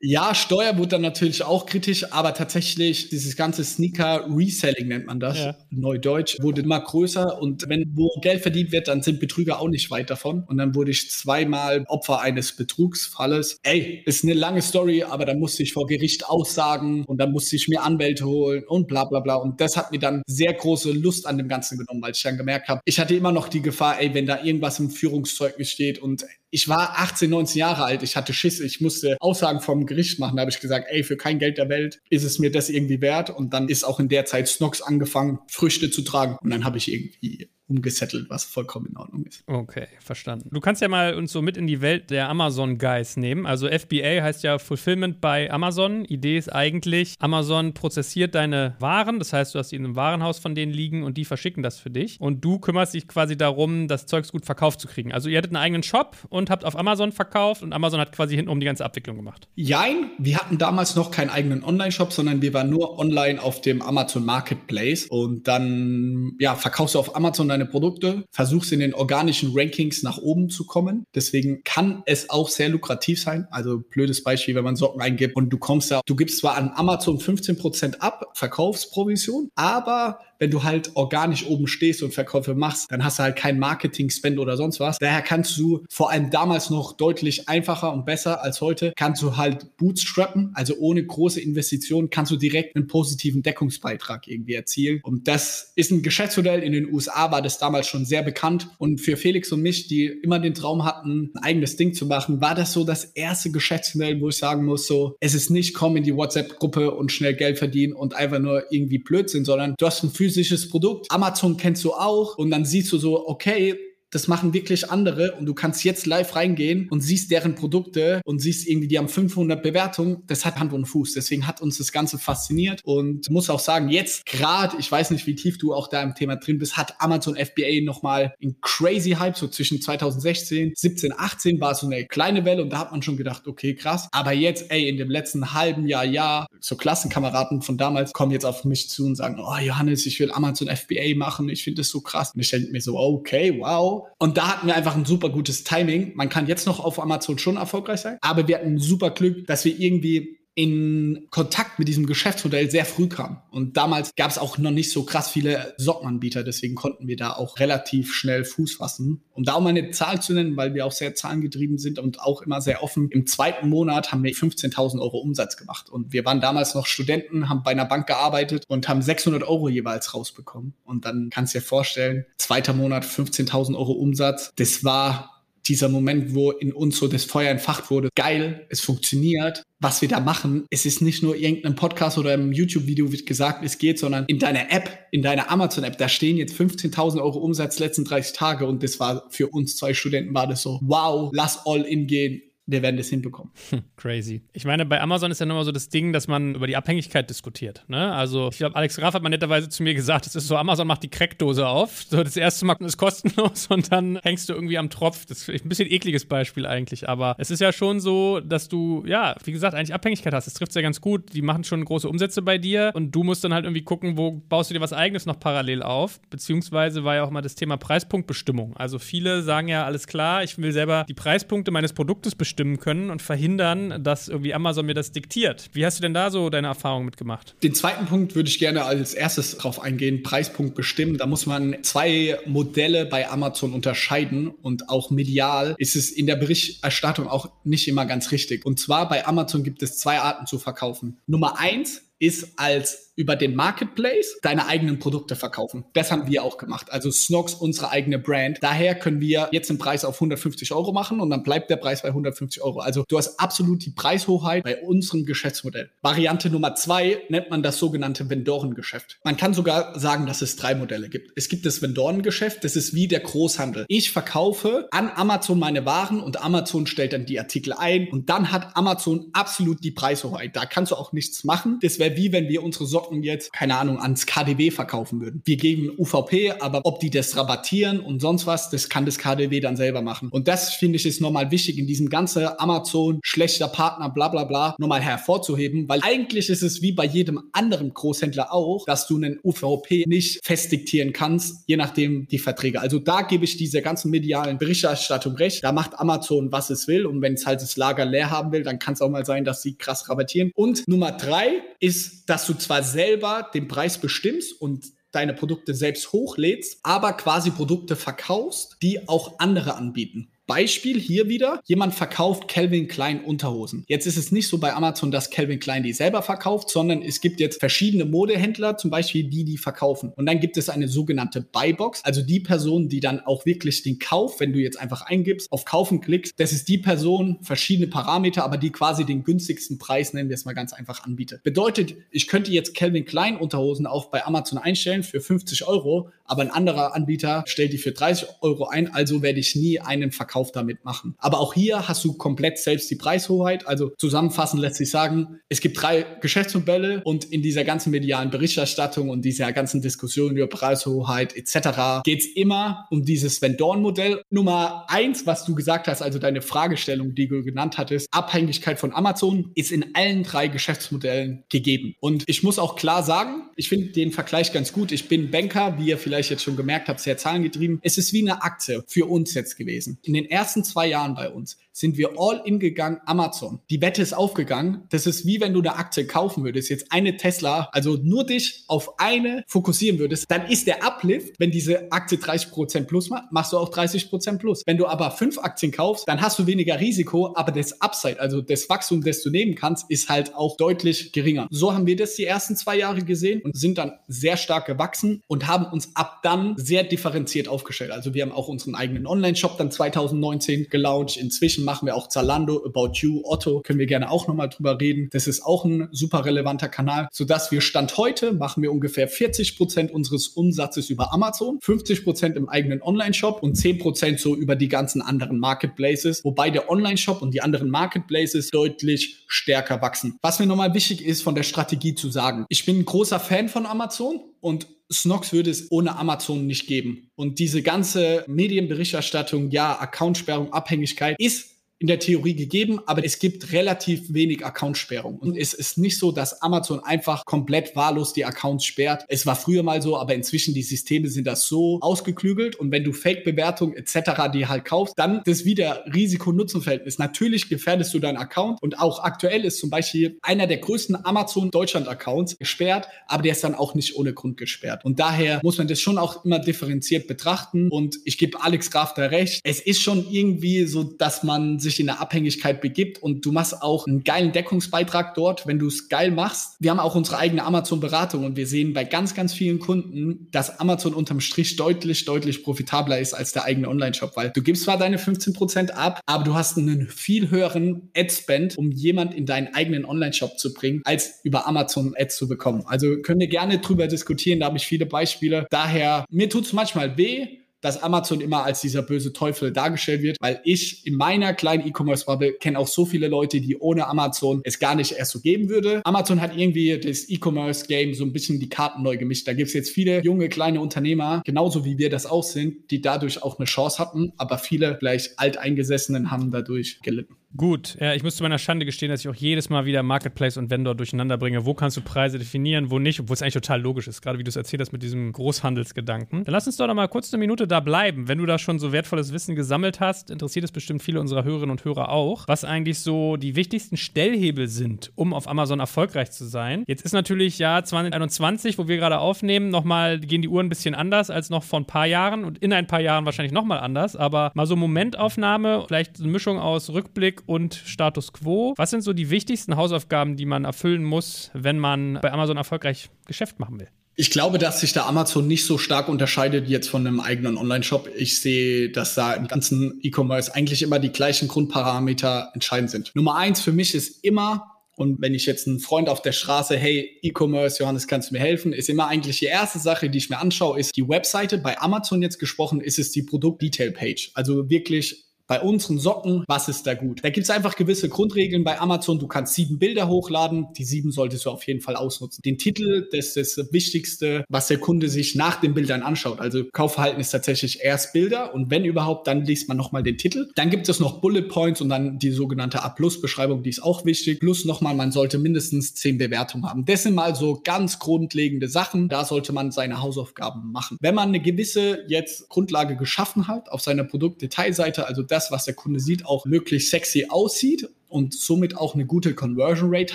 Ja, 0.00 0.34
Steuer 0.34 0.76
wurde 0.76 0.88
dann 0.90 1.02
natürlich 1.02 1.42
auch 1.42 1.66
kritisch, 1.66 2.12
aber 2.12 2.34
tatsächlich 2.34 3.08
dieses 3.08 3.36
ganze 3.36 3.64
Sneaker-Reselling 3.64 4.88
nennt 4.88 5.06
man 5.06 5.20
das, 5.20 5.38
ja. 5.38 5.56
Neudeutsch, 5.70 6.36
wurde 6.40 6.62
immer 6.62 6.80
größer 6.80 7.40
und 7.40 7.68
wenn 7.68 7.92
wo 7.94 8.08
Geld 8.20 8.42
verdient 8.42 8.72
wird, 8.72 8.88
dann 8.88 9.02
sind 9.02 9.20
Betrüger 9.20 9.60
auch 9.60 9.68
nicht 9.68 9.90
weit 9.90 10.10
davon. 10.10 10.44
Und 10.44 10.58
dann 10.58 10.74
wurde 10.74 10.90
ich 10.90 11.10
zweimal 11.10 11.84
Opfer 11.88 12.20
eines 12.20 12.56
Betrugsfalles. 12.56 13.58
Ey, 13.62 14.02
ist 14.06 14.24
eine 14.24 14.34
lange 14.34 14.62
Story, 14.62 15.02
aber 15.02 15.24
dann 15.24 15.38
musste 15.38 15.62
ich 15.62 15.72
vor 15.72 15.86
Gericht 15.86 16.26
aussagen 16.26 17.04
und 17.04 17.18
dann 17.18 17.32
musste 17.32 17.56
ich 17.56 17.68
mir 17.68 17.82
Anwälte 17.82 18.26
holen 18.26 18.64
und 18.66 18.88
bla 18.88 19.04
bla 19.04 19.20
bla. 19.20 19.36
Und 19.36 19.60
das 19.60 19.76
hat 19.76 19.92
mir 19.92 19.98
dann 19.98 20.22
sehr 20.26 20.52
große 20.52 20.92
Lust 20.92 21.26
an 21.26 21.38
dem 21.38 21.48
Ganzen 21.48 21.78
genommen, 21.78 22.02
weil 22.02 22.12
ich 22.12 22.22
dann 22.22 22.36
gemerkt 22.36 22.68
habe, 22.68 22.80
ich 22.84 22.98
hatte 23.00 23.14
immer 23.14 23.32
noch 23.32 23.48
die 23.48 23.62
Gefahr, 23.62 24.00
ey, 24.00 24.12
wenn 24.14 24.26
da 24.26 24.42
irgendwas 24.42 24.78
im 24.78 24.90
Führungszeugnis 24.90 25.70
steht 25.70 25.98
und 25.98 26.24
ich 26.56 26.70
war 26.70 26.98
18, 27.00 27.28
19 27.28 27.58
Jahre 27.58 27.84
alt, 27.84 28.02
ich 28.02 28.16
hatte 28.16 28.32
Schiss, 28.32 28.60
ich 28.60 28.80
musste 28.80 29.18
Aussagen 29.20 29.60
vom 29.60 29.84
Gericht 29.84 30.18
machen. 30.18 30.36
Da 30.36 30.40
habe 30.40 30.50
ich 30.50 30.58
gesagt, 30.58 30.86
ey, 30.88 31.04
für 31.04 31.18
kein 31.18 31.38
Geld 31.38 31.58
der 31.58 31.68
Welt 31.68 32.00
ist 32.08 32.24
es 32.24 32.38
mir 32.38 32.50
das 32.50 32.70
irgendwie 32.70 33.02
wert. 33.02 33.28
Und 33.28 33.52
dann 33.52 33.68
ist 33.68 33.84
auch 33.84 34.00
in 34.00 34.08
der 34.08 34.24
Zeit 34.24 34.48
Snox 34.48 34.80
angefangen, 34.80 35.38
Früchte 35.48 35.90
zu 35.90 36.00
tragen. 36.00 36.38
Und 36.40 36.48
dann 36.48 36.64
habe 36.64 36.78
ich 36.78 36.90
irgendwie 36.90 37.50
umgesettelt, 37.68 38.30
was 38.30 38.44
vollkommen 38.44 38.86
in 38.86 38.96
Ordnung 38.96 39.24
ist. 39.24 39.42
Okay, 39.46 39.88
verstanden. 40.00 40.50
Du 40.52 40.60
kannst 40.60 40.82
ja 40.82 40.88
mal 40.88 41.14
uns 41.14 41.32
so 41.32 41.42
mit 41.42 41.56
in 41.56 41.66
die 41.66 41.80
Welt 41.80 42.10
der 42.10 42.28
Amazon-Guys 42.28 43.16
nehmen. 43.16 43.44
Also 43.46 43.68
FBA 43.68 44.22
heißt 44.22 44.44
ja 44.44 44.58
Fulfillment 44.58 45.20
bei 45.20 45.50
Amazon. 45.50 46.04
Idee 46.04 46.38
ist 46.38 46.52
eigentlich, 46.52 47.14
Amazon 47.18 47.74
prozessiert 47.74 48.34
deine 48.34 48.76
Waren, 48.78 49.18
das 49.18 49.32
heißt, 49.32 49.54
du 49.54 49.58
hast 49.58 49.72
die 49.72 49.76
in 49.76 49.84
einem 49.84 49.96
Warenhaus 49.96 50.38
von 50.38 50.54
denen 50.54 50.72
liegen 50.72 51.02
und 51.02 51.16
die 51.16 51.24
verschicken 51.24 51.62
das 51.62 51.78
für 51.78 51.90
dich. 51.90 52.20
Und 52.20 52.44
du 52.44 52.58
kümmerst 52.58 52.94
dich 52.94 53.08
quasi 53.08 53.36
darum, 53.36 53.88
das 53.88 54.06
Zeugs 54.06 54.30
gut 54.30 54.44
verkauft 54.44 54.80
zu 54.80 54.86
kriegen. 54.86 55.12
Also 55.12 55.28
ihr 55.28 55.38
hattet 55.38 55.50
einen 55.50 55.62
eigenen 55.62 55.82
Shop 55.82 56.16
und 56.28 56.50
habt 56.50 56.64
auf 56.64 56.78
Amazon 56.78 57.10
verkauft 57.10 57.62
und 57.62 57.72
Amazon 57.72 58.00
hat 58.00 58.12
quasi 58.12 58.36
hintenrum 58.36 58.60
die 58.60 58.66
ganze 58.66 58.84
Abwicklung 58.84 59.16
gemacht. 59.16 59.48
Jein, 59.56 60.10
wir 60.18 60.38
hatten 60.38 60.58
damals 60.58 60.94
noch 60.94 61.10
keinen 61.10 61.30
eigenen 61.30 61.64
Online-Shop, 61.64 62.12
sondern 62.12 62.42
wir 62.42 62.54
waren 62.54 62.70
nur 62.70 62.98
online 62.98 63.42
auf 63.42 63.60
dem 63.60 63.82
Amazon 63.82 64.24
Marketplace 64.24 65.06
und 65.06 65.48
dann, 65.48 66.34
ja, 66.38 66.54
verkaufst 66.54 66.94
du 66.94 66.98
auf 67.00 67.16
Amazon 67.16 67.48
deine 67.48 67.55
Produkte, 67.64 68.24
versuchst 68.30 68.72
in 68.72 68.80
den 68.80 68.92
organischen 68.92 69.52
Rankings 69.54 70.02
nach 70.02 70.18
oben 70.18 70.50
zu 70.50 70.66
kommen. 70.66 71.04
Deswegen 71.14 71.62
kann 71.64 72.02
es 72.06 72.28
auch 72.28 72.48
sehr 72.48 72.68
lukrativ 72.68 73.20
sein. 73.22 73.46
Also 73.50 73.78
blödes 73.78 74.22
Beispiel, 74.22 74.54
wenn 74.54 74.64
man 74.64 74.76
Socken 74.76 75.00
eingibt 75.00 75.36
und 75.36 75.48
du 75.48 75.58
kommst 75.58 75.90
da, 75.90 76.00
du 76.04 76.16
gibst 76.16 76.38
zwar 76.38 76.56
an 76.56 76.72
Amazon 76.74 77.18
15% 77.18 78.00
ab, 78.00 78.26
Verkaufsprovision, 78.34 79.48
aber 79.54 80.18
wenn 80.38 80.50
du 80.50 80.62
halt 80.62 80.90
organisch 80.94 81.46
oben 81.46 81.66
stehst 81.66 82.02
und 82.02 82.12
Verkäufe 82.12 82.54
machst, 82.54 82.90
dann 82.90 83.04
hast 83.04 83.18
du 83.18 83.22
halt 83.22 83.36
kein 83.36 83.58
Marketing-Spend 83.58 84.38
oder 84.38 84.56
sonst 84.56 84.80
was. 84.80 84.98
Daher 84.98 85.22
kannst 85.22 85.56
du 85.58 85.84
vor 85.88 86.10
allem 86.10 86.30
damals 86.30 86.70
noch 86.70 86.92
deutlich 86.92 87.48
einfacher 87.48 87.92
und 87.92 88.04
besser 88.04 88.42
als 88.42 88.60
heute, 88.60 88.92
kannst 88.96 89.22
du 89.22 89.36
halt 89.36 89.76
bootstrappen, 89.76 90.50
also 90.54 90.74
ohne 90.78 91.04
große 91.04 91.40
Investitionen 91.40 92.10
kannst 92.10 92.32
du 92.32 92.36
direkt 92.36 92.76
einen 92.76 92.86
positiven 92.86 93.42
Deckungsbeitrag 93.42 94.28
irgendwie 94.28 94.54
erzielen. 94.54 95.00
Und 95.02 95.28
das 95.28 95.72
ist 95.76 95.90
ein 95.90 96.02
Geschäftsmodell. 96.02 96.62
In 96.62 96.72
den 96.72 96.92
USA 96.92 97.30
war 97.30 97.42
das 97.46 97.58
damals 97.58 97.86
schon 97.86 98.04
sehr 98.04 98.22
bekannt. 98.22 98.68
Und 98.78 99.00
für 99.00 99.16
Felix 99.16 99.52
und 99.52 99.62
mich, 99.62 99.88
die 99.88 100.06
immer 100.06 100.38
den 100.38 100.54
Traum 100.54 100.84
hatten, 100.84 101.30
ein 101.34 101.42
eigenes 101.42 101.76
Ding 101.76 101.94
zu 101.94 102.06
machen, 102.06 102.40
war 102.40 102.54
das 102.54 102.72
so 102.72 102.84
das 102.84 103.04
erste 103.04 103.50
Geschäftsmodell, 103.50 104.20
wo 104.20 104.28
ich 104.28 104.36
sagen 104.36 104.64
muss, 104.64 104.86
so, 104.86 105.16
es 105.20 105.34
ist 105.34 105.50
nicht, 105.50 105.74
komm 105.74 105.96
in 105.96 106.04
die 106.04 106.14
WhatsApp-Gruppe 106.14 106.90
und 106.90 107.12
schnell 107.12 107.34
Geld 107.34 107.58
verdienen 107.58 107.92
und 107.92 108.14
einfach 108.14 108.38
nur 108.38 108.64
irgendwie 108.70 108.98
Blödsinn, 108.98 109.44
sondern 109.44 109.74
du 109.78 109.86
hast 109.86 110.02
ein 110.02 110.10
physisches 110.10 110.68
Produkt. 110.68 111.10
Amazon 111.10 111.56
kennst 111.56 111.84
du 111.84 111.92
auch 111.92 112.36
und 112.36 112.50
dann 112.50 112.64
siehst 112.64 112.92
du 112.92 112.98
so, 112.98 113.26
okay, 113.26 113.76
das 114.10 114.28
machen 114.28 114.54
wirklich 114.54 114.90
andere 114.90 115.32
und 115.32 115.46
du 115.46 115.54
kannst 115.54 115.84
jetzt 115.84 116.06
live 116.06 116.36
reingehen 116.36 116.88
und 116.90 117.00
siehst 117.00 117.30
deren 117.30 117.54
Produkte 117.54 118.20
und 118.24 118.38
siehst 118.38 118.68
irgendwie, 118.68 118.88
die 118.88 118.98
haben 118.98 119.08
500 119.08 119.62
Bewertungen. 119.62 120.22
Das 120.26 120.44
hat 120.44 120.58
Hand 120.58 120.72
und 120.72 120.86
Fuß. 120.86 121.14
Deswegen 121.14 121.46
hat 121.46 121.60
uns 121.60 121.78
das 121.78 121.92
Ganze 121.92 122.18
fasziniert 122.18 122.80
und 122.84 123.28
muss 123.30 123.50
auch 123.50 123.60
sagen, 123.60 123.88
jetzt 123.88 124.26
gerade, 124.26 124.76
ich 124.78 124.90
weiß 124.90 125.10
nicht, 125.10 125.26
wie 125.26 125.34
tief 125.34 125.58
du 125.58 125.74
auch 125.74 125.88
da 125.88 126.02
im 126.02 126.14
Thema 126.14 126.36
drin 126.36 126.58
bist, 126.58 126.76
hat 126.76 126.94
Amazon 127.00 127.36
FBA 127.36 127.82
nochmal 127.82 128.34
einen 128.40 128.56
crazy 128.60 129.12
Hype, 129.12 129.36
so 129.36 129.48
zwischen 129.48 129.80
2016, 129.80 130.72
17, 130.76 131.12
18 131.16 131.60
war 131.60 131.74
so 131.74 131.86
eine 131.86 132.06
kleine 132.06 132.44
Welle 132.44 132.62
und 132.62 132.70
da 132.70 132.78
hat 132.78 132.92
man 132.92 133.02
schon 133.02 133.16
gedacht, 133.16 133.46
okay, 133.48 133.74
krass. 133.74 134.08
Aber 134.12 134.32
jetzt, 134.32 134.70
ey, 134.70 134.88
in 134.88 134.96
dem 134.96 135.10
letzten 135.10 135.52
halben 135.52 135.86
Jahr, 135.86 136.04
Jahr, 136.04 136.46
so 136.60 136.76
Klassenkameraden 136.76 137.62
von 137.62 137.76
damals 137.76 138.12
kommen 138.12 138.32
jetzt 138.32 138.44
auf 138.44 138.64
mich 138.64 138.88
zu 138.88 139.04
und 139.04 139.16
sagen, 139.16 139.38
oh 139.40 139.56
Johannes, 139.58 140.06
ich 140.06 140.18
will 140.20 140.30
Amazon 140.30 140.68
FBA 140.68 141.16
machen, 141.16 141.48
ich 141.48 141.64
finde 141.64 141.82
das 141.82 141.88
so 141.88 142.00
krass. 142.00 142.32
Und 142.34 142.40
ich 142.40 142.50
denke 142.50 142.70
mir 142.70 142.80
so, 142.80 142.96
okay, 142.96 143.56
wow, 143.58 143.95
und 144.18 144.36
da 144.36 144.48
hatten 144.48 144.66
wir 144.66 144.74
einfach 144.74 144.96
ein 144.96 145.04
super 145.04 145.28
gutes 145.28 145.64
Timing. 145.64 146.12
Man 146.14 146.28
kann 146.28 146.46
jetzt 146.46 146.66
noch 146.66 146.80
auf 146.80 147.00
Amazon 147.00 147.38
schon 147.38 147.56
erfolgreich 147.56 148.00
sein, 148.00 148.18
aber 148.20 148.48
wir 148.48 148.56
hatten 148.56 148.78
super 148.78 149.10
Glück, 149.10 149.46
dass 149.46 149.64
wir 149.64 149.78
irgendwie 149.78 150.38
in 150.56 151.26
Kontakt 151.30 151.78
mit 151.78 151.86
diesem 151.86 152.06
Geschäftsmodell 152.06 152.70
sehr 152.70 152.86
früh 152.86 153.08
kam. 153.08 153.42
Und 153.50 153.76
damals 153.76 154.14
gab 154.16 154.30
es 154.30 154.38
auch 154.38 154.56
noch 154.56 154.70
nicht 154.70 154.90
so 154.90 155.04
krass 155.04 155.28
viele 155.28 155.74
Sockenanbieter, 155.76 156.42
deswegen 156.42 156.74
konnten 156.74 157.06
wir 157.06 157.16
da 157.16 157.34
auch 157.34 157.58
relativ 157.58 158.14
schnell 158.14 158.42
Fuß 158.42 158.76
fassen. 158.76 159.22
Um 159.34 159.44
da 159.44 159.52
auch 159.52 159.60
mal 159.60 159.68
eine 159.68 159.90
Zahl 159.90 160.22
zu 160.22 160.32
nennen, 160.32 160.56
weil 160.56 160.72
wir 160.72 160.86
auch 160.86 160.92
sehr 160.92 161.14
zahlengetrieben 161.14 161.76
sind 161.76 161.98
und 161.98 162.20
auch 162.20 162.40
immer 162.40 162.62
sehr 162.62 162.82
offen. 162.82 163.10
Im 163.10 163.26
zweiten 163.26 163.68
Monat 163.68 164.12
haben 164.12 164.24
wir 164.24 164.32
15.000 164.32 164.98
Euro 164.98 165.18
Umsatz 165.18 165.58
gemacht. 165.58 165.90
Und 165.90 166.14
wir 166.14 166.24
waren 166.24 166.40
damals 166.40 166.74
noch 166.74 166.86
Studenten, 166.86 167.50
haben 167.50 167.62
bei 167.62 167.72
einer 167.72 167.84
Bank 167.84 168.06
gearbeitet 168.06 168.64
und 168.66 168.88
haben 168.88 169.02
600 169.02 169.42
Euro 169.42 169.68
jeweils 169.68 170.14
rausbekommen. 170.14 170.72
Und 170.84 171.04
dann 171.04 171.28
kannst 171.28 171.54
du 171.54 171.58
dir 171.58 171.64
vorstellen, 171.64 172.24
zweiter 172.38 172.72
Monat 172.72 173.04
15.000 173.04 173.76
Euro 173.76 173.92
Umsatz. 173.92 174.52
Das 174.56 174.84
war 174.84 175.35
dieser 175.68 175.88
Moment, 175.88 176.34
wo 176.34 176.50
in 176.50 176.72
uns 176.72 176.98
so 176.98 177.08
das 177.08 177.24
Feuer 177.24 177.50
entfacht 177.50 177.90
wurde. 177.90 178.08
Geil, 178.14 178.66
es 178.70 178.80
funktioniert. 178.80 179.62
Was 179.78 180.00
wir 180.00 180.08
da 180.08 180.20
machen, 180.20 180.64
es 180.70 180.86
ist 180.86 181.02
nicht 181.02 181.22
nur 181.22 181.36
irgendein 181.36 181.74
Podcast 181.74 182.16
oder 182.16 182.32
im 182.32 182.52
YouTube-Video 182.52 183.12
wird 183.12 183.26
gesagt, 183.26 183.62
es 183.62 183.76
geht, 183.76 183.98
sondern 183.98 184.24
in 184.26 184.38
deiner 184.38 184.72
App, 184.72 185.06
in 185.12 185.20
deiner 185.20 185.50
Amazon-App, 185.50 185.98
da 185.98 186.08
stehen 186.08 186.38
jetzt 186.38 186.58
15.000 186.58 187.20
Euro 187.20 187.38
Umsatz 187.40 187.78
letzten 187.78 188.04
30 188.04 188.34
Tage 188.34 188.66
und 188.66 188.82
das 188.82 188.98
war 189.00 189.26
für 189.28 189.48
uns 189.48 189.76
zwei 189.76 189.92
Studenten 189.92 190.34
war 190.34 190.46
das 190.46 190.62
so, 190.62 190.80
wow, 190.82 191.30
lass 191.34 191.66
all 191.66 191.82
in 191.82 192.06
gehen 192.06 192.40
wir 192.68 192.82
werden 192.82 192.96
das 192.96 193.08
hinbekommen. 193.08 193.52
Hm, 193.70 193.82
crazy. 193.96 194.42
Ich 194.52 194.64
meine, 194.64 194.84
bei 194.84 195.00
Amazon 195.00 195.30
ist 195.30 195.38
ja 195.38 195.46
nochmal 195.46 195.64
so 195.64 195.70
das 195.70 195.88
Ding, 195.88 196.12
dass 196.12 196.26
man 196.26 196.56
über 196.56 196.66
die 196.66 196.76
Abhängigkeit 196.76 197.30
diskutiert. 197.30 197.84
Ne? 197.86 198.12
Also, 198.12 198.48
ich 198.50 198.58
glaube, 198.58 198.74
Alex 198.74 198.96
Graf 198.96 199.14
hat 199.14 199.22
mal 199.22 199.28
netterweise 199.28 199.68
zu 199.68 199.84
mir 199.84 199.94
gesagt, 199.94 200.26
es 200.26 200.34
ist 200.34 200.48
so, 200.48 200.56
Amazon 200.56 200.88
macht 200.88 201.04
die 201.04 201.08
Crackdose 201.08 201.66
auf. 201.66 202.02
So, 202.08 202.24
das 202.24 202.36
erste 202.36 202.66
Mal 202.66 202.76
ist 202.80 202.96
kostenlos 202.96 203.66
und 203.70 203.92
dann 203.92 204.18
hängst 204.22 204.48
du 204.48 204.54
irgendwie 204.54 204.78
am 204.78 204.90
Tropf. 204.90 205.26
Das 205.26 205.48
ist 205.48 205.64
ein 205.64 205.68
bisschen 205.68 205.90
ekliges 205.90 206.26
Beispiel 206.26 206.66
eigentlich, 206.66 207.08
aber 207.08 207.36
es 207.38 207.52
ist 207.52 207.60
ja 207.60 207.72
schon 207.72 208.00
so, 208.00 208.40
dass 208.40 208.68
du, 208.68 209.04
ja, 209.06 209.36
wie 209.44 209.52
gesagt, 209.52 209.74
eigentlich 209.74 209.94
Abhängigkeit 209.94 210.34
hast. 210.34 210.46
Das 210.46 210.54
trifft 210.54 210.74
ja 210.74 210.82
ganz 210.82 211.00
gut. 211.00 211.32
Die 211.34 211.42
machen 211.42 211.62
schon 211.62 211.84
große 211.84 212.08
Umsätze 212.08 212.42
bei 212.42 212.58
dir 212.58 212.90
und 212.94 213.12
du 213.12 213.22
musst 213.22 213.44
dann 213.44 213.54
halt 213.54 213.64
irgendwie 213.64 213.82
gucken, 213.84 214.18
wo 214.18 214.32
baust 214.32 214.70
du 214.70 214.74
dir 214.74 214.80
was 214.80 214.92
Eigenes 214.92 215.24
noch 215.24 215.38
parallel 215.38 215.84
auf. 215.84 216.20
Beziehungsweise 216.30 217.04
war 217.04 217.14
ja 217.14 217.22
auch 217.22 217.30
mal 217.30 217.42
das 217.42 217.54
Thema 217.54 217.76
Preispunktbestimmung. 217.76 218.76
Also, 218.76 218.98
viele 218.98 219.42
sagen 219.42 219.68
ja, 219.68 219.84
alles 219.84 220.08
klar, 220.08 220.42
ich 220.42 220.58
will 220.58 220.72
selber 220.72 221.04
die 221.08 221.14
Preispunkte 221.14 221.70
meines 221.70 221.92
Produktes 221.92 222.34
bestimmen 222.34 222.55
abstimmen 222.56 222.80
können 222.80 223.10
und 223.10 223.20
verhindern, 223.20 224.02
dass 224.02 224.28
irgendwie 224.28 224.54
Amazon 224.54 224.86
mir 224.86 224.94
das 224.94 225.12
diktiert. 225.12 225.68
Wie 225.74 225.84
hast 225.84 225.98
du 225.98 226.02
denn 226.02 226.14
da 226.14 226.30
so 226.30 226.48
deine 226.48 226.68
Erfahrungen 226.68 227.04
mitgemacht? 227.04 227.54
Den 227.62 227.74
zweiten 227.74 228.06
Punkt 228.06 228.34
würde 228.34 228.48
ich 228.48 228.58
gerne 228.58 228.84
als 228.84 229.12
erstes 229.12 229.58
drauf 229.58 229.78
eingehen, 229.78 230.22
Preispunkt 230.22 230.74
bestimmen. 230.74 231.18
Da 231.18 231.26
muss 231.26 231.44
man 231.44 231.76
zwei 231.82 232.38
Modelle 232.46 233.04
bei 233.04 233.28
Amazon 233.28 233.74
unterscheiden 233.74 234.48
und 234.48 234.88
auch 234.88 235.10
medial 235.10 235.74
ist 235.76 235.96
es 235.96 236.10
in 236.10 236.26
der 236.26 236.36
Berichterstattung 236.36 237.28
auch 237.28 237.50
nicht 237.64 237.88
immer 237.88 238.06
ganz 238.06 238.32
richtig. 238.32 238.64
Und 238.64 238.80
zwar 238.80 239.06
bei 239.06 239.26
Amazon 239.26 239.62
gibt 239.62 239.82
es 239.82 239.98
zwei 239.98 240.18
Arten 240.18 240.46
zu 240.46 240.58
verkaufen. 240.58 241.18
Nummer 241.26 241.58
eins 241.58 242.04
ist 242.18 242.58
als 242.58 243.05
über 243.16 243.34
den 243.34 243.56
Marketplace 243.56 244.38
deine 244.42 244.66
eigenen 244.66 244.98
Produkte 244.98 245.36
verkaufen. 245.36 245.84
Das 245.94 246.12
haben 246.12 246.28
wir 246.28 246.42
auch 246.42 246.58
gemacht. 246.58 246.92
Also 246.92 247.10
Snox, 247.10 247.54
unsere 247.54 247.90
eigene 247.90 248.18
Brand. 248.18 248.58
Daher 248.60 248.94
können 248.94 249.20
wir 249.20 249.48
jetzt 249.52 249.70
den 249.70 249.78
Preis 249.78 250.04
auf 250.04 250.16
150 250.16 250.72
Euro 250.72 250.92
machen 250.92 251.20
und 251.20 251.30
dann 251.30 251.42
bleibt 251.42 251.70
der 251.70 251.76
Preis 251.76 252.02
bei 252.02 252.08
150 252.08 252.62
Euro. 252.62 252.80
Also 252.80 253.04
du 253.08 253.16
hast 253.16 253.40
absolut 253.40 253.84
die 253.84 253.90
Preishoheit 253.90 254.62
bei 254.62 254.82
unserem 254.82 255.24
Geschäftsmodell. 255.24 255.90
Variante 256.02 256.50
Nummer 256.50 256.74
zwei 256.74 257.22
nennt 257.28 257.50
man 257.50 257.62
das 257.62 257.78
sogenannte 257.78 258.28
Vendorengeschäft. 258.28 259.18
Man 259.24 259.36
kann 259.36 259.54
sogar 259.54 259.98
sagen, 259.98 260.26
dass 260.26 260.42
es 260.42 260.56
drei 260.56 260.74
Modelle 260.74 261.08
gibt. 261.08 261.32
Es 261.36 261.48
gibt 261.48 261.64
das 261.64 261.80
Vendorengeschäft, 261.80 262.64
das 262.64 262.76
ist 262.76 262.94
wie 262.94 263.08
der 263.08 263.20
Großhandel. 263.20 263.86
Ich 263.88 264.10
verkaufe 264.12 264.88
an 264.90 265.10
Amazon 265.14 265.58
meine 265.58 265.86
Waren 265.86 266.20
und 266.20 266.42
Amazon 266.42 266.86
stellt 266.86 267.12
dann 267.12 267.26
die 267.26 267.38
Artikel 267.38 267.72
ein 267.72 268.08
und 268.08 268.28
dann 268.28 268.52
hat 268.52 268.76
Amazon 268.76 269.30
absolut 269.32 269.82
die 269.82 269.90
Preishoheit. 269.90 270.54
Da 270.54 270.66
kannst 270.66 270.92
du 270.92 270.96
auch 270.96 271.12
nichts 271.12 271.44
machen. 271.44 271.78
Das 271.80 271.98
wäre 271.98 272.16
wie 272.16 272.32
wenn 272.32 272.48
wir 272.48 272.62
unsere 272.62 272.86
Socken 272.86 273.05
Socken 273.06 273.22
jetzt, 273.22 273.52
keine 273.52 273.76
Ahnung, 273.76 274.00
ans 274.00 274.26
KDW 274.26 274.70
verkaufen 274.70 275.20
würden. 275.20 275.42
Wir 275.44 275.56
geben 275.56 275.92
UVP, 275.96 276.52
aber 276.60 276.80
ob 276.84 277.00
die 277.00 277.10
das 277.10 277.36
rabattieren 277.36 278.00
und 278.00 278.20
sonst 278.20 278.46
was, 278.46 278.70
das 278.70 278.88
kann 278.88 279.06
das 279.06 279.18
KDW 279.18 279.60
dann 279.60 279.76
selber 279.76 280.02
machen. 280.02 280.28
Und 280.30 280.48
das 280.48 280.74
finde 280.74 280.96
ich 280.96 281.06
ist 281.06 281.20
nochmal 281.20 281.50
wichtig 281.50 281.78
in 281.78 281.86
diesem 281.86 282.08
ganzen 282.08 282.46
Amazon, 282.58 283.20
schlechter 283.22 283.68
Partner, 283.68 284.10
bla 284.10 284.28
bla 284.28 284.44
bla, 284.44 284.74
nochmal 284.78 285.00
hervorzuheben, 285.00 285.88
weil 285.88 286.00
eigentlich 286.02 286.50
ist 286.50 286.62
es 286.62 286.82
wie 286.82 286.92
bei 286.92 287.04
jedem 287.04 287.42
anderen 287.52 287.94
Großhändler 287.94 288.52
auch, 288.52 288.84
dass 288.86 289.06
du 289.06 289.16
einen 289.16 289.38
UVP 289.44 290.04
nicht 290.06 290.44
festdiktieren 290.44 291.12
kannst, 291.12 291.64
je 291.66 291.76
nachdem 291.76 292.26
die 292.26 292.38
Verträge. 292.38 292.80
Also 292.80 292.98
da 292.98 293.22
gebe 293.22 293.44
ich 293.44 293.56
dieser 293.56 293.82
ganzen 293.82 294.10
medialen 294.10 294.58
Berichterstattung 294.58 295.36
recht. 295.36 295.62
Da 295.62 295.72
macht 295.72 295.98
Amazon, 295.98 296.50
was 296.50 296.70
es 296.70 296.88
will. 296.88 297.06
Und 297.06 297.22
wenn 297.22 297.34
es 297.34 297.46
halt 297.46 297.62
das 297.62 297.76
Lager 297.76 298.04
leer 298.04 298.30
haben 298.30 298.52
will, 298.52 298.62
dann 298.62 298.78
kann 298.78 298.94
es 298.94 299.00
auch 299.00 299.10
mal 299.10 299.24
sein, 299.24 299.44
dass 299.44 299.62
sie 299.62 299.74
krass 299.74 300.08
rabattieren. 300.08 300.50
Und 300.54 300.88
Nummer 300.88 301.12
drei 301.12 301.62
ist, 301.78 302.28
dass 302.28 302.46
du 302.46 302.54
zwar 302.54 302.82
selber 302.96 303.50
den 303.52 303.68
Preis 303.68 303.98
bestimmst 303.98 304.58
und 304.58 304.86
deine 305.10 305.34
Produkte 305.34 305.74
selbst 305.74 306.12
hochlädst, 306.12 306.80
aber 306.82 307.12
quasi 307.12 307.50
Produkte 307.50 307.94
verkaufst, 307.94 308.78
die 308.80 309.06
auch 309.06 309.38
andere 309.38 309.74
anbieten. 309.74 310.30
Beispiel 310.46 311.00
hier 311.00 311.28
wieder, 311.28 311.60
jemand 311.64 311.92
verkauft 311.94 312.46
Calvin 312.46 312.86
Klein 312.86 313.24
Unterhosen. 313.24 313.84
Jetzt 313.88 314.06
ist 314.06 314.16
es 314.16 314.30
nicht 314.30 314.46
so 314.46 314.58
bei 314.58 314.72
Amazon, 314.74 315.10
dass 315.10 315.30
Calvin 315.30 315.58
Klein 315.58 315.82
die 315.82 315.92
selber 315.92 316.22
verkauft, 316.22 316.70
sondern 316.70 317.02
es 317.02 317.20
gibt 317.20 317.40
jetzt 317.40 317.58
verschiedene 317.58 318.04
Modehändler, 318.04 318.76
zum 318.76 318.90
Beispiel 318.90 319.24
die, 319.24 319.44
die 319.44 319.58
verkaufen. 319.58 320.12
Und 320.14 320.26
dann 320.26 320.38
gibt 320.38 320.56
es 320.56 320.68
eine 320.68 320.86
sogenannte 320.86 321.40
Buybox, 321.40 322.04
also 322.04 322.22
die 322.22 322.38
Person, 322.38 322.88
die 322.88 323.00
dann 323.00 323.20
auch 323.20 323.44
wirklich 323.44 323.82
den 323.82 323.98
Kauf, 323.98 324.38
wenn 324.38 324.52
du 324.52 324.60
jetzt 324.60 324.78
einfach 324.78 325.02
eingibst, 325.02 325.50
auf 325.50 325.64
Kaufen 325.64 326.00
klickst, 326.00 326.34
das 326.38 326.52
ist 326.52 326.68
die 326.68 326.78
Person, 326.78 327.38
verschiedene 327.42 327.88
Parameter, 327.88 328.44
aber 328.44 328.56
die 328.56 328.70
quasi 328.70 329.04
den 329.04 329.24
günstigsten 329.24 329.78
Preis, 329.78 330.12
nennen 330.12 330.28
wir 330.28 330.34
es 330.34 330.44
mal 330.44 330.54
ganz 330.54 330.72
einfach, 330.72 331.04
anbietet. 331.04 331.42
Bedeutet, 331.42 331.96
ich 332.12 332.28
könnte 332.28 332.52
jetzt 332.52 332.76
Calvin 332.76 333.04
Klein 333.04 333.36
Unterhosen 333.36 333.86
auch 333.86 334.10
bei 334.10 334.24
Amazon 334.24 334.58
einstellen 334.58 335.02
für 335.02 335.20
50 335.20 335.66
Euro, 335.66 336.10
aber 336.28 336.42
ein 336.42 336.50
anderer 336.50 336.94
Anbieter 336.94 337.44
stellt 337.46 337.72
die 337.72 337.78
für 337.78 337.92
30 337.92 338.28
Euro 338.40 338.66
ein, 338.66 338.92
also 338.92 339.22
werde 339.22 339.40
ich 339.40 339.54
nie 339.56 339.80
einen 339.80 340.12
Verkauf 340.12 340.52
damit 340.52 340.84
machen. 340.84 341.14
Aber 341.18 341.40
auch 341.40 341.54
hier 341.54 341.88
hast 341.88 342.04
du 342.04 342.14
komplett 342.14 342.58
selbst 342.58 342.90
die 342.90 342.96
Preishoheit. 342.96 343.66
Also 343.66 343.92
zusammenfassend 343.98 344.60
lässt 344.60 344.76
sich 344.76 344.90
sagen, 344.90 345.40
es 345.48 345.60
gibt 345.60 345.80
drei 345.80 346.04
Geschäftsmodelle 346.20 347.02
und 347.04 347.24
in 347.24 347.42
dieser 347.42 347.64
ganzen 347.64 347.90
medialen 347.90 348.30
Berichterstattung 348.30 349.10
und 349.10 349.24
dieser 349.24 349.52
ganzen 349.52 349.82
Diskussion 349.82 350.36
über 350.36 350.48
Preishoheit 350.48 351.36
etc. 351.36 352.02
geht 352.04 352.20
es 352.20 352.26
immer 352.34 352.86
um 352.90 353.04
dieses 353.04 353.40
Vendoren-Modell. 353.40 354.22
Nummer 354.30 354.86
eins, 354.88 355.26
was 355.26 355.44
du 355.44 355.54
gesagt 355.54 355.88
hast, 355.88 356.02
also 356.02 356.18
deine 356.18 356.42
Fragestellung, 356.42 357.14
die 357.14 357.28
du 357.28 357.42
genannt 357.42 357.78
hattest, 357.78 358.08
Abhängigkeit 358.10 358.78
von 358.78 358.92
Amazon, 358.92 359.50
ist 359.54 359.72
in 359.72 359.94
allen 359.94 360.22
drei 360.22 360.48
Geschäftsmodellen 360.48 361.44
gegeben. 361.48 361.94
Und 362.00 362.24
ich 362.26 362.42
muss 362.42 362.58
auch 362.58 362.76
klar 362.76 363.02
sagen, 363.02 363.48
ich 363.56 363.68
finde 363.68 363.92
den 363.92 364.12
Vergleich 364.12 364.52
ganz 364.52 364.72
gut. 364.72 364.92
Ich 364.92 365.08
bin 365.08 365.30
Banker, 365.30 365.78
wie 365.78 365.88
ihr 365.88 365.98
vielleicht 365.98 366.15
jetzt 366.20 366.42
schon 366.42 366.56
gemerkt 366.56 366.88
habt, 366.88 367.00
sehr 367.00 367.16
zahlengetrieben. 367.16 367.80
Es 367.82 367.98
ist 367.98 368.12
wie 368.12 368.22
eine 368.22 368.42
Aktie 368.42 368.82
für 368.86 369.06
uns 369.06 369.34
jetzt 369.34 369.56
gewesen. 369.56 369.98
In 370.02 370.14
den 370.14 370.26
ersten 370.26 370.64
zwei 370.64 370.86
Jahren 370.86 371.14
bei 371.14 371.30
uns 371.30 371.58
sind 371.76 371.98
wir 371.98 372.12
all 372.16 372.40
in 372.44 372.58
gegangen, 372.58 373.00
Amazon. 373.04 373.60
Die 373.68 373.82
Wette 373.82 374.00
ist 374.00 374.14
aufgegangen. 374.14 374.84
Das 374.88 375.06
ist 375.06 375.26
wie 375.26 375.40
wenn 375.42 375.52
du 375.52 375.60
eine 375.60 375.76
Aktie 375.76 376.06
kaufen 376.06 376.42
würdest, 376.42 376.70
jetzt 376.70 376.90
eine 376.90 377.18
Tesla, 377.18 377.68
also 377.72 377.98
nur 378.02 378.24
dich 378.24 378.64
auf 378.66 378.98
eine 378.98 379.44
fokussieren 379.46 379.98
würdest, 379.98 380.24
dann 380.30 380.46
ist 380.46 380.66
der 380.66 380.82
Uplift, 380.82 381.34
wenn 381.38 381.50
diese 381.50 381.92
Aktie 381.92 382.16
30% 382.16 382.84
plus 382.84 383.10
macht, 383.10 383.30
machst 383.30 383.52
du 383.52 383.58
auch 383.58 383.70
30% 383.70 384.38
plus. 384.38 384.62
Wenn 384.64 384.78
du 384.78 384.86
aber 384.86 385.10
fünf 385.10 385.38
Aktien 385.38 385.70
kaufst, 385.70 386.08
dann 386.08 386.22
hast 386.22 386.38
du 386.38 386.46
weniger 386.46 386.80
Risiko, 386.80 387.34
aber 387.36 387.52
das 387.52 387.80
Upside, 387.82 388.20
also 388.20 388.40
das 388.40 388.70
Wachstum, 388.70 389.04
das 389.04 389.22
du 389.22 389.28
nehmen 389.28 389.54
kannst, 389.54 389.90
ist 389.90 390.08
halt 390.08 390.34
auch 390.34 390.56
deutlich 390.56 391.12
geringer. 391.12 391.46
So 391.50 391.74
haben 391.74 391.86
wir 391.86 391.96
das 391.96 392.14
die 392.14 392.24
ersten 392.24 392.56
zwei 392.56 392.78
Jahre 392.78 393.02
gesehen 393.02 393.42
und 393.42 393.54
sind 393.54 393.76
dann 393.76 393.92
sehr 394.08 394.38
stark 394.38 394.64
gewachsen 394.64 395.22
und 395.26 395.46
haben 395.46 395.66
uns 395.66 395.94
ab 395.94 396.20
dann 396.22 396.54
sehr 396.56 396.84
differenziert 396.84 397.48
aufgestellt. 397.48 397.90
Also 397.90 398.14
wir 398.14 398.22
haben 398.22 398.32
auch 398.32 398.48
unseren 398.48 398.74
eigenen 398.74 399.06
Online-Shop 399.06 399.58
dann 399.58 399.70
2019 399.70 400.68
gelauncht. 400.70 401.18
Inzwischen 401.18 401.65
machen 401.66 401.84
wir 401.84 401.94
auch 401.94 402.08
Zalando, 402.08 402.64
About 402.64 402.92
You, 402.94 403.20
Otto. 403.24 403.60
Können 403.60 403.78
wir 403.78 403.86
gerne 403.86 404.10
auch 404.10 404.26
nochmal 404.26 404.48
drüber 404.48 404.80
reden. 404.80 405.08
Das 405.12 405.26
ist 405.26 405.44
auch 405.44 405.66
ein 405.66 405.88
super 405.92 406.24
relevanter 406.24 406.68
Kanal, 406.68 407.08
sodass 407.12 407.50
wir 407.50 407.60
Stand 407.60 407.98
heute 407.98 408.32
machen 408.32 408.62
wir 408.62 408.72
ungefähr 408.72 409.08
40 409.08 409.58
Prozent 409.58 409.90
unseres 409.90 410.28
Umsatzes 410.28 410.88
über 410.88 411.12
Amazon, 411.12 411.58
50 411.60 412.04
Prozent 412.04 412.36
im 412.36 412.48
eigenen 412.48 412.80
Online-Shop 412.80 413.42
und 413.42 413.56
10 413.56 413.78
Prozent 413.78 414.20
so 414.20 414.34
über 414.34 414.56
die 414.56 414.68
ganzen 414.68 415.02
anderen 415.02 415.38
Marketplaces, 415.38 416.24
wobei 416.24 416.48
der 416.48 416.70
Online-Shop 416.70 417.20
und 417.20 417.34
die 417.34 417.42
anderen 417.42 417.68
Marketplaces 417.68 418.50
deutlich 418.50 419.24
stärker 419.26 419.82
wachsen. 419.82 420.16
Was 420.22 420.38
mir 420.38 420.46
nochmal 420.46 420.72
wichtig 420.72 421.04
ist, 421.04 421.22
von 421.22 421.34
der 421.34 421.42
Strategie 421.42 421.94
zu 421.94 422.08
sagen. 422.08 422.46
Ich 422.48 422.64
bin 422.64 422.78
ein 422.78 422.84
großer 422.84 423.20
Fan 423.20 423.48
von 423.48 423.66
Amazon 423.66 424.20
und 424.40 424.68
Snox 424.92 425.32
würde 425.32 425.50
es 425.50 425.70
ohne 425.72 425.96
Amazon 425.96 426.46
nicht 426.46 426.66
geben. 426.66 427.10
Und 427.16 427.38
diese 427.38 427.62
ganze 427.62 428.24
Medienberichterstattung, 428.28 429.50
ja, 429.50 429.80
Accountsperrung, 429.80 430.52
Abhängigkeit 430.52 431.16
ist 431.18 431.55
in 431.78 431.86
der 431.86 431.98
Theorie 431.98 432.34
gegeben, 432.34 432.80
aber 432.86 433.04
es 433.04 433.18
gibt 433.18 433.52
relativ 433.52 434.12
wenig 434.12 434.44
Accountsperrung. 434.44 435.18
Und 435.18 435.36
es 435.36 435.52
ist 435.52 435.76
nicht 435.76 435.98
so, 435.98 436.10
dass 436.10 436.40
Amazon 436.40 436.80
einfach 436.80 437.24
komplett 437.24 437.76
wahllos 437.76 438.12
die 438.12 438.24
Accounts 438.24 438.64
sperrt. 438.64 439.04
Es 439.08 439.26
war 439.26 439.36
früher 439.36 439.62
mal 439.62 439.82
so, 439.82 439.98
aber 439.98 440.14
inzwischen 440.14 440.54
die 440.54 440.62
Systeme 440.62 441.08
sind 441.08 441.26
das 441.26 441.46
so 441.46 441.78
ausgeklügelt 441.82 442.56
und 442.56 442.70
wenn 442.70 442.84
du 442.84 442.92
Fake-Bewertungen 442.92 443.76
etc. 443.76 444.30
die 444.32 444.46
halt 444.46 444.64
kaufst, 444.64 444.94
dann 444.96 445.20
das 445.26 445.44
wieder 445.44 445.84
Risiko-Nutzen-Verhältnis. 445.92 446.98
Natürlich 446.98 447.48
gefährdest 447.48 447.92
du 447.92 447.98
deinen 447.98 448.16
Account 448.16 448.62
und 448.62 448.78
auch 448.78 449.02
aktuell 449.02 449.44
ist 449.44 449.58
zum 449.58 449.68
Beispiel 449.68 450.18
einer 450.22 450.46
der 450.46 450.58
größten 450.58 451.04
Amazon 451.04 451.50
Deutschland-Accounts 451.50 452.38
gesperrt, 452.38 452.88
aber 453.06 453.22
der 453.22 453.32
ist 453.32 453.44
dann 453.44 453.54
auch 453.54 453.74
nicht 453.74 453.96
ohne 453.96 454.14
Grund 454.14 454.38
gesperrt. 454.38 454.84
Und 454.84 454.98
daher 454.98 455.40
muss 455.42 455.58
man 455.58 455.68
das 455.68 455.80
schon 455.80 455.98
auch 455.98 456.24
immer 456.24 456.38
differenziert 456.38 457.06
betrachten 457.06 457.68
und 457.70 457.98
ich 458.04 458.16
gebe 458.16 458.42
Alex 458.42 458.70
Graf 458.70 458.94
da 458.94 459.06
recht. 459.06 459.40
Es 459.44 459.60
ist 459.60 459.82
schon 459.82 460.06
irgendwie 460.10 460.64
so, 460.64 460.82
dass 460.82 461.22
man 461.22 461.58
sich 461.66 461.80
in 461.80 461.88
eine 461.88 462.00
Abhängigkeit 462.00 462.60
begibt 462.60 463.02
und 463.02 463.24
du 463.24 463.32
machst 463.32 463.60
auch 463.60 463.86
einen 463.86 464.04
geilen 464.04 464.32
Deckungsbeitrag 464.32 465.14
dort, 465.14 465.46
wenn 465.46 465.58
du 465.58 465.66
es 465.66 465.88
geil 465.88 466.10
machst. 466.10 466.56
Wir 466.60 466.70
haben 466.70 466.80
auch 466.80 466.94
unsere 466.94 467.18
eigene 467.18 467.44
Amazon-Beratung 467.44 468.24
und 468.24 468.36
wir 468.36 468.46
sehen 468.46 468.72
bei 468.72 468.84
ganz, 468.84 469.14
ganz 469.14 469.34
vielen 469.34 469.58
Kunden, 469.58 470.28
dass 470.30 470.60
Amazon 470.60 470.94
unterm 470.94 471.20
Strich 471.20 471.56
deutlich, 471.56 472.04
deutlich 472.04 472.42
profitabler 472.42 472.98
ist 472.98 473.14
als 473.14 473.32
der 473.32 473.44
eigene 473.44 473.68
Online-Shop, 473.68 474.16
weil 474.16 474.30
du 474.30 474.42
gibst 474.42 474.64
zwar 474.64 474.78
deine 474.78 474.98
15% 474.98 475.70
ab, 475.70 476.00
aber 476.06 476.24
du 476.24 476.34
hast 476.34 476.56
einen 476.56 476.88
viel 476.88 477.30
höheren 477.30 477.90
Ad-Spend, 477.96 478.56
um 478.56 478.70
jemand 478.70 479.14
in 479.14 479.26
deinen 479.26 479.54
eigenen 479.54 479.84
Online-Shop 479.84 480.38
zu 480.38 480.54
bringen, 480.54 480.82
als 480.84 481.20
über 481.24 481.46
Amazon 481.46 481.94
Ads 481.98 482.16
zu 482.16 482.28
bekommen. 482.28 482.64
Also 482.66 483.00
können 483.02 483.20
wir 483.20 483.28
gerne 483.28 483.58
drüber 483.58 483.88
diskutieren, 483.88 484.40
da 484.40 484.46
habe 484.46 484.56
ich 484.56 484.66
viele 484.66 484.86
Beispiele. 484.86 485.46
Daher, 485.50 486.04
mir 486.10 486.30
tut 486.30 486.44
es 486.44 486.52
manchmal 486.52 486.96
weh, 486.96 487.45
dass 487.60 487.82
Amazon 487.82 488.20
immer 488.20 488.44
als 488.44 488.60
dieser 488.60 488.82
böse 488.82 489.12
Teufel 489.12 489.52
dargestellt 489.52 490.02
wird, 490.02 490.16
weil 490.20 490.40
ich 490.44 490.86
in 490.86 490.94
meiner 490.94 491.34
kleinen 491.34 491.66
E-Commerce-Bubble 491.66 492.34
kenne 492.34 492.58
auch 492.58 492.68
so 492.68 492.86
viele 492.86 493.08
Leute, 493.08 493.40
die 493.40 493.56
ohne 493.56 493.86
Amazon 493.86 494.40
es 494.44 494.58
gar 494.58 494.74
nicht 494.74 494.92
erst 494.92 495.12
so 495.12 495.20
geben 495.20 495.48
würde. 495.48 495.80
Amazon 495.84 496.20
hat 496.20 496.36
irgendwie 496.36 496.78
das 496.78 497.08
E-Commerce-Game 497.08 497.94
so 497.94 498.04
ein 498.04 498.12
bisschen 498.12 498.40
die 498.40 498.48
Karten 498.48 498.82
neu 498.82 498.96
gemischt. 498.96 499.26
Da 499.26 499.32
gibt 499.32 499.48
es 499.48 499.54
jetzt 499.54 499.70
viele 499.70 500.02
junge, 500.02 500.28
kleine 500.28 500.60
Unternehmer, 500.60 501.22
genauso 501.24 501.64
wie 501.64 501.78
wir 501.78 501.90
das 501.90 502.06
auch 502.06 502.24
sind, 502.24 502.70
die 502.70 502.80
dadurch 502.80 503.22
auch 503.22 503.38
eine 503.38 503.46
Chance 503.46 503.78
hatten, 503.78 504.12
aber 504.16 504.38
viele 504.38 504.76
vielleicht 504.78 505.18
Alteingesessenen 505.18 506.10
haben 506.10 506.30
dadurch 506.30 506.80
gelitten. 506.82 507.16
Gut, 507.36 507.76
ja, 507.80 507.92
ich 507.92 508.02
muss 508.02 508.16
zu 508.16 508.22
meiner 508.22 508.38
Schande 508.38 508.64
gestehen, 508.64 508.90
dass 508.90 509.00
ich 509.00 509.08
auch 509.08 509.14
jedes 509.14 509.50
Mal 509.50 509.66
wieder 509.66 509.82
Marketplace 509.82 510.38
und 510.38 510.48
Vendor 510.48 510.74
durcheinander 510.74 511.18
bringe. 511.18 511.44
Wo 511.44 511.52
kannst 511.52 511.76
du 511.76 511.82
Preise 511.82 512.18
definieren, 512.18 512.70
wo 512.70 512.78
nicht, 512.78 512.98
obwohl 513.00 513.14
es 513.14 513.20
eigentlich 513.20 513.34
total 513.34 513.60
logisch 513.60 513.88
ist, 513.88 514.00
gerade 514.00 514.18
wie 514.18 514.24
du 514.24 514.30
es 514.30 514.36
erzählt 514.36 514.62
hast 514.62 514.72
mit 514.72 514.82
diesem 514.82 515.12
Großhandelsgedanken. 515.12 516.24
Dann 516.24 516.32
lass 516.32 516.46
uns 516.46 516.56
doch 516.56 516.66
noch 516.66 516.74
mal 516.74 516.88
kurz 516.88 517.12
eine 517.12 517.20
Minute 517.20 517.46
da 517.46 517.60
bleiben. 517.60 518.08
Wenn 518.08 518.18
du 518.18 518.26
da 518.26 518.38
schon 518.38 518.58
so 518.58 518.72
wertvolles 518.72 519.12
Wissen 519.12 519.34
gesammelt 519.34 519.80
hast, 519.80 520.10
interessiert 520.10 520.44
es 520.44 520.52
bestimmt 520.52 520.82
viele 520.82 520.98
unserer 520.98 521.24
Hörerinnen 521.24 521.50
und 521.50 521.64
Hörer 521.64 521.90
auch, 521.90 522.26
was 522.26 522.44
eigentlich 522.44 522.78
so 522.78 523.16
die 523.16 523.36
wichtigsten 523.36 523.76
Stellhebel 523.76 524.48
sind, 524.48 524.92
um 524.94 525.12
auf 525.12 525.28
Amazon 525.28 525.60
erfolgreich 525.60 526.12
zu 526.12 526.24
sein. 526.24 526.64
Jetzt 526.66 526.84
ist 526.86 526.92
natürlich 526.92 527.38
Jahr 527.38 527.64
2021, 527.64 528.56
wo 528.56 528.66
wir 528.66 528.78
gerade 528.78 528.98
aufnehmen, 528.98 529.50
nochmal 529.50 530.00
gehen 530.00 530.22
die 530.22 530.28
Uhren 530.28 530.46
ein 530.46 530.50
bisschen 530.50 530.74
anders 530.74 531.10
als 531.10 531.28
noch 531.28 531.42
vor 531.42 531.60
ein 531.60 531.66
paar 531.66 531.86
Jahren 531.86 532.24
und 532.24 532.38
in 532.38 532.54
ein 532.54 532.66
paar 532.66 532.80
Jahren 532.80 533.04
wahrscheinlich 533.04 533.32
nochmal 533.32 533.58
anders, 533.58 533.94
aber 533.94 534.30
mal 534.34 534.46
so 534.46 534.56
Momentaufnahme, 534.56 535.64
vielleicht 535.66 536.00
eine 536.00 536.08
Mischung 536.08 536.38
aus 536.38 536.70
Rückblick 536.70 537.25
und 537.26 537.54
Status 537.54 538.12
Quo. 538.12 538.54
Was 538.56 538.70
sind 538.70 538.82
so 538.82 538.92
die 538.92 539.10
wichtigsten 539.10 539.56
Hausaufgaben, 539.56 540.16
die 540.16 540.26
man 540.26 540.44
erfüllen 540.44 540.84
muss, 540.84 541.30
wenn 541.34 541.58
man 541.58 541.98
bei 542.00 542.12
Amazon 542.12 542.36
erfolgreich 542.36 542.90
Geschäft 543.06 543.38
machen 543.38 543.60
will? 543.60 543.68
Ich 543.98 544.10
glaube, 544.10 544.36
dass 544.36 544.60
sich 544.60 544.74
da 544.74 544.84
Amazon 544.86 545.26
nicht 545.26 545.46
so 545.46 545.56
stark 545.56 545.88
unterscheidet 545.88 546.48
jetzt 546.48 546.68
von 546.68 546.86
einem 546.86 547.00
eigenen 547.00 547.38
Online-Shop. 547.38 547.88
Ich 547.96 548.20
sehe, 548.20 548.70
dass 548.70 548.94
da 548.94 549.14
im 549.14 549.26
ganzen 549.26 549.80
E-Commerce 549.82 550.34
eigentlich 550.34 550.62
immer 550.62 550.78
die 550.78 550.92
gleichen 550.92 551.28
Grundparameter 551.28 552.30
entscheidend 552.34 552.70
sind. 552.70 552.92
Nummer 552.94 553.16
eins 553.16 553.40
für 553.40 553.52
mich 553.52 553.74
ist 553.74 554.04
immer, 554.04 554.52
und 554.76 555.00
wenn 555.00 555.14
ich 555.14 555.24
jetzt 555.24 555.48
einen 555.48 555.60
Freund 555.60 555.88
auf 555.88 556.02
der 556.02 556.12
Straße, 556.12 556.58
hey, 556.58 556.98
E-Commerce, 557.00 557.62
Johannes, 557.62 557.88
kannst 557.88 558.10
du 558.10 558.14
mir 558.14 558.20
helfen, 558.20 558.52
ist 558.52 558.68
immer 558.68 558.88
eigentlich 558.88 559.20
die 559.20 559.24
erste 559.24 559.58
Sache, 559.58 559.88
die 559.88 559.96
ich 559.96 560.10
mir 560.10 560.18
anschaue, 560.18 560.60
ist 560.60 560.76
die 560.76 560.86
Webseite. 560.86 561.38
Bei 561.38 561.58
Amazon 561.58 562.02
jetzt 562.02 562.18
gesprochen, 562.18 562.60
ist 562.60 562.78
es 562.78 562.90
die 562.90 563.02
Produkt-Detail-Page. 563.02 564.10
Also 564.12 564.50
wirklich 564.50 565.05
bei 565.26 565.40
unseren 565.40 565.78
Socken, 565.78 566.24
was 566.26 566.48
ist 566.48 566.66
da 566.66 566.74
gut? 566.74 567.02
Da 567.02 567.10
gibt's 567.10 567.30
einfach 567.30 567.56
gewisse 567.56 567.88
Grundregeln 567.88 568.44
bei 568.44 568.60
Amazon. 568.60 568.98
Du 568.98 569.06
kannst 569.06 569.34
sieben 569.34 569.58
Bilder 569.58 569.88
hochladen. 569.88 570.46
Die 570.56 570.64
sieben 570.64 570.92
solltest 570.92 571.26
du 571.26 571.30
auf 571.30 571.46
jeden 571.46 571.60
Fall 571.60 571.76
ausnutzen. 571.76 572.22
Den 572.24 572.38
Titel, 572.38 572.88
das 572.92 573.16
ist 573.16 573.38
das 573.38 573.52
Wichtigste, 573.52 574.24
was 574.28 574.48
der 574.48 574.58
Kunde 574.58 574.88
sich 574.88 575.14
nach 575.14 575.40
den 575.40 575.54
Bildern 575.54 575.82
anschaut. 575.82 576.20
Also 576.20 576.44
Kaufverhalten 576.52 577.00
ist 577.00 577.10
tatsächlich 577.10 577.60
erst 577.62 577.92
Bilder 577.92 578.34
und 578.34 578.50
wenn 578.50 578.64
überhaupt, 578.64 579.06
dann 579.06 579.24
liest 579.24 579.48
man 579.48 579.56
nochmal 579.56 579.82
den 579.82 579.98
Titel. 579.98 580.28
Dann 580.34 580.50
gibt 580.50 580.68
es 580.68 580.80
noch 580.80 581.00
Bullet 581.00 581.22
Points 581.22 581.60
und 581.60 581.68
dann 581.68 581.98
die 581.98 582.10
sogenannte 582.10 582.62
A-Plus-Beschreibung, 582.62 583.42
die 583.42 583.50
ist 583.50 583.62
auch 583.62 583.84
wichtig. 583.84 584.20
Plus 584.20 584.44
nochmal, 584.44 584.74
man 584.74 584.92
sollte 584.92 585.18
mindestens 585.18 585.74
zehn 585.74 585.98
Bewertungen 585.98 586.46
haben. 586.48 586.64
Das 586.64 586.82
sind 586.82 586.94
mal 586.94 587.14
so 587.14 587.40
ganz 587.42 587.78
grundlegende 587.78 588.48
Sachen. 588.48 588.88
Da 588.88 589.04
sollte 589.04 589.32
man 589.32 589.50
seine 589.50 589.80
Hausaufgaben 589.80 590.52
machen. 590.52 590.76
Wenn 590.80 590.94
man 590.94 591.08
eine 591.08 591.20
gewisse 591.20 591.84
jetzt 591.88 592.28
Grundlage 592.28 592.76
geschaffen 592.76 593.28
hat 593.28 593.48
auf 593.50 593.60
seiner 593.60 593.84
Produktdetailseite, 593.84 594.86
also 594.86 595.02
das 595.02 595.15
das, 595.16 595.30
was 595.30 595.46
der 595.46 595.54
Kunde 595.54 595.80
sieht, 595.80 596.04
auch 596.04 596.26
möglichst 596.26 596.70
sexy 596.70 597.06
aussieht 597.08 597.68
und 597.88 598.14
somit 598.14 598.56
auch 598.56 598.74
eine 598.74 598.84
gute 598.84 599.14
Conversion 599.14 599.74
Rate 599.74 599.94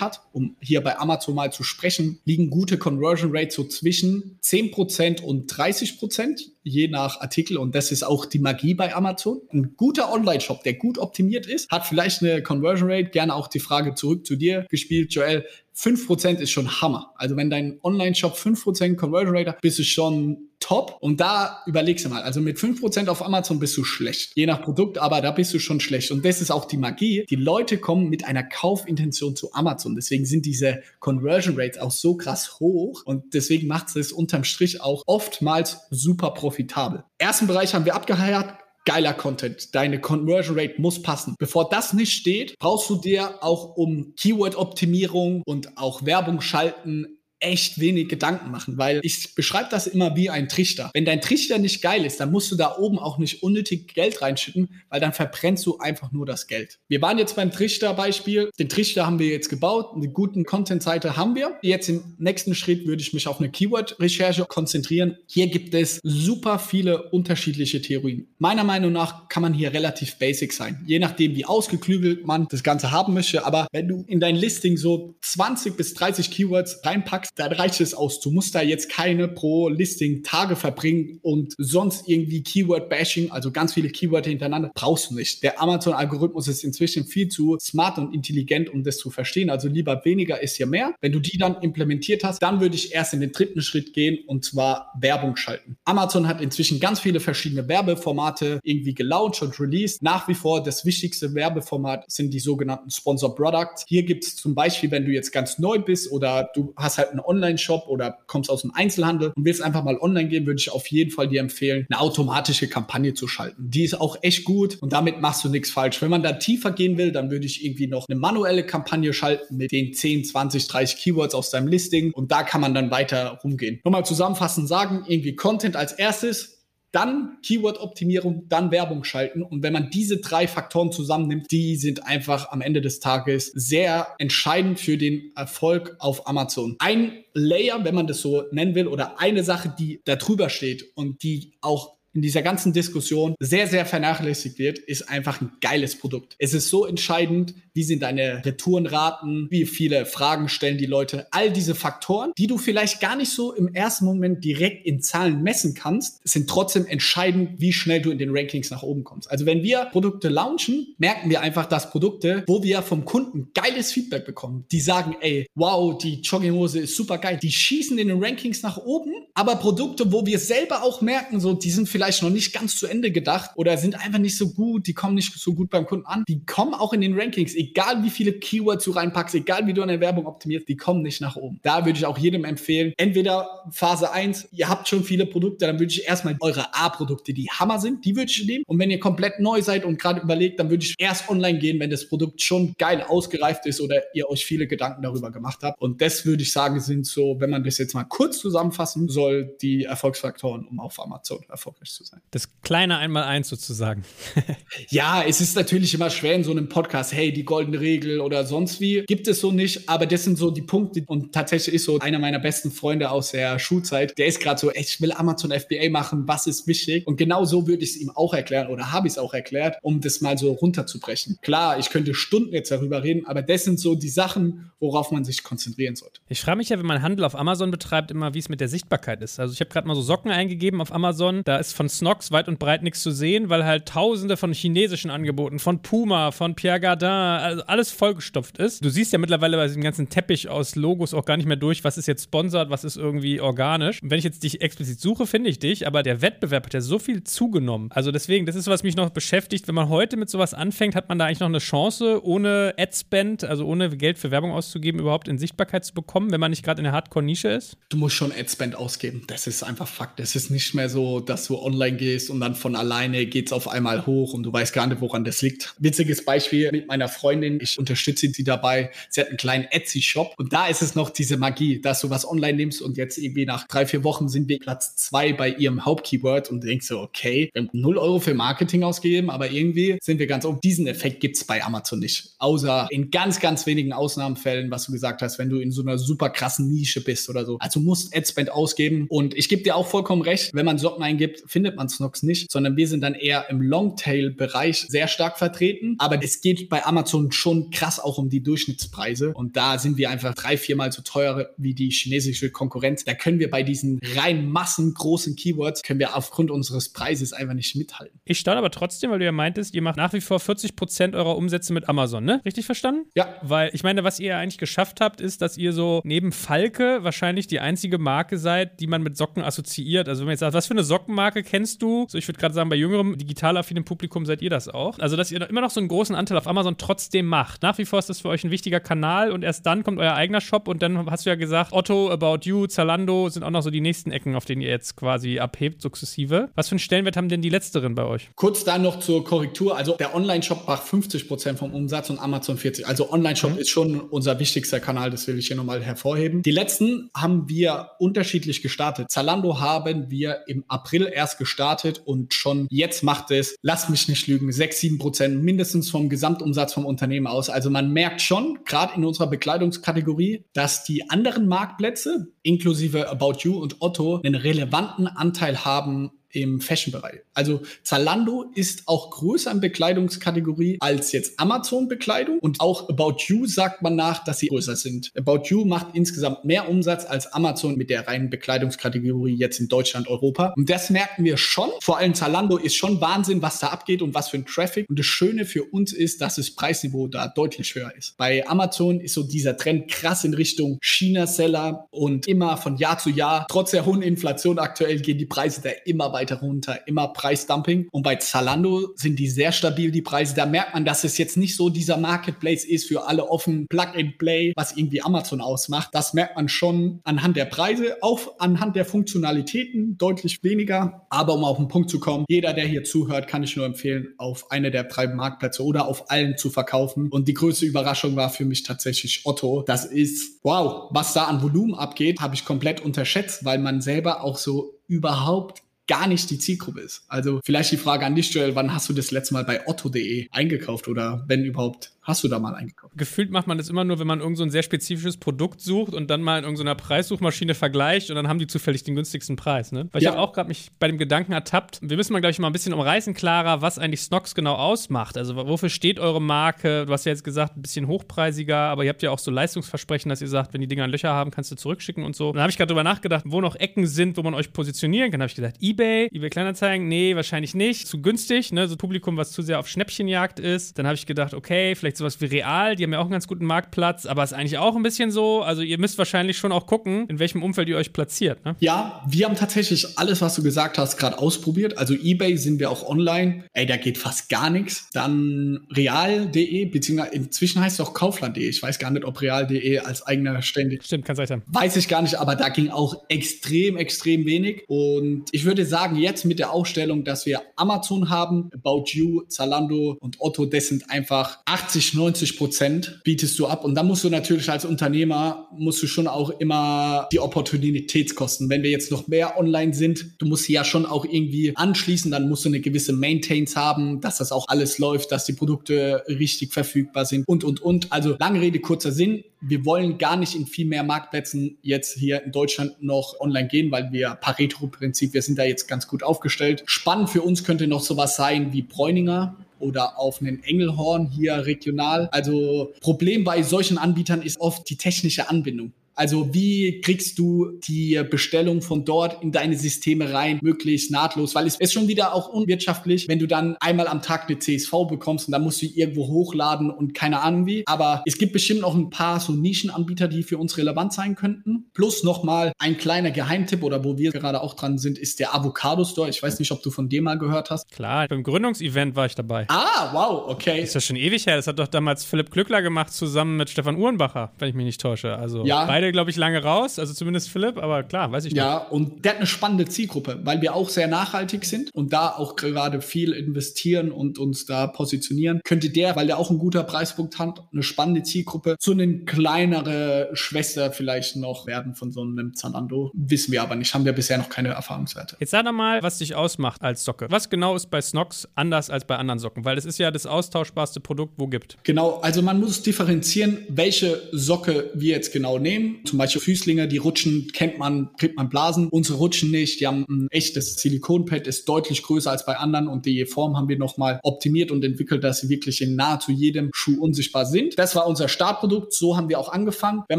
hat. 0.00 0.22
Um 0.32 0.56
hier 0.60 0.80
bei 0.80 0.98
Amazon 0.98 1.34
mal 1.34 1.52
zu 1.52 1.62
sprechen, 1.62 2.18
liegen 2.24 2.50
gute 2.50 2.76
Conversion 2.78 3.30
Rates 3.32 3.54
so 3.54 3.64
zwischen 3.64 4.38
10% 4.42 5.22
und 5.22 5.52
30%, 5.52 6.40
je 6.64 6.88
nach 6.88 7.20
Artikel. 7.20 7.58
Und 7.58 7.74
das 7.74 7.92
ist 7.92 8.02
auch 8.02 8.24
die 8.24 8.38
Magie 8.38 8.74
bei 8.74 8.94
Amazon. 8.94 9.40
Ein 9.52 9.74
guter 9.76 10.12
Online-Shop, 10.12 10.64
der 10.64 10.74
gut 10.74 10.98
optimiert 10.98 11.46
ist, 11.46 11.70
hat 11.70 11.86
vielleicht 11.86 12.22
eine 12.22 12.42
Conversion 12.42 12.90
Rate. 12.90 13.10
Gerne 13.10 13.34
auch 13.34 13.46
die 13.46 13.60
Frage 13.60 13.94
zurück 13.94 14.26
zu 14.26 14.36
dir 14.36 14.66
gespielt, 14.70 15.14
Joel. 15.14 15.46
5% 15.76 16.38
ist 16.38 16.50
schon 16.50 16.80
Hammer. 16.80 17.12
Also 17.16 17.36
wenn 17.36 17.50
dein 17.50 17.78
Online-Shop 17.82 18.36
5% 18.36 18.96
Conversion 18.96 19.36
Rate 19.36 19.50
hat, 19.50 19.60
bist 19.60 19.78
du 19.78 19.84
schon 19.84 20.48
top. 20.62 20.96
Und 21.00 21.20
da 21.20 21.62
überlegst 21.66 22.04
du 22.04 22.08
mal, 22.08 22.22
also 22.22 22.40
mit 22.40 22.58
5% 22.58 23.08
auf 23.08 23.22
Amazon 23.22 23.58
bist 23.58 23.76
du 23.76 23.84
schlecht. 23.84 24.32
Je 24.36 24.46
nach 24.46 24.62
Produkt, 24.62 24.98
aber 24.98 25.20
da 25.20 25.30
bist 25.30 25.52
du 25.52 25.58
schon 25.58 25.80
schlecht. 25.80 26.10
Und 26.10 26.24
das 26.24 26.40
ist 26.40 26.50
auch 26.50 26.64
die 26.64 26.76
Magie. 26.76 27.24
Die 27.28 27.36
Leute 27.36 27.78
kommen 27.78 28.08
mit 28.08 28.24
einer 28.24 28.42
Kaufintention 28.42 29.36
zu 29.36 29.52
Amazon. 29.54 29.94
Deswegen 29.94 30.24
sind 30.24 30.46
diese 30.46 30.82
Conversion 31.00 31.58
Rates 31.58 31.78
auch 31.78 31.90
so 31.90 32.16
krass 32.16 32.60
hoch. 32.60 33.02
Und 33.04 33.34
deswegen 33.34 33.66
macht 33.66 33.94
es 33.96 34.12
unterm 34.12 34.44
Strich 34.44 34.80
auch 34.80 35.02
oftmals 35.06 35.80
super 35.90 36.30
profitabel. 36.32 37.04
Ersten 37.18 37.46
Bereich 37.46 37.74
haben 37.74 37.84
wir 37.84 37.94
abgeheiert 37.94 38.61
geiler 38.84 39.14
Content. 39.14 39.74
Deine 39.74 40.00
Conversion 40.00 40.58
Rate 40.58 40.80
muss 40.80 41.02
passen. 41.02 41.34
Bevor 41.38 41.68
das 41.68 41.92
nicht 41.92 42.12
steht, 42.12 42.58
brauchst 42.58 42.90
du 42.90 42.96
dir 42.96 43.42
auch 43.42 43.76
um 43.76 44.14
Keyword-Optimierung 44.16 45.42
und 45.46 45.76
auch 45.78 46.04
Werbung 46.04 46.40
schalten 46.40 47.18
echt 47.42 47.80
wenig 47.80 48.08
Gedanken 48.08 48.50
machen, 48.50 48.78
weil 48.78 49.00
ich 49.02 49.34
beschreibe 49.34 49.68
das 49.70 49.86
immer 49.86 50.16
wie 50.16 50.30
ein 50.30 50.48
Trichter. 50.48 50.90
Wenn 50.94 51.04
dein 51.04 51.20
Trichter 51.20 51.58
nicht 51.58 51.82
geil 51.82 52.04
ist, 52.04 52.20
dann 52.20 52.30
musst 52.30 52.50
du 52.52 52.56
da 52.56 52.76
oben 52.78 52.98
auch 52.98 53.18
nicht 53.18 53.42
unnötig 53.42 53.92
Geld 53.94 54.22
reinschütten, 54.22 54.68
weil 54.88 55.00
dann 55.00 55.12
verbrennst 55.12 55.66
du 55.66 55.78
einfach 55.78 56.12
nur 56.12 56.26
das 56.26 56.46
Geld. 56.46 56.78
Wir 56.88 57.02
waren 57.02 57.18
jetzt 57.18 57.36
beim 57.36 57.50
Trichter-Beispiel. 57.50 58.50
Den 58.58 58.68
Trichter 58.68 59.06
haben 59.06 59.18
wir 59.18 59.28
jetzt 59.28 59.48
gebaut, 59.48 59.92
eine 59.94 60.08
gute 60.08 60.42
Content-Seite 60.44 61.16
haben 61.16 61.34
wir. 61.34 61.58
Jetzt 61.62 61.88
im 61.88 62.14
nächsten 62.18 62.54
Schritt 62.54 62.86
würde 62.86 63.02
ich 63.02 63.12
mich 63.12 63.26
auf 63.26 63.40
eine 63.40 63.50
Keyword-Recherche 63.50 64.44
konzentrieren. 64.44 65.16
Hier 65.26 65.48
gibt 65.48 65.74
es 65.74 66.00
super 66.02 66.58
viele 66.58 67.10
unterschiedliche 67.10 67.82
Theorien. 67.82 68.28
Meiner 68.38 68.64
Meinung 68.64 68.92
nach 68.92 69.28
kann 69.28 69.42
man 69.42 69.52
hier 69.52 69.72
relativ 69.72 70.16
basic 70.16 70.52
sein, 70.52 70.82
je 70.86 70.98
nachdem, 70.98 71.34
wie 71.34 71.44
ausgeklügelt 71.44 72.26
man 72.26 72.46
das 72.48 72.62
Ganze 72.62 72.90
haben 72.90 73.14
möchte. 73.14 73.44
Aber 73.44 73.66
wenn 73.72 73.88
du 73.88 74.04
in 74.06 74.20
dein 74.20 74.36
Listing 74.36 74.76
so 74.76 75.16
20 75.22 75.76
bis 75.76 75.94
30 75.94 76.30
Keywords 76.30 76.80
reinpackst, 76.84 77.31
dann 77.34 77.52
reicht 77.52 77.80
es 77.80 77.94
aus. 77.94 78.20
Du 78.20 78.30
musst 78.30 78.54
da 78.54 78.62
jetzt 78.62 78.90
keine 78.90 79.28
pro 79.28 79.68
Listing 79.68 80.22
Tage 80.22 80.56
verbringen 80.56 81.18
und 81.22 81.54
sonst 81.58 82.08
irgendwie 82.08 82.42
Keyword-Bashing, 82.42 83.30
also 83.30 83.50
ganz 83.50 83.74
viele 83.74 83.88
Keyword 83.88 84.26
hintereinander, 84.26 84.70
brauchst 84.74 85.10
du 85.10 85.14
nicht. 85.14 85.42
Der 85.42 85.60
Amazon-Algorithmus 85.60 86.48
ist 86.48 86.64
inzwischen 86.64 87.04
viel 87.04 87.28
zu 87.28 87.56
smart 87.60 87.98
und 87.98 88.14
intelligent, 88.14 88.70
um 88.70 88.84
das 88.84 88.98
zu 88.98 89.10
verstehen. 89.10 89.50
Also 89.50 89.68
lieber 89.68 90.02
weniger 90.04 90.42
ist 90.42 90.58
ja 90.58 90.66
mehr. 90.66 90.94
Wenn 91.00 91.12
du 91.12 91.20
die 91.20 91.38
dann 91.38 91.56
implementiert 91.62 92.24
hast, 92.24 92.42
dann 92.42 92.60
würde 92.60 92.74
ich 92.74 92.94
erst 92.94 93.14
in 93.14 93.20
den 93.20 93.32
dritten 93.32 93.62
Schritt 93.62 93.94
gehen 93.94 94.18
und 94.26 94.44
zwar 94.44 94.92
Werbung 95.00 95.36
schalten. 95.36 95.76
Amazon 95.84 96.28
hat 96.28 96.40
inzwischen 96.40 96.80
ganz 96.80 97.00
viele 97.00 97.20
verschiedene 97.20 97.68
Werbeformate 97.68 98.60
irgendwie 98.62 98.94
gelauncht 98.94 99.42
und 99.42 99.58
released. 99.58 100.02
Nach 100.02 100.28
wie 100.28 100.34
vor 100.34 100.62
das 100.62 100.84
wichtigste 100.84 101.34
Werbeformat 101.34 102.04
sind 102.08 102.32
die 102.34 102.40
sogenannten 102.40 102.90
Sponsor 102.90 103.34
Products. 103.34 103.84
Hier 103.86 104.02
gibt 104.02 104.24
es 104.24 104.36
zum 104.36 104.54
Beispiel, 104.54 104.90
wenn 104.90 105.04
du 105.04 105.12
jetzt 105.12 105.32
ganz 105.32 105.58
neu 105.58 105.78
bist 105.78 106.10
oder 106.10 106.50
du 106.54 106.74
hast 106.76 106.98
halt 106.98 107.10
einen 107.10 107.21
Online-Shop 107.26 107.86
oder 107.88 108.18
kommst 108.26 108.50
aus 108.50 108.62
dem 108.62 108.72
Einzelhandel 108.74 109.32
und 109.34 109.44
willst 109.44 109.62
einfach 109.62 109.84
mal 109.84 109.98
online 109.98 110.28
gehen, 110.28 110.46
würde 110.46 110.60
ich 110.60 110.70
auf 110.70 110.86
jeden 110.88 111.10
Fall 111.10 111.28
dir 111.28 111.40
empfehlen, 111.40 111.86
eine 111.90 112.00
automatische 112.00 112.68
Kampagne 112.68 113.14
zu 113.14 113.28
schalten. 113.28 113.70
Die 113.70 113.84
ist 113.84 114.00
auch 114.00 114.16
echt 114.22 114.44
gut 114.44 114.78
und 114.80 114.92
damit 114.92 115.20
machst 115.20 115.44
du 115.44 115.48
nichts 115.48 115.70
falsch. 115.70 116.00
Wenn 116.02 116.10
man 116.10 116.22
da 116.22 116.32
tiefer 116.32 116.72
gehen 116.72 116.98
will, 116.98 117.12
dann 117.12 117.30
würde 117.30 117.46
ich 117.46 117.64
irgendwie 117.64 117.86
noch 117.86 118.06
eine 118.08 118.18
manuelle 118.18 118.64
Kampagne 118.64 119.12
schalten 119.12 119.56
mit 119.56 119.72
den 119.72 119.92
10, 119.92 120.24
20, 120.24 120.68
30 120.68 120.98
Keywords 120.98 121.34
aus 121.34 121.50
deinem 121.50 121.68
Listing 121.68 122.12
und 122.12 122.32
da 122.32 122.42
kann 122.42 122.60
man 122.60 122.74
dann 122.74 122.90
weiter 122.90 123.38
rumgehen. 123.42 123.80
Nochmal 123.84 124.04
zusammenfassend 124.04 124.68
sagen, 124.68 125.04
irgendwie 125.06 125.34
Content 125.34 125.76
als 125.76 125.92
erstes, 125.92 126.61
dann 126.92 127.38
Keyword-Optimierung, 127.42 128.48
dann 128.48 128.70
Werbung 128.70 129.02
schalten. 129.04 129.42
Und 129.42 129.62
wenn 129.62 129.72
man 129.72 129.90
diese 129.90 130.18
drei 130.18 130.46
Faktoren 130.46 130.92
zusammennimmt, 130.92 131.50
die 131.50 131.76
sind 131.76 132.06
einfach 132.06 132.52
am 132.52 132.60
Ende 132.60 132.80
des 132.82 133.00
Tages 133.00 133.46
sehr 133.54 134.08
entscheidend 134.18 134.78
für 134.78 134.98
den 134.98 135.32
Erfolg 135.34 135.96
auf 135.98 136.26
Amazon. 136.28 136.76
Ein 136.78 137.24
Layer, 137.34 137.84
wenn 137.84 137.94
man 137.94 138.06
das 138.06 138.20
so 138.20 138.44
nennen 138.52 138.74
will, 138.74 138.86
oder 138.86 139.18
eine 139.18 139.42
Sache, 139.42 139.74
die 139.76 140.00
da 140.04 140.16
drüber 140.16 140.50
steht 140.50 140.84
und 140.94 141.22
die 141.22 141.54
auch 141.62 141.91
in 142.14 142.22
dieser 142.22 142.42
ganzen 142.42 142.72
Diskussion 142.72 143.34
sehr, 143.40 143.66
sehr 143.66 143.86
vernachlässigt 143.86 144.58
wird, 144.58 144.78
ist 144.78 145.08
einfach 145.08 145.40
ein 145.40 145.52
geiles 145.60 145.96
Produkt. 145.96 146.36
Es 146.38 146.52
ist 146.54 146.68
so 146.68 146.84
entscheidend, 146.84 147.54
wie 147.74 147.84
sind 147.84 148.02
deine 148.02 148.44
Retourenraten, 148.44 149.46
wie 149.50 149.64
viele 149.64 150.04
Fragen 150.04 150.48
stellen 150.48 150.76
die 150.76 150.86
Leute. 150.86 151.26
All 151.30 151.50
diese 151.50 151.74
Faktoren, 151.74 152.32
die 152.36 152.46
du 152.46 152.58
vielleicht 152.58 153.00
gar 153.00 153.16
nicht 153.16 153.30
so 153.30 153.54
im 153.54 153.74
ersten 153.74 154.04
Moment 154.04 154.44
direkt 154.44 154.84
in 154.84 155.00
Zahlen 155.00 155.42
messen 155.42 155.74
kannst, 155.74 156.20
sind 156.24 156.50
trotzdem 156.50 156.86
entscheidend, 156.86 157.60
wie 157.60 157.72
schnell 157.72 158.02
du 158.02 158.10
in 158.10 158.18
den 158.18 158.36
Rankings 158.36 158.70
nach 158.70 158.82
oben 158.82 159.04
kommst. 159.04 159.30
Also 159.30 159.46
wenn 159.46 159.62
wir 159.62 159.86
Produkte 159.86 160.28
launchen, 160.28 160.94
merken 160.98 161.30
wir 161.30 161.40
einfach, 161.40 161.66
dass 161.66 161.90
Produkte, 161.90 162.44
wo 162.46 162.62
wir 162.62 162.82
vom 162.82 163.04
Kunden 163.06 163.50
geiles 163.54 163.92
Feedback 163.92 164.26
bekommen, 164.26 164.66
die 164.70 164.80
sagen, 164.80 165.16
ey, 165.20 165.46
wow, 165.54 165.96
die 165.96 166.20
Jogginghose 166.20 166.80
ist 166.80 166.96
super 166.96 167.18
geil, 167.18 167.38
die 167.42 167.52
schießen 167.52 167.98
in 167.98 168.08
den 168.08 168.22
Rankings 168.22 168.62
nach 168.62 168.76
oben, 168.76 169.12
aber 169.34 169.56
Produkte, 169.56 170.12
wo 170.12 170.26
wir 170.26 170.38
selber 170.38 170.82
auch 170.82 171.00
merken, 171.00 171.40
so, 171.40 171.54
die 171.54 171.70
sind 171.70 171.88
vielleicht 171.88 172.01
noch 172.22 172.30
nicht 172.30 172.52
ganz 172.52 172.76
zu 172.76 172.86
Ende 172.86 173.10
gedacht 173.10 173.52
oder 173.54 173.76
sind 173.78 173.94
einfach 174.04 174.18
nicht 174.18 174.36
so 174.36 174.50
gut, 174.50 174.86
die 174.86 174.94
kommen 174.94 175.14
nicht 175.14 175.32
so 175.32 175.54
gut 175.54 175.70
beim 175.70 175.86
Kunden 175.86 176.06
an, 176.06 176.24
die 176.28 176.44
kommen 176.44 176.74
auch 176.74 176.92
in 176.92 177.00
den 177.00 177.18
Rankings 177.18 177.54
egal 177.54 178.02
wie 178.02 178.10
viele 178.10 178.32
Keywords 178.32 178.84
du 178.84 178.90
reinpackst, 178.90 179.34
egal 179.34 179.66
wie 179.66 179.72
du 179.72 179.82
eine 179.82 180.00
Werbung 180.00 180.26
optimierst, 180.26 180.68
die 180.68 180.76
kommen 180.76 181.02
nicht 181.02 181.20
nach 181.20 181.36
oben. 181.36 181.60
Da 181.62 181.84
würde 181.86 181.98
ich 181.98 182.06
auch 182.06 182.18
jedem 182.18 182.44
empfehlen, 182.44 182.92
entweder 182.96 183.64
Phase 183.70 184.12
1, 184.12 184.48
ihr 184.52 184.68
habt 184.68 184.88
schon 184.88 185.04
viele 185.04 185.26
Produkte, 185.26 185.66
dann 185.66 185.78
würde 185.78 185.92
ich 185.92 186.06
erstmal 186.06 186.36
eure 186.40 186.74
A-Produkte, 186.74 187.32
die 187.32 187.48
Hammer 187.50 187.78
sind, 187.78 188.04
die 188.04 188.16
würde 188.16 188.30
ich 188.30 188.44
nehmen. 188.44 188.64
Und 188.66 188.78
wenn 188.78 188.90
ihr 188.90 189.00
komplett 189.00 189.40
neu 189.40 189.62
seid 189.62 189.84
und 189.84 189.98
gerade 189.98 190.20
überlegt, 190.20 190.58
dann 190.58 190.70
würde 190.70 190.84
ich 190.84 190.94
erst 190.98 191.28
online 191.28 191.58
gehen, 191.58 191.78
wenn 191.80 191.90
das 191.90 192.08
Produkt 192.08 192.42
schon 192.42 192.74
geil 192.78 193.04
ausgereift 193.06 193.66
ist 193.66 193.80
oder 193.80 194.02
ihr 194.14 194.28
euch 194.28 194.44
viele 194.44 194.66
Gedanken 194.66 195.02
darüber 195.02 195.30
gemacht 195.30 195.60
habt. 195.62 195.80
Und 195.80 196.00
das 196.00 196.26
würde 196.26 196.42
ich 196.42 196.52
sagen, 196.52 196.80
sind 196.80 197.06
so, 197.06 197.36
wenn 197.38 197.50
man 197.50 197.64
das 197.64 197.78
jetzt 197.78 197.94
mal 197.94 198.04
kurz 198.04 198.38
zusammenfassen 198.38 199.08
soll, 199.08 199.56
die 199.62 199.84
Erfolgsfaktoren, 199.84 200.66
um 200.66 200.80
auf 200.80 201.00
Amazon 201.00 201.44
erfolgreich 201.48 201.91
zu 201.94 202.04
sein. 202.04 202.20
Das 202.30 202.60
kleine 202.62 202.98
Einmal-Eins 202.98 203.48
sozusagen. 203.48 204.04
ja, 204.88 205.22
es 205.22 205.40
ist 205.40 205.56
natürlich 205.56 205.94
immer 205.94 206.10
schwer 206.10 206.34
in 206.34 206.44
so 206.44 206.50
einem 206.50 206.68
Podcast, 206.68 207.12
hey, 207.12 207.32
die 207.32 207.44
goldene 207.44 207.80
Regel 207.80 208.20
oder 208.20 208.44
sonst 208.44 208.80
wie. 208.80 209.04
Gibt 209.06 209.28
es 209.28 209.40
so 209.40 209.52
nicht, 209.52 209.88
aber 209.88 210.06
das 210.06 210.24
sind 210.24 210.38
so 210.38 210.50
die 210.50 210.62
Punkte. 210.62 211.04
Und 211.06 211.32
tatsächlich 211.32 211.74
ist 211.74 211.84
so 211.84 211.98
einer 211.98 212.18
meiner 212.18 212.38
besten 212.38 212.70
Freunde 212.70 213.10
aus 213.10 213.32
der 213.32 213.58
Schulzeit, 213.58 214.16
der 214.18 214.26
ist 214.26 214.40
gerade 214.40 214.60
so, 214.60 214.70
ey, 214.70 214.82
ich 214.82 215.00
will 215.00 215.12
Amazon 215.12 215.52
FBA 215.52 215.90
machen, 215.90 216.26
was 216.26 216.46
ist 216.46 216.66
wichtig? 216.66 217.06
Und 217.06 217.16
genau 217.16 217.44
so 217.44 217.66
würde 217.66 217.84
ich 217.84 217.90
es 217.90 217.96
ihm 217.96 218.10
auch 218.10 218.34
erklären 218.34 218.68
oder 218.68 218.92
habe 218.92 219.06
ich 219.06 219.14
es 219.14 219.18
auch 219.18 219.34
erklärt, 219.34 219.76
um 219.82 220.00
das 220.00 220.20
mal 220.20 220.38
so 220.38 220.52
runterzubrechen. 220.52 221.38
Klar, 221.42 221.78
ich 221.78 221.90
könnte 221.90 222.14
Stunden 222.14 222.52
jetzt 222.52 222.70
darüber 222.70 223.02
reden, 223.02 223.26
aber 223.26 223.42
das 223.42 223.64
sind 223.64 223.78
so 223.78 223.94
die 223.94 224.08
Sachen, 224.08 224.70
worauf 224.80 225.10
man 225.10 225.24
sich 225.24 225.42
konzentrieren 225.42 225.96
sollte. 225.96 226.20
Ich 226.28 226.40
frage 226.40 226.58
mich 226.58 226.68
ja, 226.68 226.78
wenn 226.78 226.86
man 226.86 227.02
Handel 227.02 227.24
auf 227.24 227.34
Amazon 227.34 227.70
betreibt, 227.70 228.10
immer, 228.10 228.34
wie 228.34 228.38
es 228.38 228.48
mit 228.48 228.60
der 228.60 228.68
Sichtbarkeit 228.68 229.22
ist. 229.22 229.38
Also 229.38 229.52
ich 229.52 229.60
habe 229.60 229.70
gerade 229.70 229.86
mal 229.86 229.94
so 229.94 230.02
Socken 230.02 230.30
eingegeben 230.30 230.80
auf 230.80 230.92
Amazon, 230.92 231.42
da 231.44 231.56
ist 231.56 231.72
von 231.72 231.81
Snox 231.88 232.30
weit 232.32 232.48
und 232.48 232.58
breit 232.58 232.82
nichts 232.82 233.02
zu 233.02 233.10
sehen, 233.10 233.48
weil 233.48 233.64
halt 233.64 233.86
tausende 233.86 234.36
von 234.36 234.52
chinesischen 234.52 235.10
Angeboten, 235.10 235.58
von 235.58 235.82
Puma, 235.82 236.30
von 236.30 236.54
Pierre 236.54 236.80
Gardin, 236.80 237.08
also 237.08 237.62
alles 237.64 237.90
vollgestopft 237.90 238.58
ist. 238.58 238.84
Du 238.84 238.90
siehst 238.90 239.12
ja 239.12 239.18
mittlerweile 239.18 239.56
bei 239.56 239.66
diesem 239.66 239.82
ganzen 239.82 240.08
Teppich 240.08 240.48
aus 240.48 240.76
Logos 240.76 241.14
auch 241.14 241.24
gar 241.24 241.36
nicht 241.36 241.46
mehr 241.46 241.56
durch, 241.56 241.84
was 241.84 241.98
ist 241.98 242.06
jetzt 242.06 242.24
sponsert, 242.24 242.70
was 242.70 242.84
ist 242.84 242.96
irgendwie 242.96 243.40
organisch. 243.40 244.02
Und 244.02 244.10
wenn 244.10 244.18
ich 244.18 244.24
jetzt 244.24 244.42
dich 244.42 244.60
explizit 244.60 245.00
suche, 245.00 245.26
finde 245.26 245.50
ich 245.50 245.58
dich, 245.58 245.86
aber 245.86 246.02
der 246.02 246.22
Wettbewerb 246.22 246.66
hat 246.66 246.74
ja 246.74 246.80
so 246.80 246.98
viel 246.98 247.24
zugenommen. 247.24 247.90
Also 247.92 248.10
deswegen, 248.12 248.46
das 248.46 248.56
ist, 248.56 248.66
was 248.66 248.82
mich 248.82 248.96
noch 248.96 249.10
beschäftigt. 249.10 249.68
Wenn 249.68 249.74
man 249.74 249.88
heute 249.88 250.16
mit 250.16 250.30
sowas 250.30 250.54
anfängt, 250.54 250.94
hat 250.94 251.08
man 251.08 251.18
da 251.18 251.26
eigentlich 251.26 251.40
noch 251.40 251.48
eine 251.48 251.58
Chance, 251.58 252.24
ohne 252.24 252.74
Adspend, 252.78 253.44
also 253.44 253.66
ohne 253.66 253.96
Geld 253.96 254.18
für 254.18 254.30
Werbung 254.30 254.52
auszugeben, 254.52 255.00
überhaupt 255.00 255.28
in 255.28 255.38
Sichtbarkeit 255.38 255.84
zu 255.84 255.94
bekommen, 255.94 256.30
wenn 256.30 256.40
man 256.40 256.50
nicht 256.50 256.64
gerade 256.64 256.80
in 256.80 256.84
der 256.84 256.92
Hardcore-Nische 256.92 257.48
ist? 257.48 257.76
Du 257.88 257.96
musst 257.96 258.16
schon 258.16 258.32
Adspend 258.32 258.76
ausgeben. 258.76 259.24
Das 259.26 259.46
ist 259.46 259.62
einfach 259.62 259.88
Fakt. 259.88 260.20
Es 260.20 260.34
ist 260.36 260.50
nicht 260.50 260.74
mehr 260.74 260.88
so, 260.88 261.20
dass 261.20 261.46
du 261.46 261.56
online 261.72 261.96
gehst 261.96 262.30
und 262.30 262.40
dann 262.40 262.54
von 262.54 262.76
alleine 262.76 263.26
geht 263.26 263.46
es 263.46 263.52
auf 263.52 263.68
einmal 263.68 264.06
hoch 264.06 264.34
und 264.34 264.42
du 264.42 264.52
weißt 264.52 264.72
gar 264.72 264.86
nicht, 264.86 265.00
woran 265.00 265.24
das 265.24 265.42
liegt. 265.42 265.74
Witziges 265.78 266.24
Beispiel 266.24 266.70
mit 266.72 266.88
meiner 266.88 267.08
Freundin. 267.08 267.58
Ich 267.60 267.78
unterstütze 267.78 268.28
sie 268.28 268.44
dabei. 268.44 268.90
Sie 269.08 269.20
hat 269.20 269.28
einen 269.28 269.36
kleinen 269.36 269.64
Etsy-Shop 269.64 270.34
und 270.36 270.52
da 270.52 270.66
ist 270.66 270.82
es 270.82 270.94
noch 270.94 271.10
diese 271.10 271.36
Magie, 271.36 271.80
dass 271.80 272.00
du 272.00 272.10
was 272.10 272.28
online 272.28 272.54
nimmst 272.54 272.82
und 272.82 272.96
jetzt 272.96 273.18
irgendwie 273.18 273.46
nach 273.46 273.66
drei, 273.66 273.86
vier 273.86 274.04
Wochen 274.04 274.28
sind 274.28 274.48
wir 274.48 274.58
Platz 274.58 274.96
zwei 274.96 275.32
bei 275.32 275.48
ihrem 275.48 275.84
Hauptkeyword 275.84 276.50
und 276.50 276.62
denkst 276.64 276.86
so, 276.86 277.00
okay, 277.00 277.50
wir 277.52 277.62
haben 277.62 277.70
null 277.72 277.98
Euro 277.98 278.20
für 278.20 278.34
Marketing 278.34 278.82
ausgegeben, 278.82 279.30
aber 279.30 279.50
irgendwie 279.50 279.98
sind 280.02 280.18
wir 280.18 280.26
ganz 280.26 280.44
oben. 280.44 280.60
Diesen 280.60 280.86
Effekt 280.86 281.20
gibt 281.20 281.36
es 281.36 281.44
bei 281.44 281.62
Amazon 281.62 281.98
nicht. 281.98 282.34
Außer 282.38 282.88
in 282.90 283.10
ganz, 283.10 283.40
ganz 283.40 283.66
wenigen 283.66 283.92
Ausnahmefällen, 283.92 284.70
was 284.70 284.86
du 284.86 284.92
gesagt 284.92 285.22
hast, 285.22 285.38
wenn 285.38 285.48
du 285.48 285.58
in 285.58 285.72
so 285.72 285.82
einer 285.82 285.98
super 285.98 286.30
krassen 286.30 286.68
Nische 286.68 287.02
bist 287.02 287.28
oder 287.28 287.44
so. 287.44 287.58
Also 287.58 287.80
musst 287.80 288.16
Adspend 288.16 288.50
ausgeben 288.50 289.06
und 289.08 289.34
ich 289.34 289.48
gebe 289.48 289.62
dir 289.62 289.76
auch 289.76 289.86
vollkommen 289.86 290.22
recht, 290.22 290.54
wenn 290.54 290.66
man 290.66 290.78
Socken 290.78 291.02
eingibt, 291.02 291.42
findet 291.46 291.61
man 291.70 291.88
Snox 291.88 292.22
nicht, 292.22 292.50
sondern 292.50 292.76
wir 292.76 292.88
sind 292.88 293.02
dann 293.02 293.14
eher 293.14 293.48
im 293.50 293.62
Longtail-Bereich 293.62 294.86
sehr 294.88 295.08
stark 295.08 295.38
vertreten. 295.38 295.96
Aber 295.98 296.22
es 296.22 296.40
geht 296.40 296.68
bei 296.68 296.84
Amazon 296.84 297.32
schon 297.32 297.70
krass 297.70 298.00
auch 298.00 298.18
um 298.18 298.28
die 298.28 298.42
Durchschnittspreise. 298.42 299.32
Und 299.34 299.56
da 299.56 299.78
sind 299.78 299.96
wir 299.96 300.10
einfach 300.10 300.34
drei, 300.34 300.56
viermal 300.56 300.92
so 300.92 301.02
teuer 301.02 301.50
wie 301.56 301.74
die 301.74 301.90
chinesische 301.90 302.50
Konkurrenz. 302.50 303.04
Da 303.04 303.14
können 303.14 303.38
wir 303.38 303.50
bei 303.50 303.62
diesen 303.62 304.00
rein 304.16 304.48
massengroßen 304.48 305.36
Keywords, 305.36 305.82
können 305.82 306.00
wir 306.00 306.16
aufgrund 306.16 306.50
unseres 306.50 306.88
Preises 306.90 307.32
einfach 307.32 307.54
nicht 307.54 307.76
mithalten. 307.76 308.20
Ich 308.24 308.38
staune 308.38 308.58
aber 308.58 308.70
trotzdem, 308.70 309.10
weil 309.10 309.18
du 309.18 309.24
ja 309.24 309.32
meintest, 309.32 309.74
ihr 309.74 309.82
macht 309.82 309.96
nach 309.96 310.12
wie 310.12 310.20
vor 310.20 310.40
40 310.40 310.76
Prozent 310.76 311.14
eurer 311.14 311.36
Umsätze 311.36 311.72
mit 311.72 311.88
Amazon, 311.88 312.24
ne? 312.24 312.40
Richtig 312.44 312.66
verstanden? 312.66 313.06
Ja. 313.14 313.36
Weil 313.42 313.70
ich 313.72 313.82
meine, 313.82 314.04
was 314.04 314.20
ihr 314.20 314.36
eigentlich 314.36 314.58
geschafft 314.58 315.00
habt, 315.00 315.20
ist, 315.20 315.42
dass 315.42 315.56
ihr 315.56 315.72
so 315.72 316.00
neben 316.04 316.32
Falke 316.32 317.02
wahrscheinlich 317.02 317.46
die 317.46 317.60
einzige 317.60 317.98
Marke 317.98 318.38
seid, 318.38 318.80
die 318.80 318.86
man 318.86 319.02
mit 319.02 319.16
Socken 319.16 319.42
assoziiert. 319.42 320.08
Also 320.08 320.20
wenn 320.20 320.26
man 320.26 320.32
jetzt 320.32 320.40
sagt, 320.40 320.54
was 320.54 320.66
für 320.66 320.74
eine 320.74 320.84
Sockenmarke 320.84 321.42
kennst 321.52 321.82
du? 321.82 322.06
So, 322.08 322.16
ich 322.16 322.26
würde 322.28 322.40
gerade 322.40 322.54
sagen, 322.54 322.70
bei 322.70 322.76
jüngerem, 322.76 323.18
digital 323.18 323.58
affinem 323.58 323.84
Publikum 323.84 324.24
seid 324.24 324.40
ihr 324.40 324.48
das 324.48 324.70
auch. 324.70 324.98
Also, 324.98 325.16
dass 325.16 325.30
ihr 325.30 325.46
immer 325.50 325.60
noch 325.60 325.68
so 325.68 325.80
einen 325.80 325.88
großen 325.88 326.16
Anteil 326.16 326.38
auf 326.38 326.46
Amazon 326.46 326.78
trotzdem 326.78 327.26
macht. 327.26 327.62
Nach 327.62 327.76
wie 327.76 327.84
vor 327.84 327.98
ist 327.98 328.08
das 328.08 328.20
für 328.20 328.30
euch 328.30 328.42
ein 328.42 328.50
wichtiger 328.50 328.80
Kanal 328.80 329.30
und 329.30 329.44
erst 329.44 329.66
dann 329.66 329.84
kommt 329.84 329.98
euer 329.98 330.14
eigener 330.14 330.40
Shop 330.40 330.66
und 330.66 330.80
dann 330.80 331.10
hast 331.10 331.26
du 331.26 331.30
ja 331.30 331.36
gesagt, 331.36 331.74
Otto, 331.74 332.10
About 332.10 332.38
You, 332.44 332.68
Zalando 332.68 333.28
sind 333.28 333.42
auch 333.42 333.50
noch 333.50 333.60
so 333.60 333.68
die 333.68 333.82
nächsten 333.82 334.10
Ecken, 334.12 334.34
auf 334.34 334.46
denen 334.46 334.62
ihr 334.62 334.70
jetzt 334.70 334.96
quasi 334.96 335.40
abhebt, 335.40 335.82
sukzessive. 335.82 336.48
Was 336.54 336.70
für 336.70 336.72
einen 336.72 336.78
Stellenwert 336.78 337.18
haben 337.18 337.28
denn 337.28 337.42
die 337.42 337.50
letzteren 337.50 337.94
bei 337.94 338.04
euch? 338.04 338.30
Kurz 338.34 338.64
da 338.64 338.78
noch 338.78 339.00
zur 339.00 339.22
Korrektur. 339.22 339.76
Also, 339.76 339.96
der 339.98 340.14
Online-Shop 340.14 340.66
macht 340.66 340.84
50 340.84 341.28
Prozent 341.28 341.58
vom 341.58 341.74
Umsatz 341.74 342.08
und 342.08 342.18
Amazon 342.18 342.56
40. 342.56 342.86
Also, 342.86 343.12
Online-Shop 343.12 343.52
mhm. 343.52 343.58
ist 343.58 343.68
schon 343.68 344.00
unser 344.00 344.38
wichtigster 344.38 344.80
Kanal. 344.80 345.10
Das 345.10 345.26
will 345.26 345.38
ich 345.38 345.48
hier 345.48 345.56
nochmal 345.56 345.82
hervorheben. 345.82 346.40
Die 346.40 346.50
letzten 346.50 347.10
haben 347.14 347.46
wir 347.50 347.90
unterschiedlich 347.98 348.62
gestartet. 348.62 349.10
Zalando 349.10 349.60
haben 349.60 350.10
wir 350.10 350.44
im 350.46 350.64
April 350.68 351.10
erst 351.12 351.31
gestartet 351.36 352.02
und 352.04 352.34
schon 352.34 352.66
jetzt 352.70 353.02
macht 353.02 353.30
es, 353.30 353.56
lass 353.62 353.88
mich 353.88 354.08
nicht 354.08 354.26
lügen, 354.26 354.52
6, 354.52 354.80
7 354.80 354.98
Prozent 354.98 355.42
mindestens 355.42 355.90
vom 355.90 356.08
Gesamtumsatz 356.08 356.72
vom 356.72 356.86
Unternehmen 356.86 357.26
aus. 357.26 357.50
Also 357.50 357.70
man 357.70 357.92
merkt 357.92 358.20
schon, 358.20 358.60
gerade 358.64 358.94
in 358.96 359.04
unserer 359.04 359.26
Bekleidungskategorie, 359.28 360.44
dass 360.52 360.84
die 360.84 361.10
anderen 361.10 361.46
Marktplätze, 361.46 362.28
inklusive 362.42 363.08
About 363.08 363.38
You 363.40 363.58
und 363.58 363.76
Otto, 363.80 364.20
einen 364.22 364.34
relevanten 364.34 365.06
Anteil 365.06 365.64
haben 365.64 366.10
im 366.32 366.60
Fashion-Bereich. 366.60 367.20
Also 367.34 367.62
Zalando 367.82 368.46
ist 368.54 368.82
auch 368.86 369.10
größer 369.10 369.50
in 369.50 369.60
Bekleidungskategorie 369.60 370.78
als 370.80 371.12
jetzt 371.12 371.38
Amazon-Bekleidung 371.38 372.38
und 372.40 372.60
auch 372.60 372.88
About 372.88 373.16
You 373.26 373.46
sagt 373.46 373.82
man 373.82 373.96
nach, 373.96 374.24
dass 374.24 374.38
sie 374.38 374.48
größer 374.48 374.76
sind. 374.76 375.12
About 375.16 375.42
You 375.44 375.64
macht 375.64 375.94
insgesamt 375.94 376.44
mehr 376.44 376.68
Umsatz 376.68 377.04
als 377.04 377.32
Amazon 377.32 377.76
mit 377.76 377.90
der 377.90 378.06
reinen 378.08 378.30
Bekleidungskategorie 378.30 379.34
jetzt 379.34 379.60
in 379.60 379.68
Deutschland, 379.68 380.08
Europa. 380.08 380.52
Und 380.56 380.70
das 380.70 380.90
merken 380.90 381.24
wir 381.24 381.36
schon. 381.36 381.70
Vor 381.80 381.98
allem 381.98 382.14
Zalando 382.14 382.56
ist 382.56 382.74
schon 382.74 383.00
Wahnsinn, 383.00 383.42
was 383.42 383.60
da 383.60 383.68
abgeht 383.68 384.02
und 384.02 384.14
was 384.14 384.30
für 384.30 384.38
ein 384.38 384.46
Traffic. 384.46 384.88
Und 384.88 384.98
das 384.98 385.06
Schöne 385.06 385.44
für 385.44 385.64
uns 385.64 385.92
ist, 385.92 386.20
dass 386.20 386.36
das 386.36 386.50
Preisniveau 386.50 387.08
da 387.08 387.28
deutlich 387.28 387.74
höher 387.74 387.92
ist. 387.96 388.16
Bei 388.16 388.46
Amazon 388.46 389.00
ist 389.00 389.14
so 389.14 389.22
dieser 389.22 389.56
Trend 389.56 389.88
krass 389.88 390.24
in 390.24 390.34
Richtung 390.34 390.78
China-Seller 390.82 391.86
und 391.90 392.26
immer 392.26 392.56
von 392.56 392.76
Jahr 392.76 392.98
zu 392.98 393.10
Jahr, 393.10 393.46
trotz 393.48 393.72
der 393.72 393.84
hohen 393.84 394.02
Inflation 394.02 394.58
aktuell, 394.58 395.00
gehen 395.00 395.18
die 395.18 395.26
Preise 395.26 395.60
da 395.62 395.70
immer 395.84 396.12
weiter 396.12 396.21
runter, 396.30 396.86
immer 396.86 397.08
Preisdumping. 397.08 397.88
Und 397.90 398.02
bei 398.02 398.16
Zalando 398.16 398.90
sind 398.94 399.18
die 399.18 399.28
sehr 399.28 399.52
stabil, 399.52 399.90
die 399.90 400.02
Preise. 400.02 400.34
Da 400.34 400.46
merkt 400.46 400.74
man, 400.74 400.84
dass 400.84 401.04
es 401.04 401.18
jetzt 401.18 401.36
nicht 401.36 401.56
so 401.56 401.68
dieser 401.68 401.96
Marketplace 401.96 402.64
ist 402.64 402.86
für 402.86 403.08
alle 403.08 403.28
offen, 403.28 403.66
Plug 403.68 403.88
and 403.96 404.18
Play, 404.18 404.52
was 404.54 404.76
irgendwie 404.76 405.02
Amazon 405.02 405.40
ausmacht. 405.40 405.88
Das 405.92 406.14
merkt 406.14 406.36
man 406.36 406.48
schon 406.48 407.00
anhand 407.04 407.36
der 407.36 407.46
Preise, 407.46 407.96
auch 408.02 408.38
anhand 408.38 408.76
der 408.76 408.84
Funktionalitäten 408.84 409.98
deutlich 409.98 410.42
weniger. 410.42 411.06
Aber 411.10 411.34
um 411.34 411.44
auf 411.44 411.56
den 411.56 411.68
Punkt 411.68 411.90
zu 411.90 411.98
kommen, 411.98 412.24
jeder, 412.28 412.52
der 412.52 412.66
hier 412.66 412.84
zuhört, 412.84 413.26
kann 413.26 413.42
ich 413.42 413.56
nur 413.56 413.66
empfehlen, 413.66 414.14
auf 414.18 414.50
eine 414.50 414.70
der 414.70 414.84
drei 414.84 415.06
Marktplätze 415.06 415.64
oder 415.64 415.88
auf 415.88 416.10
allen 416.10 416.36
zu 416.36 416.50
verkaufen. 416.50 417.08
Und 417.08 417.28
die 417.28 417.34
größte 417.34 417.66
Überraschung 417.66 418.16
war 418.16 418.30
für 418.30 418.44
mich 418.44 418.62
tatsächlich 418.62 419.22
Otto. 419.24 419.62
Das 419.66 419.84
ist, 419.84 420.40
wow, 420.42 420.90
was 420.90 421.14
da 421.14 421.24
an 421.24 421.42
Volumen 421.42 421.74
abgeht, 421.74 422.20
habe 422.20 422.34
ich 422.34 422.44
komplett 422.44 422.80
unterschätzt, 422.80 423.44
weil 423.44 423.58
man 423.58 423.80
selber 423.80 424.22
auch 424.22 424.36
so 424.36 424.78
überhaupt 424.86 425.62
gar 425.92 426.06
nicht 426.06 426.30
die 426.30 426.38
Zielgruppe 426.38 426.80
ist. 426.80 427.02
Also 427.06 427.42
vielleicht 427.44 427.70
die 427.70 427.76
Frage 427.76 428.06
an 428.06 428.14
dich, 428.14 428.32
Joel, 428.32 428.54
wann 428.54 428.72
hast 428.72 428.88
du 428.88 428.94
das 428.94 429.10
letzte 429.10 429.34
Mal 429.34 429.44
bei 429.44 429.68
otto.de 429.68 430.26
eingekauft 430.30 430.88
oder 430.88 431.22
wenn 431.28 431.44
überhaupt? 431.44 431.92
Hast 432.04 432.24
du 432.24 432.28
da 432.28 432.40
mal 432.40 432.56
eingekauft? 432.56 432.94
Gefühlt 432.96 433.30
macht 433.30 433.46
man 433.46 433.58
das 433.58 433.68
immer 433.68 433.84
nur, 433.84 434.00
wenn 434.00 434.08
man 434.08 434.18
irgend 434.18 434.36
so 434.36 434.42
ein 434.42 434.50
sehr 434.50 434.64
spezifisches 434.64 435.16
Produkt 435.16 435.60
sucht 435.60 435.94
und 435.94 436.10
dann 436.10 436.20
mal 436.20 436.38
in 436.38 436.44
irgendeiner 436.44 436.74
Preissuchmaschine 436.74 437.54
vergleicht 437.54 438.10
und 438.10 438.16
dann 438.16 438.26
haben 438.26 438.40
die 438.40 438.48
zufällig 438.48 438.82
den 438.82 438.96
günstigsten 438.96 439.36
Preis. 439.36 439.70
Ne? 439.70 439.88
Weil 439.92 440.02
ja. 440.02 440.10
ich 440.10 440.16
habe 440.16 440.20
auch 440.20 440.32
gerade 440.32 440.48
mich 440.48 440.72
bei 440.80 440.88
dem 440.88 440.98
Gedanken 440.98 441.30
ertappt, 441.30 441.78
wir 441.80 441.96
müssen 441.96 442.12
mal, 442.12 442.18
glaube 442.18 442.32
ich, 442.32 442.40
mal 442.40 442.48
ein 442.48 442.52
bisschen 442.52 442.74
umreißen, 442.74 443.14
Clara, 443.14 443.62
was 443.62 443.78
eigentlich 443.78 444.00
Snox 444.00 444.34
genau 444.34 444.54
ausmacht. 444.54 445.16
Also 445.16 445.36
wofür 445.36 445.68
steht 445.68 446.00
eure 446.00 446.20
Marke? 446.20 446.86
Du 446.86 446.92
hast 446.92 447.04
ja 447.04 447.12
jetzt 447.12 447.22
gesagt, 447.22 447.56
ein 447.56 447.62
bisschen 447.62 447.86
hochpreisiger, 447.86 448.56
aber 448.56 448.82
ihr 448.82 448.88
habt 448.90 449.02
ja 449.02 449.12
auch 449.12 449.20
so 449.20 449.30
Leistungsversprechen, 449.30 450.08
dass 450.08 450.20
ihr 450.20 450.28
sagt, 450.28 450.54
wenn 450.54 450.60
die 450.60 450.66
Dinger 450.66 450.88
Löcher 450.88 451.10
haben, 451.10 451.30
kannst 451.30 451.52
du 451.52 451.54
zurückschicken 451.54 452.02
und 452.04 452.16
so. 452.16 452.30
Und 452.30 452.34
dann 452.34 452.42
habe 452.42 452.50
ich 452.50 452.56
gerade 452.56 452.68
drüber 452.68 452.82
nachgedacht, 452.82 453.24
wo 453.28 453.40
noch 453.40 453.54
Ecken 453.54 453.86
sind, 453.86 454.16
wo 454.16 454.22
man 454.22 454.34
euch 454.34 454.52
positionieren 454.52 455.12
kann. 455.12 455.20
Da 455.20 455.24
habe 455.24 455.30
ich 455.30 455.36
gesagt, 455.36 455.58
Ebay, 455.60 456.08
Ebay 456.10 456.30
Kleinanzeigen, 456.30 456.88
nee, 456.88 457.14
wahrscheinlich 457.14 457.54
nicht. 457.54 457.86
Zu 457.86 458.02
günstig, 458.02 458.52
ne? 458.52 458.66
So 458.66 458.76
Publikum, 458.76 459.16
was 459.16 459.30
zu 459.30 459.42
sehr 459.42 459.60
auf 459.60 459.68
Schnäppchenjagd 459.68 460.40
ist. 460.40 460.78
Dann 460.78 460.86
habe 460.86 460.96
ich 460.96 461.06
gedacht, 461.06 461.32
okay, 461.32 461.76
vielleicht 461.76 461.91
vielleicht 461.92 461.96
sowas 461.96 462.20
wie 462.20 462.26
Real, 462.26 462.76
die 462.76 462.84
haben 462.84 462.92
ja 462.92 462.98
auch 462.98 463.04
einen 463.04 463.12
ganz 463.12 463.26
guten 463.26 463.44
Marktplatz, 463.44 464.06
aber 464.06 464.24
ist 464.24 464.32
eigentlich 464.32 464.58
auch 464.58 464.76
ein 464.76 464.82
bisschen 464.82 465.10
so. 465.10 465.42
Also 465.42 465.62
ihr 465.62 465.78
müsst 465.78 465.98
wahrscheinlich 465.98 466.38
schon 466.38 466.52
auch 466.52 466.66
gucken, 466.66 467.06
in 467.08 467.18
welchem 467.18 467.42
Umfeld 467.42 467.68
ihr 467.68 467.76
euch 467.76 467.92
platziert. 467.92 468.44
Ne? 468.44 468.56
Ja, 468.60 469.02
wir 469.06 469.26
haben 469.26 469.36
tatsächlich 469.36 469.98
alles, 469.98 470.20
was 470.20 470.34
du 470.34 470.42
gesagt 470.42 470.78
hast, 470.78 470.96
gerade 470.96 471.18
ausprobiert. 471.18 471.78
Also 471.78 471.94
eBay 471.94 472.36
sind 472.36 472.60
wir 472.60 472.70
auch 472.70 472.88
online. 472.88 473.44
Ey, 473.52 473.66
da 473.66 473.76
geht 473.76 473.98
fast 473.98 474.28
gar 474.28 474.50
nichts. 474.50 474.88
Dann 474.92 475.66
real.de, 475.74 476.66
beziehungsweise 476.66 477.14
inzwischen 477.14 477.60
heißt 477.60 477.80
es 477.80 477.86
auch 477.86 477.94
kaufland.de. 477.94 478.48
Ich 478.48 478.62
weiß 478.62 478.78
gar 478.78 478.90
nicht, 478.90 479.04
ob 479.04 479.20
real.de 479.20 479.78
als 479.80 480.06
eigener 480.06 480.40
ständig. 480.42 480.84
Stimmt, 480.84 481.04
kann 481.04 481.16
sein. 481.16 481.42
Weiß 481.46 481.76
ich 481.76 481.88
gar 481.88 482.02
nicht, 482.02 482.16
aber 482.16 482.36
da 482.36 482.48
ging 482.48 482.70
auch 482.70 483.04
extrem, 483.08 483.76
extrem 483.76 484.24
wenig. 484.26 484.64
Und 484.68 485.24
ich 485.32 485.44
würde 485.44 485.66
sagen, 485.66 485.96
jetzt 485.96 486.24
mit 486.24 486.38
der 486.38 486.52
Aufstellung, 486.52 487.04
dass 487.04 487.26
wir 487.26 487.42
Amazon 487.56 488.08
haben, 488.08 488.50
About 488.54 488.84
You, 488.86 489.22
Zalando 489.28 489.96
und 490.00 490.20
Otto, 490.20 490.46
das 490.46 490.68
sind 490.68 490.90
einfach 490.90 491.38
80, 491.46 491.81
90 491.94 492.12
90 492.22 492.36
Prozent 492.38 493.00
bietest 493.04 493.38
du 493.38 493.46
ab. 493.46 493.64
Und 493.64 493.74
dann 493.74 493.86
musst 493.86 494.04
du 494.04 494.10
natürlich 494.10 494.50
als 494.50 494.64
Unternehmer, 494.64 495.48
musst 495.56 495.82
du 495.82 495.86
schon 495.86 496.06
auch 496.06 496.30
immer 496.30 497.08
die 497.12 497.20
Opportunitätskosten. 497.20 498.48
Wenn 498.48 498.62
wir 498.62 498.70
jetzt 498.70 498.90
noch 498.90 499.08
mehr 499.08 499.38
online 499.38 499.74
sind, 499.74 500.14
du 500.18 500.26
musst 500.26 500.48
ja 500.48 500.64
schon 500.64 500.86
auch 500.86 501.04
irgendwie 501.04 501.52
anschließen, 501.56 502.10
dann 502.10 502.28
musst 502.28 502.44
du 502.44 502.48
eine 502.48 502.60
gewisse 502.60 502.92
Maintains 502.92 503.56
haben, 503.56 504.00
dass 504.00 504.18
das 504.18 504.30
auch 504.30 504.46
alles 504.48 504.78
läuft, 504.78 505.10
dass 505.12 505.24
die 505.24 505.32
Produkte 505.32 506.02
richtig 506.06 506.52
verfügbar 506.52 507.04
sind 507.04 507.26
und, 507.26 507.44
und, 507.44 507.60
und. 507.60 507.92
Also 507.92 508.16
lange 508.18 508.40
Rede, 508.40 508.60
kurzer 508.60 508.92
Sinn. 508.92 509.24
Wir 509.40 509.64
wollen 509.64 509.98
gar 509.98 510.16
nicht 510.16 510.36
in 510.36 510.46
viel 510.46 510.66
mehr 510.66 510.84
Marktplätzen 510.84 511.58
jetzt 511.62 511.98
hier 511.98 512.22
in 512.22 512.30
Deutschland 512.30 512.80
noch 512.80 513.18
online 513.18 513.48
gehen, 513.48 513.72
weil 513.72 513.90
wir 513.90 514.10
Pareto-Prinzip, 514.20 515.14
wir 515.14 515.22
sind 515.22 515.38
da 515.38 515.44
jetzt 515.44 515.66
ganz 515.66 515.88
gut 515.88 516.02
aufgestellt. 516.04 516.62
Spannend 516.66 517.10
für 517.10 517.22
uns 517.22 517.42
könnte 517.42 517.66
noch 517.66 517.80
sowas 517.80 518.16
sein 518.16 518.52
wie 518.52 518.62
Bräuninger 518.62 519.36
oder 519.62 519.98
auf 519.98 520.20
einen 520.20 520.42
Engelhorn 520.42 521.06
hier 521.06 521.46
regional. 521.46 522.08
Also 522.12 522.72
Problem 522.80 523.24
bei 523.24 523.42
solchen 523.42 523.78
Anbietern 523.78 524.22
ist 524.22 524.40
oft 524.40 524.68
die 524.68 524.76
technische 524.76 525.30
Anbindung. 525.30 525.72
Also 525.94 526.32
wie 526.34 526.80
kriegst 526.80 527.18
du 527.18 527.58
die 527.66 528.00
Bestellung 528.10 528.62
von 528.62 528.84
dort 528.84 529.22
in 529.22 529.32
deine 529.32 529.56
Systeme 529.56 530.12
rein, 530.12 530.38
möglichst 530.42 530.90
nahtlos? 530.90 531.34
Weil 531.34 531.46
es 531.46 531.56
ist 531.56 531.72
schon 531.72 531.88
wieder 531.88 532.14
auch 532.14 532.28
unwirtschaftlich, 532.28 533.08
wenn 533.08 533.18
du 533.18 533.26
dann 533.26 533.56
einmal 533.60 533.88
am 533.88 534.02
Tag 534.02 534.28
eine 534.28 534.38
CSV 534.38 534.72
bekommst 534.88 535.28
und 535.28 535.32
dann 535.32 535.42
musst 535.42 535.62
du 535.62 535.66
irgendwo 535.66 536.06
hochladen 536.06 536.70
und 536.70 536.94
keine 536.94 537.20
Ahnung 537.20 537.46
wie. 537.46 537.64
Aber 537.66 538.02
es 538.06 538.18
gibt 538.18 538.32
bestimmt 538.32 538.60
noch 538.60 538.74
ein 538.74 538.90
paar 538.90 539.20
so 539.20 539.32
Nischenanbieter, 539.32 540.08
die 540.08 540.22
für 540.22 540.38
uns 540.38 540.56
relevant 540.58 540.92
sein 540.92 541.14
könnten. 541.14 541.66
Plus 541.74 542.04
nochmal 542.04 542.52
ein 542.58 542.76
kleiner 542.76 543.10
Geheimtipp 543.10 543.62
oder 543.62 543.84
wo 543.84 543.98
wir 543.98 544.12
gerade 544.12 544.42
auch 544.42 544.54
dran 544.54 544.78
sind, 544.78 544.98
ist 544.98 545.20
der 545.20 545.34
Avocado 545.34 545.84
Store. 545.84 546.08
Ich 546.08 546.22
weiß 546.22 546.38
nicht, 546.38 546.52
ob 546.52 546.62
du 546.62 546.70
von 546.70 546.88
dem 546.88 547.04
mal 547.04 547.18
gehört 547.18 547.50
hast. 547.50 547.70
Klar, 547.70 548.08
beim 548.08 548.22
Gründungsevent 548.22 548.96
war 548.96 549.06
ich 549.06 549.14
dabei. 549.14 549.46
Ah, 549.48 549.90
wow, 549.92 550.28
okay. 550.28 550.62
Ist 550.62 550.74
das 550.74 550.84
schon 550.84 550.96
ewig 550.96 551.26
her. 551.26 551.36
Das 551.36 551.46
hat 551.46 551.58
doch 551.58 551.68
damals 551.68 552.04
Philipp 552.04 552.30
Glückler 552.30 552.62
gemacht 552.62 552.92
zusammen 552.92 553.36
mit 553.36 553.50
Stefan 553.50 553.76
Uhrenbacher, 553.76 554.32
wenn 554.38 554.48
ich 554.48 554.54
mich 554.54 554.66
nicht 554.66 554.80
täusche. 554.80 555.16
Also 555.16 555.44
ja. 555.44 555.64
beide 555.64 555.81
beide, 555.82 555.92
glaube 555.92 556.10
ich, 556.10 556.16
lange 556.16 556.42
raus, 556.42 556.78
also 556.78 556.94
zumindest 556.94 557.28
Philipp, 557.28 557.58
aber 557.58 557.82
klar, 557.82 558.12
weiß 558.12 558.26
ich 558.26 558.32
nicht. 558.32 558.38
Ja, 558.38 558.58
und 558.58 559.04
der 559.04 559.12
hat 559.12 559.18
eine 559.18 559.26
spannende 559.26 559.64
Zielgruppe, 559.64 560.20
weil 560.22 560.40
wir 560.40 560.54
auch 560.54 560.68
sehr 560.68 560.86
nachhaltig 560.86 561.44
sind 561.44 561.70
und 561.74 561.92
da 561.92 562.10
auch 562.10 562.36
gerade 562.36 562.80
viel 562.80 563.12
investieren 563.12 563.90
und 563.90 564.18
uns 564.18 564.46
da 564.46 564.68
positionieren. 564.68 565.40
Könnte 565.44 565.70
der, 565.70 565.96
weil 565.96 566.06
der 566.06 566.18
auch 566.18 566.30
einen 566.30 566.38
guter 566.38 566.62
Preispunkt 566.62 567.18
hat, 567.18 567.42
eine 567.52 567.64
spannende 567.64 568.04
Zielgruppe, 568.04 568.56
zu 568.60 568.72
einer 568.72 569.04
kleinere 569.04 570.10
Schwester 570.12 570.70
vielleicht 570.70 571.16
noch 571.16 571.46
werden 571.46 571.74
von 571.74 571.90
so 571.90 572.02
einem 572.02 572.34
Zalando. 572.34 572.92
Wissen 572.94 573.32
wir 573.32 573.42
aber 573.42 573.56
nicht, 573.56 573.74
haben 573.74 573.84
wir 573.84 573.92
bisher 573.92 574.18
noch 574.18 574.28
keine 574.28 574.50
Erfahrungswerte. 574.50 575.16
Jetzt 575.18 575.30
sag 575.30 575.44
doch 575.44 575.52
mal, 575.52 575.82
was 575.82 575.98
dich 575.98 576.14
ausmacht 576.14 576.62
als 576.62 576.84
Socke. 576.84 577.06
Was 577.10 577.28
genau 577.28 577.56
ist 577.56 577.70
bei 577.70 577.80
Snox 577.80 578.28
anders 578.36 578.70
als 578.70 578.84
bei 578.84 578.96
anderen 578.96 579.18
Socken? 579.18 579.44
Weil 579.44 579.56
das 579.56 579.64
ist 579.64 579.78
ja 579.78 579.90
das 579.90 580.06
austauschbarste 580.06 580.78
Produkt, 580.80 581.14
wo 581.16 581.26
gibt. 581.26 581.58
Genau, 581.64 581.98
also 582.02 582.22
man 582.22 582.38
muss 582.38 582.62
differenzieren, 582.62 583.38
welche 583.48 584.00
Socke 584.12 584.70
wir 584.74 584.94
jetzt 584.94 585.12
genau 585.12 585.38
nehmen. 585.38 585.71
Zum 585.84 585.98
Beispiel 585.98 586.20
Füßlinge, 586.20 586.68
die 586.68 586.78
rutschen, 586.78 587.28
kennt 587.32 587.58
man, 587.58 587.90
kriegt 587.96 588.16
man 588.16 588.28
Blasen. 588.28 588.68
Unsere 588.68 588.98
rutschen 588.98 589.30
nicht. 589.30 589.60
Die 589.60 589.66
haben 589.66 589.84
ein 589.88 590.08
echtes 590.10 590.56
Silikonpad, 590.56 591.26
ist 591.26 591.48
deutlich 591.48 591.82
größer 591.82 592.10
als 592.10 592.24
bei 592.26 592.36
anderen 592.36 592.68
und 592.68 592.86
die 592.86 593.04
Form 593.06 593.36
haben 593.36 593.48
wir 593.48 593.58
nochmal 593.58 594.00
optimiert 594.02 594.50
und 594.50 594.64
entwickelt, 594.64 595.04
dass 595.04 595.20
sie 595.20 595.28
wirklich 595.28 595.60
in 595.60 595.76
nahezu 595.76 596.12
jedem 596.12 596.50
Schuh 596.54 596.80
unsichtbar 596.80 597.26
sind. 597.26 597.58
Das 597.58 597.74
war 597.74 597.86
unser 597.86 598.08
Startprodukt. 598.08 598.72
So 598.72 598.96
haben 598.96 599.08
wir 599.08 599.18
auch 599.18 599.32
angefangen. 599.32 599.82
Wenn 599.88 599.98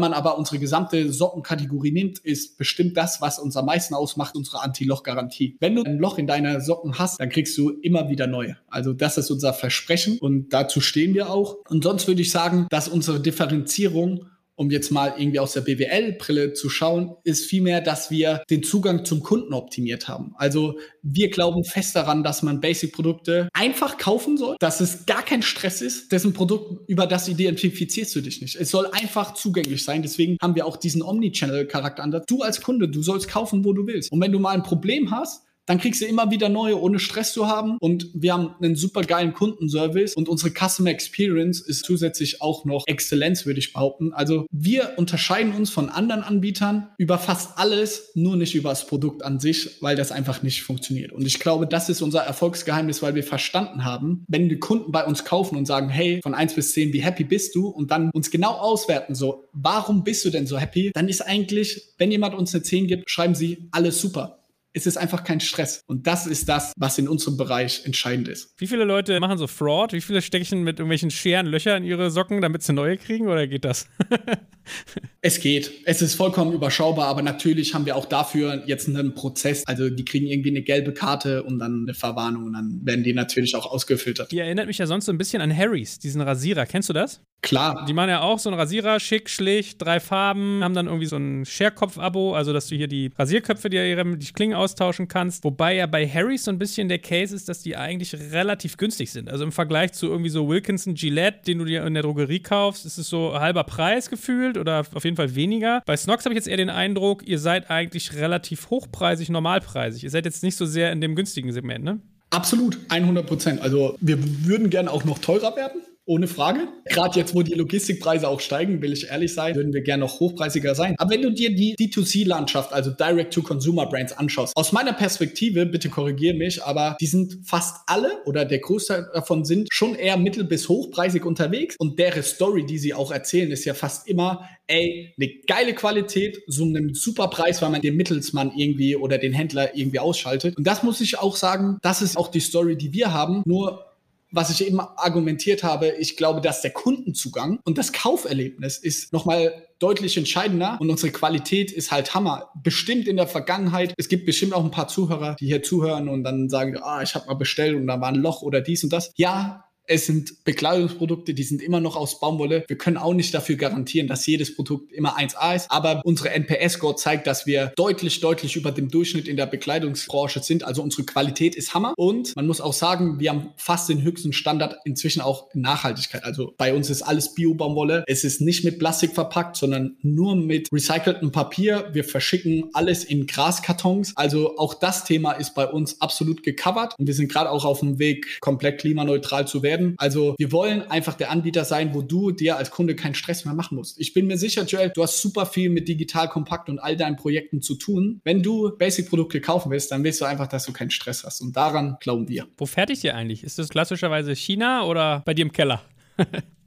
man 0.00 0.12
aber 0.12 0.38
unsere 0.38 0.58
gesamte 0.58 1.12
Sockenkategorie 1.12 1.92
nimmt, 1.92 2.18
ist 2.18 2.58
bestimmt 2.58 2.96
das, 2.96 3.20
was 3.20 3.38
uns 3.38 3.56
am 3.56 3.66
meisten 3.66 3.94
ausmacht, 3.94 4.34
unsere 4.34 4.62
Anti-Loch-Garantie. 4.62 5.56
Wenn 5.60 5.74
du 5.74 5.82
ein 5.82 5.98
Loch 5.98 6.18
in 6.18 6.26
deiner 6.26 6.60
Socken 6.60 6.98
hast, 6.98 7.20
dann 7.20 7.28
kriegst 7.28 7.56
du 7.58 7.70
immer 7.70 8.08
wieder 8.08 8.26
neue. 8.26 8.56
Also 8.68 8.92
das 8.92 9.18
ist 9.18 9.30
unser 9.30 9.52
Versprechen 9.52 10.18
und 10.18 10.52
dazu 10.52 10.80
stehen 10.80 11.14
wir 11.14 11.30
auch. 11.30 11.56
Und 11.68 11.84
sonst 11.84 12.08
würde 12.08 12.22
ich 12.22 12.30
sagen, 12.30 12.66
dass 12.70 12.88
unsere 12.88 13.20
Differenzierung 13.20 14.26
um 14.56 14.70
jetzt 14.70 14.90
mal 14.90 15.14
irgendwie 15.16 15.38
aus 15.38 15.52
der 15.52 15.62
BWL-Brille 15.62 16.52
zu 16.52 16.68
schauen, 16.68 17.14
ist 17.24 17.46
vielmehr, 17.46 17.80
dass 17.80 18.10
wir 18.10 18.42
den 18.50 18.62
Zugang 18.62 19.04
zum 19.04 19.22
Kunden 19.22 19.52
optimiert 19.52 20.08
haben. 20.08 20.34
Also 20.36 20.78
wir 21.02 21.30
glauben 21.30 21.64
fest 21.64 21.96
daran, 21.96 22.22
dass 22.22 22.42
man 22.42 22.60
Basic-Produkte 22.60 23.48
einfach 23.52 23.98
kaufen 23.98 24.36
soll, 24.36 24.56
dass 24.60 24.80
es 24.80 25.06
gar 25.06 25.22
kein 25.22 25.42
Stress 25.42 25.82
ist. 25.82 26.12
Ein 26.12 26.32
Produkt, 26.32 26.88
über 26.88 27.06
das 27.06 27.28
identifizierst 27.28 28.14
du 28.14 28.20
dich 28.20 28.40
nicht. 28.40 28.56
Es 28.56 28.70
soll 28.70 28.86
einfach 28.92 29.34
zugänglich 29.34 29.84
sein. 29.84 30.02
Deswegen 30.02 30.38
haben 30.40 30.54
wir 30.54 30.66
auch 30.66 30.76
diesen 30.76 31.02
Omnichannel-Charakter 31.02 32.02
an. 32.02 32.22
Du 32.26 32.42
als 32.42 32.62
Kunde, 32.62 32.88
du 32.88 33.02
sollst 33.02 33.28
kaufen, 33.28 33.64
wo 33.64 33.72
du 33.72 33.86
willst. 33.86 34.10
Und 34.12 34.20
wenn 34.20 34.32
du 34.32 34.38
mal 34.38 34.54
ein 34.54 34.62
Problem 34.62 35.10
hast, 35.10 35.42
dann 35.66 35.78
kriegst 35.78 36.00
du 36.00 36.06
immer 36.06 36.30
wieder 36.30 36.48
neue, 36.48 36.80
ohne 36.80 36.98
Stress 36.98 37.32
zu 37.32 37.48
haben. 37.48 37.76
Und 37.80 38.08
wir 38.14 38.32
haben 38.32 38.54
einen 38.60 38.76
super 38.76 39.02
geilen 39.02 39.32
Kundenservice 39.32 40.14
und 40.14 40.28
unsere 40.28 40.50
Customer 40.50 40.90
Experience 40.90 41.60
ist 41.60 41.84
zusätzlich 41.84 42.42
auch 42.42 42.64
noch 42.64 42.84
Exzellenz, 42.86 43.46
würde 43.46 43.60
ich 43.60 43.72
behaupten. 43.72 44.12
Also 44.12 44.46
wir 44.50 44.92
unterscheiden 44.96 45.54
uns 45.54 45.70
von 45.70 45.88
anderen 45.88 46.22
Anbietern 46.22 46.88
über 46.98 47.18
fast 47.18 47.58
alles, 47.58 48.10
nur 48.14 48.36
nicht 48.36 48.54
über 48.54 48.70
das 48.70 48.86
Produkt 48.86 49.24
an 49.24 49.40
sich, 49.40 49.78
weil 49.80 49.96
das 49.96 50.12
einfach 50.12 50.42
nicht 50.42 50.62
funktioniert. 50.62 51.12
Und 51.12 51.26
ich 51.26 51.38
glaube, 51.38 51.66
das 51.66 51.88
ist 51.88 52.02
unser 52.02 52.20
Erfolgsgeheimnis, 52.20 53.02
weil 53.02 53.14
wir 53.14 53.24
verstanden 53.24 53.84
haben, 53.84 54.24
wenn 54.28 54.48
die 54.48 54.58
Kunden 54.58 54.92
bei 54.92 55.04
uns 55.04 55.24
kaufen 55.24 55.56
und 55.56 55.66
sagen, 55.66 55.88
hey, 55.88 56.20
von 56.22 56.34
eins 56.34 56.54
bis 56.54 56.72
zehn, 56.72 56.92
wie 56.92 57.02
happy 57.02 57.24
bist 57.24 57.54
du? 57.54 57.68
Und 57.68 57.90
dann 57.90 58.10
uns 58.12 58.30
genau 58.30 58.52
auswerten, 58.52 59.14
so, 59.14 59.44
warum 59.52 60.04
bist 60.04 60.24
du 60.24 60.30
denn 60.30 60.46
so 60.46 60.58
happy? 60.58 60.90
Dann 60.94 61.08
ist 61.08 61.22
eigentlich, 61.22 61.82
wenn 61.98 62.10
jemand 62.10 62.34
uns 62.34 62.54
eine 62.54 62.62
10 62.62 62.86
gibt, 62.86 63.10
schreiben 63.10 63.34
sie 63.34 63.68
alles 63.70 64.00
super 64.00 64.43
Es 64.76 64.86
ist 64.86 64.96
einfach 64.96 65.22
kein 65.22 65.38
Stress. 65.38 65.82
Und 65.86 66.08
das 66.08 66.26
ist 66.26 66.48
das, 66.48 66.72
was 66.76 66.98
in 66.98 67.06
unserem 67.06 67.36
Bereich 67.36 67.82
entscheidend 67.84 68.26
ist. 68.26 68.54
Wie 68.58 68.66
viele 68.66 68.82
Leute 68.82 69.18
machen 69.20 69.38
so 69.38 69.46
Fraud? 69.46 69.92
Wie 69.92 70.00
viele 70.00 70.20
stechen 70.20 70.64
mit 70.64 70.80
irgendwelchen 70.80 71.12
Scheren 71.12 71.46
Löcher 71.46 71.76
in 71.76 71.84
ihre 71.84 72.10
Socken, 72.10 72.40
damit 72.40 72.64
sie 72.64 72.72
neue 72.72 72.96
kriegen? 72.98 73.28
Oder 73.28 73.46
geht 73.46 73.64
das? 73.64 73.86
es 75.20 75.38
geht. 75.38 75.70
Es 75.84 76.02
ist 76.02 76.16
vollkommen 76.16 76.52
überschaubar, 76.52 77.06
aber 77.06 77.22
natürlich 77.22 77.72
haben 77.72 77.86
wir 77.86 77.94
auch 77.94 78.06
dafür 78.06 78.64
jetzt 78.66 78.88
einen 78.88 79.14
Prozess. 79.14 79.62
Also 79.66 79.90
die 79.90 80.04
kriegen 80.04 80.26
irgendwie 80.26 80.50
eine 80.50 80.62
gelbe 80.62 80.92
Karte 80.92 81.44
und 81.44 81.60
dann 81.60 81.82
eine 81.82 81.94
Verwarnung 81.94 82.44
und 82.44 82.54
dann 82.54 82.80
werden 82.82 83.04
die 83.04 83.12
natürlich 83.12 83.54
auch 83.54 83.66
ausgefiltert. 83.66 84.32
Die 84.32 84.40
erinnert 84.40 84.66
mich 84.66 84.78
ja 84.78 84.86
sonst 84.86 85.06
so 85.06 85.12
ein 85.12 85.18
bisschen 85.18 85.40
an 85.40 85.56
Harrys, 85.56 86.00
diesen 86.00 86.20
Rasierer. 86.20 86.66
Kennst 86.66 86.88
du 86.88 86.92
das? 86.92 87.20
Klar. 87.42 87.84
Die 87.86 87.92
machen 87.92 88.08
ja 88.08 88.22
auch 88.22 88.38
so 88.38 88.48
einen 88.48 88.58
Rasierer, 88.58 88.98
schick, 89.00 89.28
schlicht, 89.28 89.80
drei 89.80 90.00
Farben, 90.00 90.64
haben 90.64 90.74
dann 90.74 90.86
irgendwie 90.86 91.06
so 91.06 91.16
ein 91.16 91.44
Scherkopf-Abo, 91.44 92.34
also 92.34 92.52
dass 92.52 92.68
du 92.68 92.74
hier 92.74 92.88
die 92.88 93.10
Rasierköpfe, 93.18 93.68
die, 93.68 94.18
die 94.18 94.32
Klingen 94.32 94.54
austauschen 94.64 95.08
kannst. 95.08 95.44
Wobei 95.44 95.76
ja 95.76 95.86
bei 95.86 96.08
Harrys 96.08 96.44
so 96.44 96.50
ein 96.50 96.58
bisschen 96.58 96.88
der 96.88 96.98
Case 96.98 97.34
ist, 97.34 97.48
dass 97.48 97.62
die 97.62 97.76
eigentlich 97.76 98.14
relativ 98.32 98.76
günstig 98.76 99.12
sind. 99.12 99.30
Also 99.30 99.44
im 99.44 99.52
Vergleich 99.52 99.92
zu 99.92 100.06
irgendwie 100.06 100.30
so 100.30 100.48
Wilkinson 100.48 100.94
Gillette, 100.94 101.42
den 101.46 101.58
du 101.58 101.64
dir 101.64 101.84
in 101.86 101.94
der 101.94 102.02
Drogerie 102.02 102.40
kaufst, 102.40 102.86
ist 102.86 102.98
es 102.98 103.08
so 103.08 103.38
halber 103.38 103.64
Preis 103.64 104.10
gefühlt 104.10 104.58
oder 104.58 104.84
auf 104.94 105.04
jeden 105.04 105.16
Fall 105.16 105.34
weniger. 105.34 105.82
Bei 105.86 105.96
Snox 105.96 106.24
habe 106.24 106.34
ich 106.34 106.38
jetzt 106.38 106.48
eher 106.48 106.56
den 106.56 106.70
Eindruck, 106.70 107.26
ihr 107.26 107.38
seid 107.38 107.70
eigentlich 107.70 108.14
relativ 108.14 108.70
hochpreisig, 108.70 109.28
normalpreisig. 109.28 110.02
Ihr 110.02 110.10
seid 110.10 110.24
jetzt 110.24 110.42
nicht 110.42 110.56
so 110.56 110.66
sehr 110.66 110.90
in 110.92 111.00
dem 111.00 111.14
günstigen 111.14 111.52
Segment, 111.52 111.84
ne? 111.84 112.00
Absolut, 112.30 112.78
100 112.88 113.26
Prozent. 113.26 113.60
Also 113.60 113.96
wir 114.00 114.18
würden 114.44 114.70
gerne 114.70 114.90
auch 114.90 115.04
noch 115.04 115.18
teurer 115.18 115.54
werden. 115.56 115.82
Ohne 116.06 116.26
Frage. 116.26 116.68
Gerade 116.84 117.18
jetzt, 117.18 117.34
wo 117.34 117.42
die 117.42 117.54
Logistikpreise 117.54 118.28
auch 118.28 118.40
steigen, 118.40 118.82
will 118.82 118.92
ich 118.92 119.08
ehrlich 119.08 119.32
sein, 119.32 119.54
würden 119.54 119.72
wir 119.72 119.80
gerne 119.80 120.02
noch 120.02 120.20
hochpreisiger 120.20 120.74
sein. 120.74 120.94
Aber 120.98 121.10
wenn 121.10 121.22
du 121.22 121.32
dir 121.32 121.54
die 121.54 121.74
D2C-Landschaft, 121.76 122.74
also 122.74 122.90
Direct-to-Consumer-Brands 122.90 124.12
anschaust, 124.12 124.54
aus 124.54 124.72
meiner 124.72 124.92
Perspektive, 124.92 125.64
bitte 125.64 125.88
korrigiere 125.88 126.34
mich, 126.34 126.62
aber 126.62 126.96
die 127.00 127.06
sind 127.06 127.38
fast 127.46 127.76
alle 127.86 128.22
oder 128.26 128.44
der 128.44 128.58
Großteil 128.58 129.08
davon 129.14 129.46
sind 129.46 129.68
schon 129.72 129.94
eher 129.94 130.18
mittel- 130.18 130.44
bis 130.44 130.68
hochpreisig 130.68 131.24
unterwegs. 131.24 131.76
Und 131.78 131.98
deren 131.98 132.22
Story, 132.22 132.66
die 132.66 132.76
sie 132.76 132.92
auch 132.92 133.10
erzählen, 133.10 133.50
ist 133.50 133.64
ja 133.64 133.72
fast 133.72 134.06
immer, 134.06 134.46
ey, 134.66 135.14
eine 135.16 135.30
geile 135.46 135.74
Qualität, 135.74 136.42
so 136.46 136.64
einen 136.64 136.92
super 136.92 137.28
Preis, 137.28 137.62
weil 137.62 137.70
man 137.70 137.80
den 137.80 137.96
Mittelsmann 137.96 138.52
irgendwie 138.54 138.94
oder 138.96 139.16
den 139.16 139.32
Händler 139.32 139.74
irgendwie 139.74 140.00
ausschaltet. 140.00 140.58
Und 140.58 140.66
das 140.66 140.82
muss 140.82 141.00
ich 141.00 141.18
auch 141.18 141.36
sagen, 141.36 141.78
das 141.80 142.02
ist 142.02 142.18
auch 142.18 142.28
die 142.28 142.40
Story, 142.40 142.76
die 142.76 142.92
wir 142.92 143.14
haben. 143.14 143.42
Nur 143.46 143.86
was 144.34 144.50
ich 144.50 144.66
eben 144.66 144.80
argumentiert 144.80 145.62
habe, 145.62 145.90
ich 145.98 146.16
glaube, 146.16 146.40
dass 146.40 146.60
der 146.60 146.72
Kundenzugang 146.72 147.60
und 147.64 147.78
das 147.78 147.92
Kauferlebnis 147.92 148.78
ist 148.78 149.12
nochmal 149.12 149.52
deutlich 149.78 150.16
entscheidender 150.16 150.76
und 150.80 150.90
unsere 150.90 151.12
Qualität 151.12 151.70
ist 151.70 151.92
halt 151.92 152.14
Hammer. 152.14 152.50
Bestimmt 152.62 153.06
in 153.06 153.16
der 153.16 153.26
Vergangenheit, 153.26 153.94
es 153.96 154.08
gibt 154.08 154.26
bestimmt 154.26 154.54
auch 154.54 154.64
ein 154.64 154.70
paar 154.70 154.88
Zuhörer, 154.88 155.36
die 155.38 155.46
hier 155.46 155.62
zuhören 155.62 156.08
und 156.08 156.24
dann 156.24 156.48
sagen, 156.48 156.78
ah, 156.82 157.02
ich 157.02 157.14
habe 157.14 157.26
mal 157.26 157.34
bestellt 157.34 157.76
und 157.76 157.86
da 157.86 158.00
war 158.00 158.08
ein 158.08 158.14
Loch 158.16 158.42
oder 158.42 158.60
dies 158.60 158.82
und 158.84 158.92
das. 158.92 159.12
Ja, 159.16 159.63
es 159.86 160.06
sind 160.06 160.44
Bekleidungsprodukte, 160.44 161.34
die 161.34 161.42
sind 161.42 161.62
immer 161.62 161.80
noch 161.80 161.96
aus 161.96 162.18
Baumwolle. 162.20 162.64
Wir 162.68 162.78
können 162.78 162.96
auch 162.96 163.12
nicht 163.12 163.34
dafür 163.34 163.56
garantieren, 163.56 164.08
dass 164.08 164.26
jedes 164.26 164.54
Produkt 164.54 164.92
immer 164.92 165.18
1A 165.18 165.56
ist. 165.56 165.70
Aber 165.70 166.00
unsere 166.04 166.30
NPS-Score 166.30 166.96
zeigt, 166.96 167.26
dass 167.26 167.46
wir 167.46 167.72
deutlich, 167.76 168.20
deutlich 168.20 168.56
über 168.56 168.72
dem 168.72 168.88
Durchschnitt 168.88 169.28
in 169.28 169.36
der 169.36 169.46
Bekleidungsbranche 169.46 170.40
sind. 170.40 170.64
Also 170.64 170.82
unsere 170.82 171.04
Qualität 171.04 171.54
ist 171.54 171.74
Hammer. 171.74 171.92
Und 171.96 172.34
man 172.36 172.46
muss 172.46 172.60
auch 172.60 172.72
sagen, 172.72 173.20
wir 173.20 173.30
haben 173.30 173.52
fast 173.56 173.88
den 173.88 174.02
höchsten 174.02 174.32
Standard 174.32 174.76
inzwischen 174.84 175.20
auch 175.20 175.48
in 175.54 175.60
Nachhaltigkeit. 175.60 176.24
Also 176.24 176.54
bei 176.56 176.74
uns 176.74 176.88
ist 176.88 177.02
alles 177.02 177.34
Bio-Baumwolle. 177.34 178.04
Es 178.06 178.24
ist 178.24 178.40
nicht 178.40 178.64
mit 178.64 178.78
Plastik 178.78 179.14
verpackt, 179.14 179.56
sondern 179.56 179.96
nur 180.02 180.34
mit 180.34 180.68
recyceltem 180.72 181.30
Papier. 181.30 181.90
Wir 181.92 182.04
verschicken 182.04 182.70
alles 182.72 183.04
in 183.04 183.26
Graskartons. 183.26 184.12
Also 184.16 184.56
auch 184.56 184.74
das 184.74 185.04
Thema 185.04 185.32
ist 185.32 185.54
bei 185.54 185.66
uns 185.66 186.00
absolut 186.00 186.42
gecovert. 186.42 186.94
Und 186.98 187.06
wir 187.06 187.14
sind 187.14 187.30
gerade 187.30 187.50
auch 187.50 187.64
auf 187.64 187.80
dem 187.80 187.98
Weg, 187.98 188.40
komplett 188.40 188.80
klimaneutral 188.80 189.46
zu 189.46 189.62
werden 189.62 189.73
werden. 189.74 189.94
Also 189.98 190.34
wir 190.38 190.52
wollen 190.52 190.82
einfach 190.90 191.14
der 191.14 191.30
Anbieter 191.30 191.64
sein, 191.64 191.94
wo 191.94 192.02
du 192.02 192.30
dir 192.30 192.56
als 192.56 192.70
Kunde 192.70 192.94
keinen 192.94 193.14
Stress 193.14 193.44
mehr 193.44 193.54
machen 193.54 193.76
musst. 193.76 194.00
Ich 194.00 194.14
bin 194.14 194.26
mir 194.26 194.38
sicher, 194.38 194.64
Joel, 194.64 194.90
du 194.90 195.02
hast 195.02 195.20
super 195.20 195.46
viel 195.46 195.70
mit 195.70 195.88
Digital 195.88 196.28
Kompakt 196.28 196.68
und 196.68 196.78
all 196.78 196.96
deinen 196.96 197.16
Projekten 197.16 197.62
zu 197.62 197.74
tun. 197.74 198.20
Wenn 198.24 198.42
du 198.42 198.76
Basic-Produkte 198.76 199.40
kaufen 199.40 199.70
willst, 199.70 199.90
dann 199.90 200.04
willst 200.04 200.20
du 200.20 200.24
einfach, 200.24 200.46
dass 200.46 200.64
du 200.64 200.72
keinen 200.72 200.90
Stress 200.90 201.24
hast. 201.24 201.40
Und 201.40 201.56
daran 201.56 201.96
glauben 202.00 202.28
wir. 202.28 202.46
Wo 202.56 202.66
fertigt 202.66 203.04
ihr 203.04 203.14
eigentlich? 203.14 203.44
Ist 203.44 203.58
das 203.58 203.68
klassischerweise 203.68 204.34
China 204.34 204.84
oder 204.84 205.22
bei 205.24 205.34
dir 205.34 205.42
im 205.42 205.52
Keller? 205.52 205.82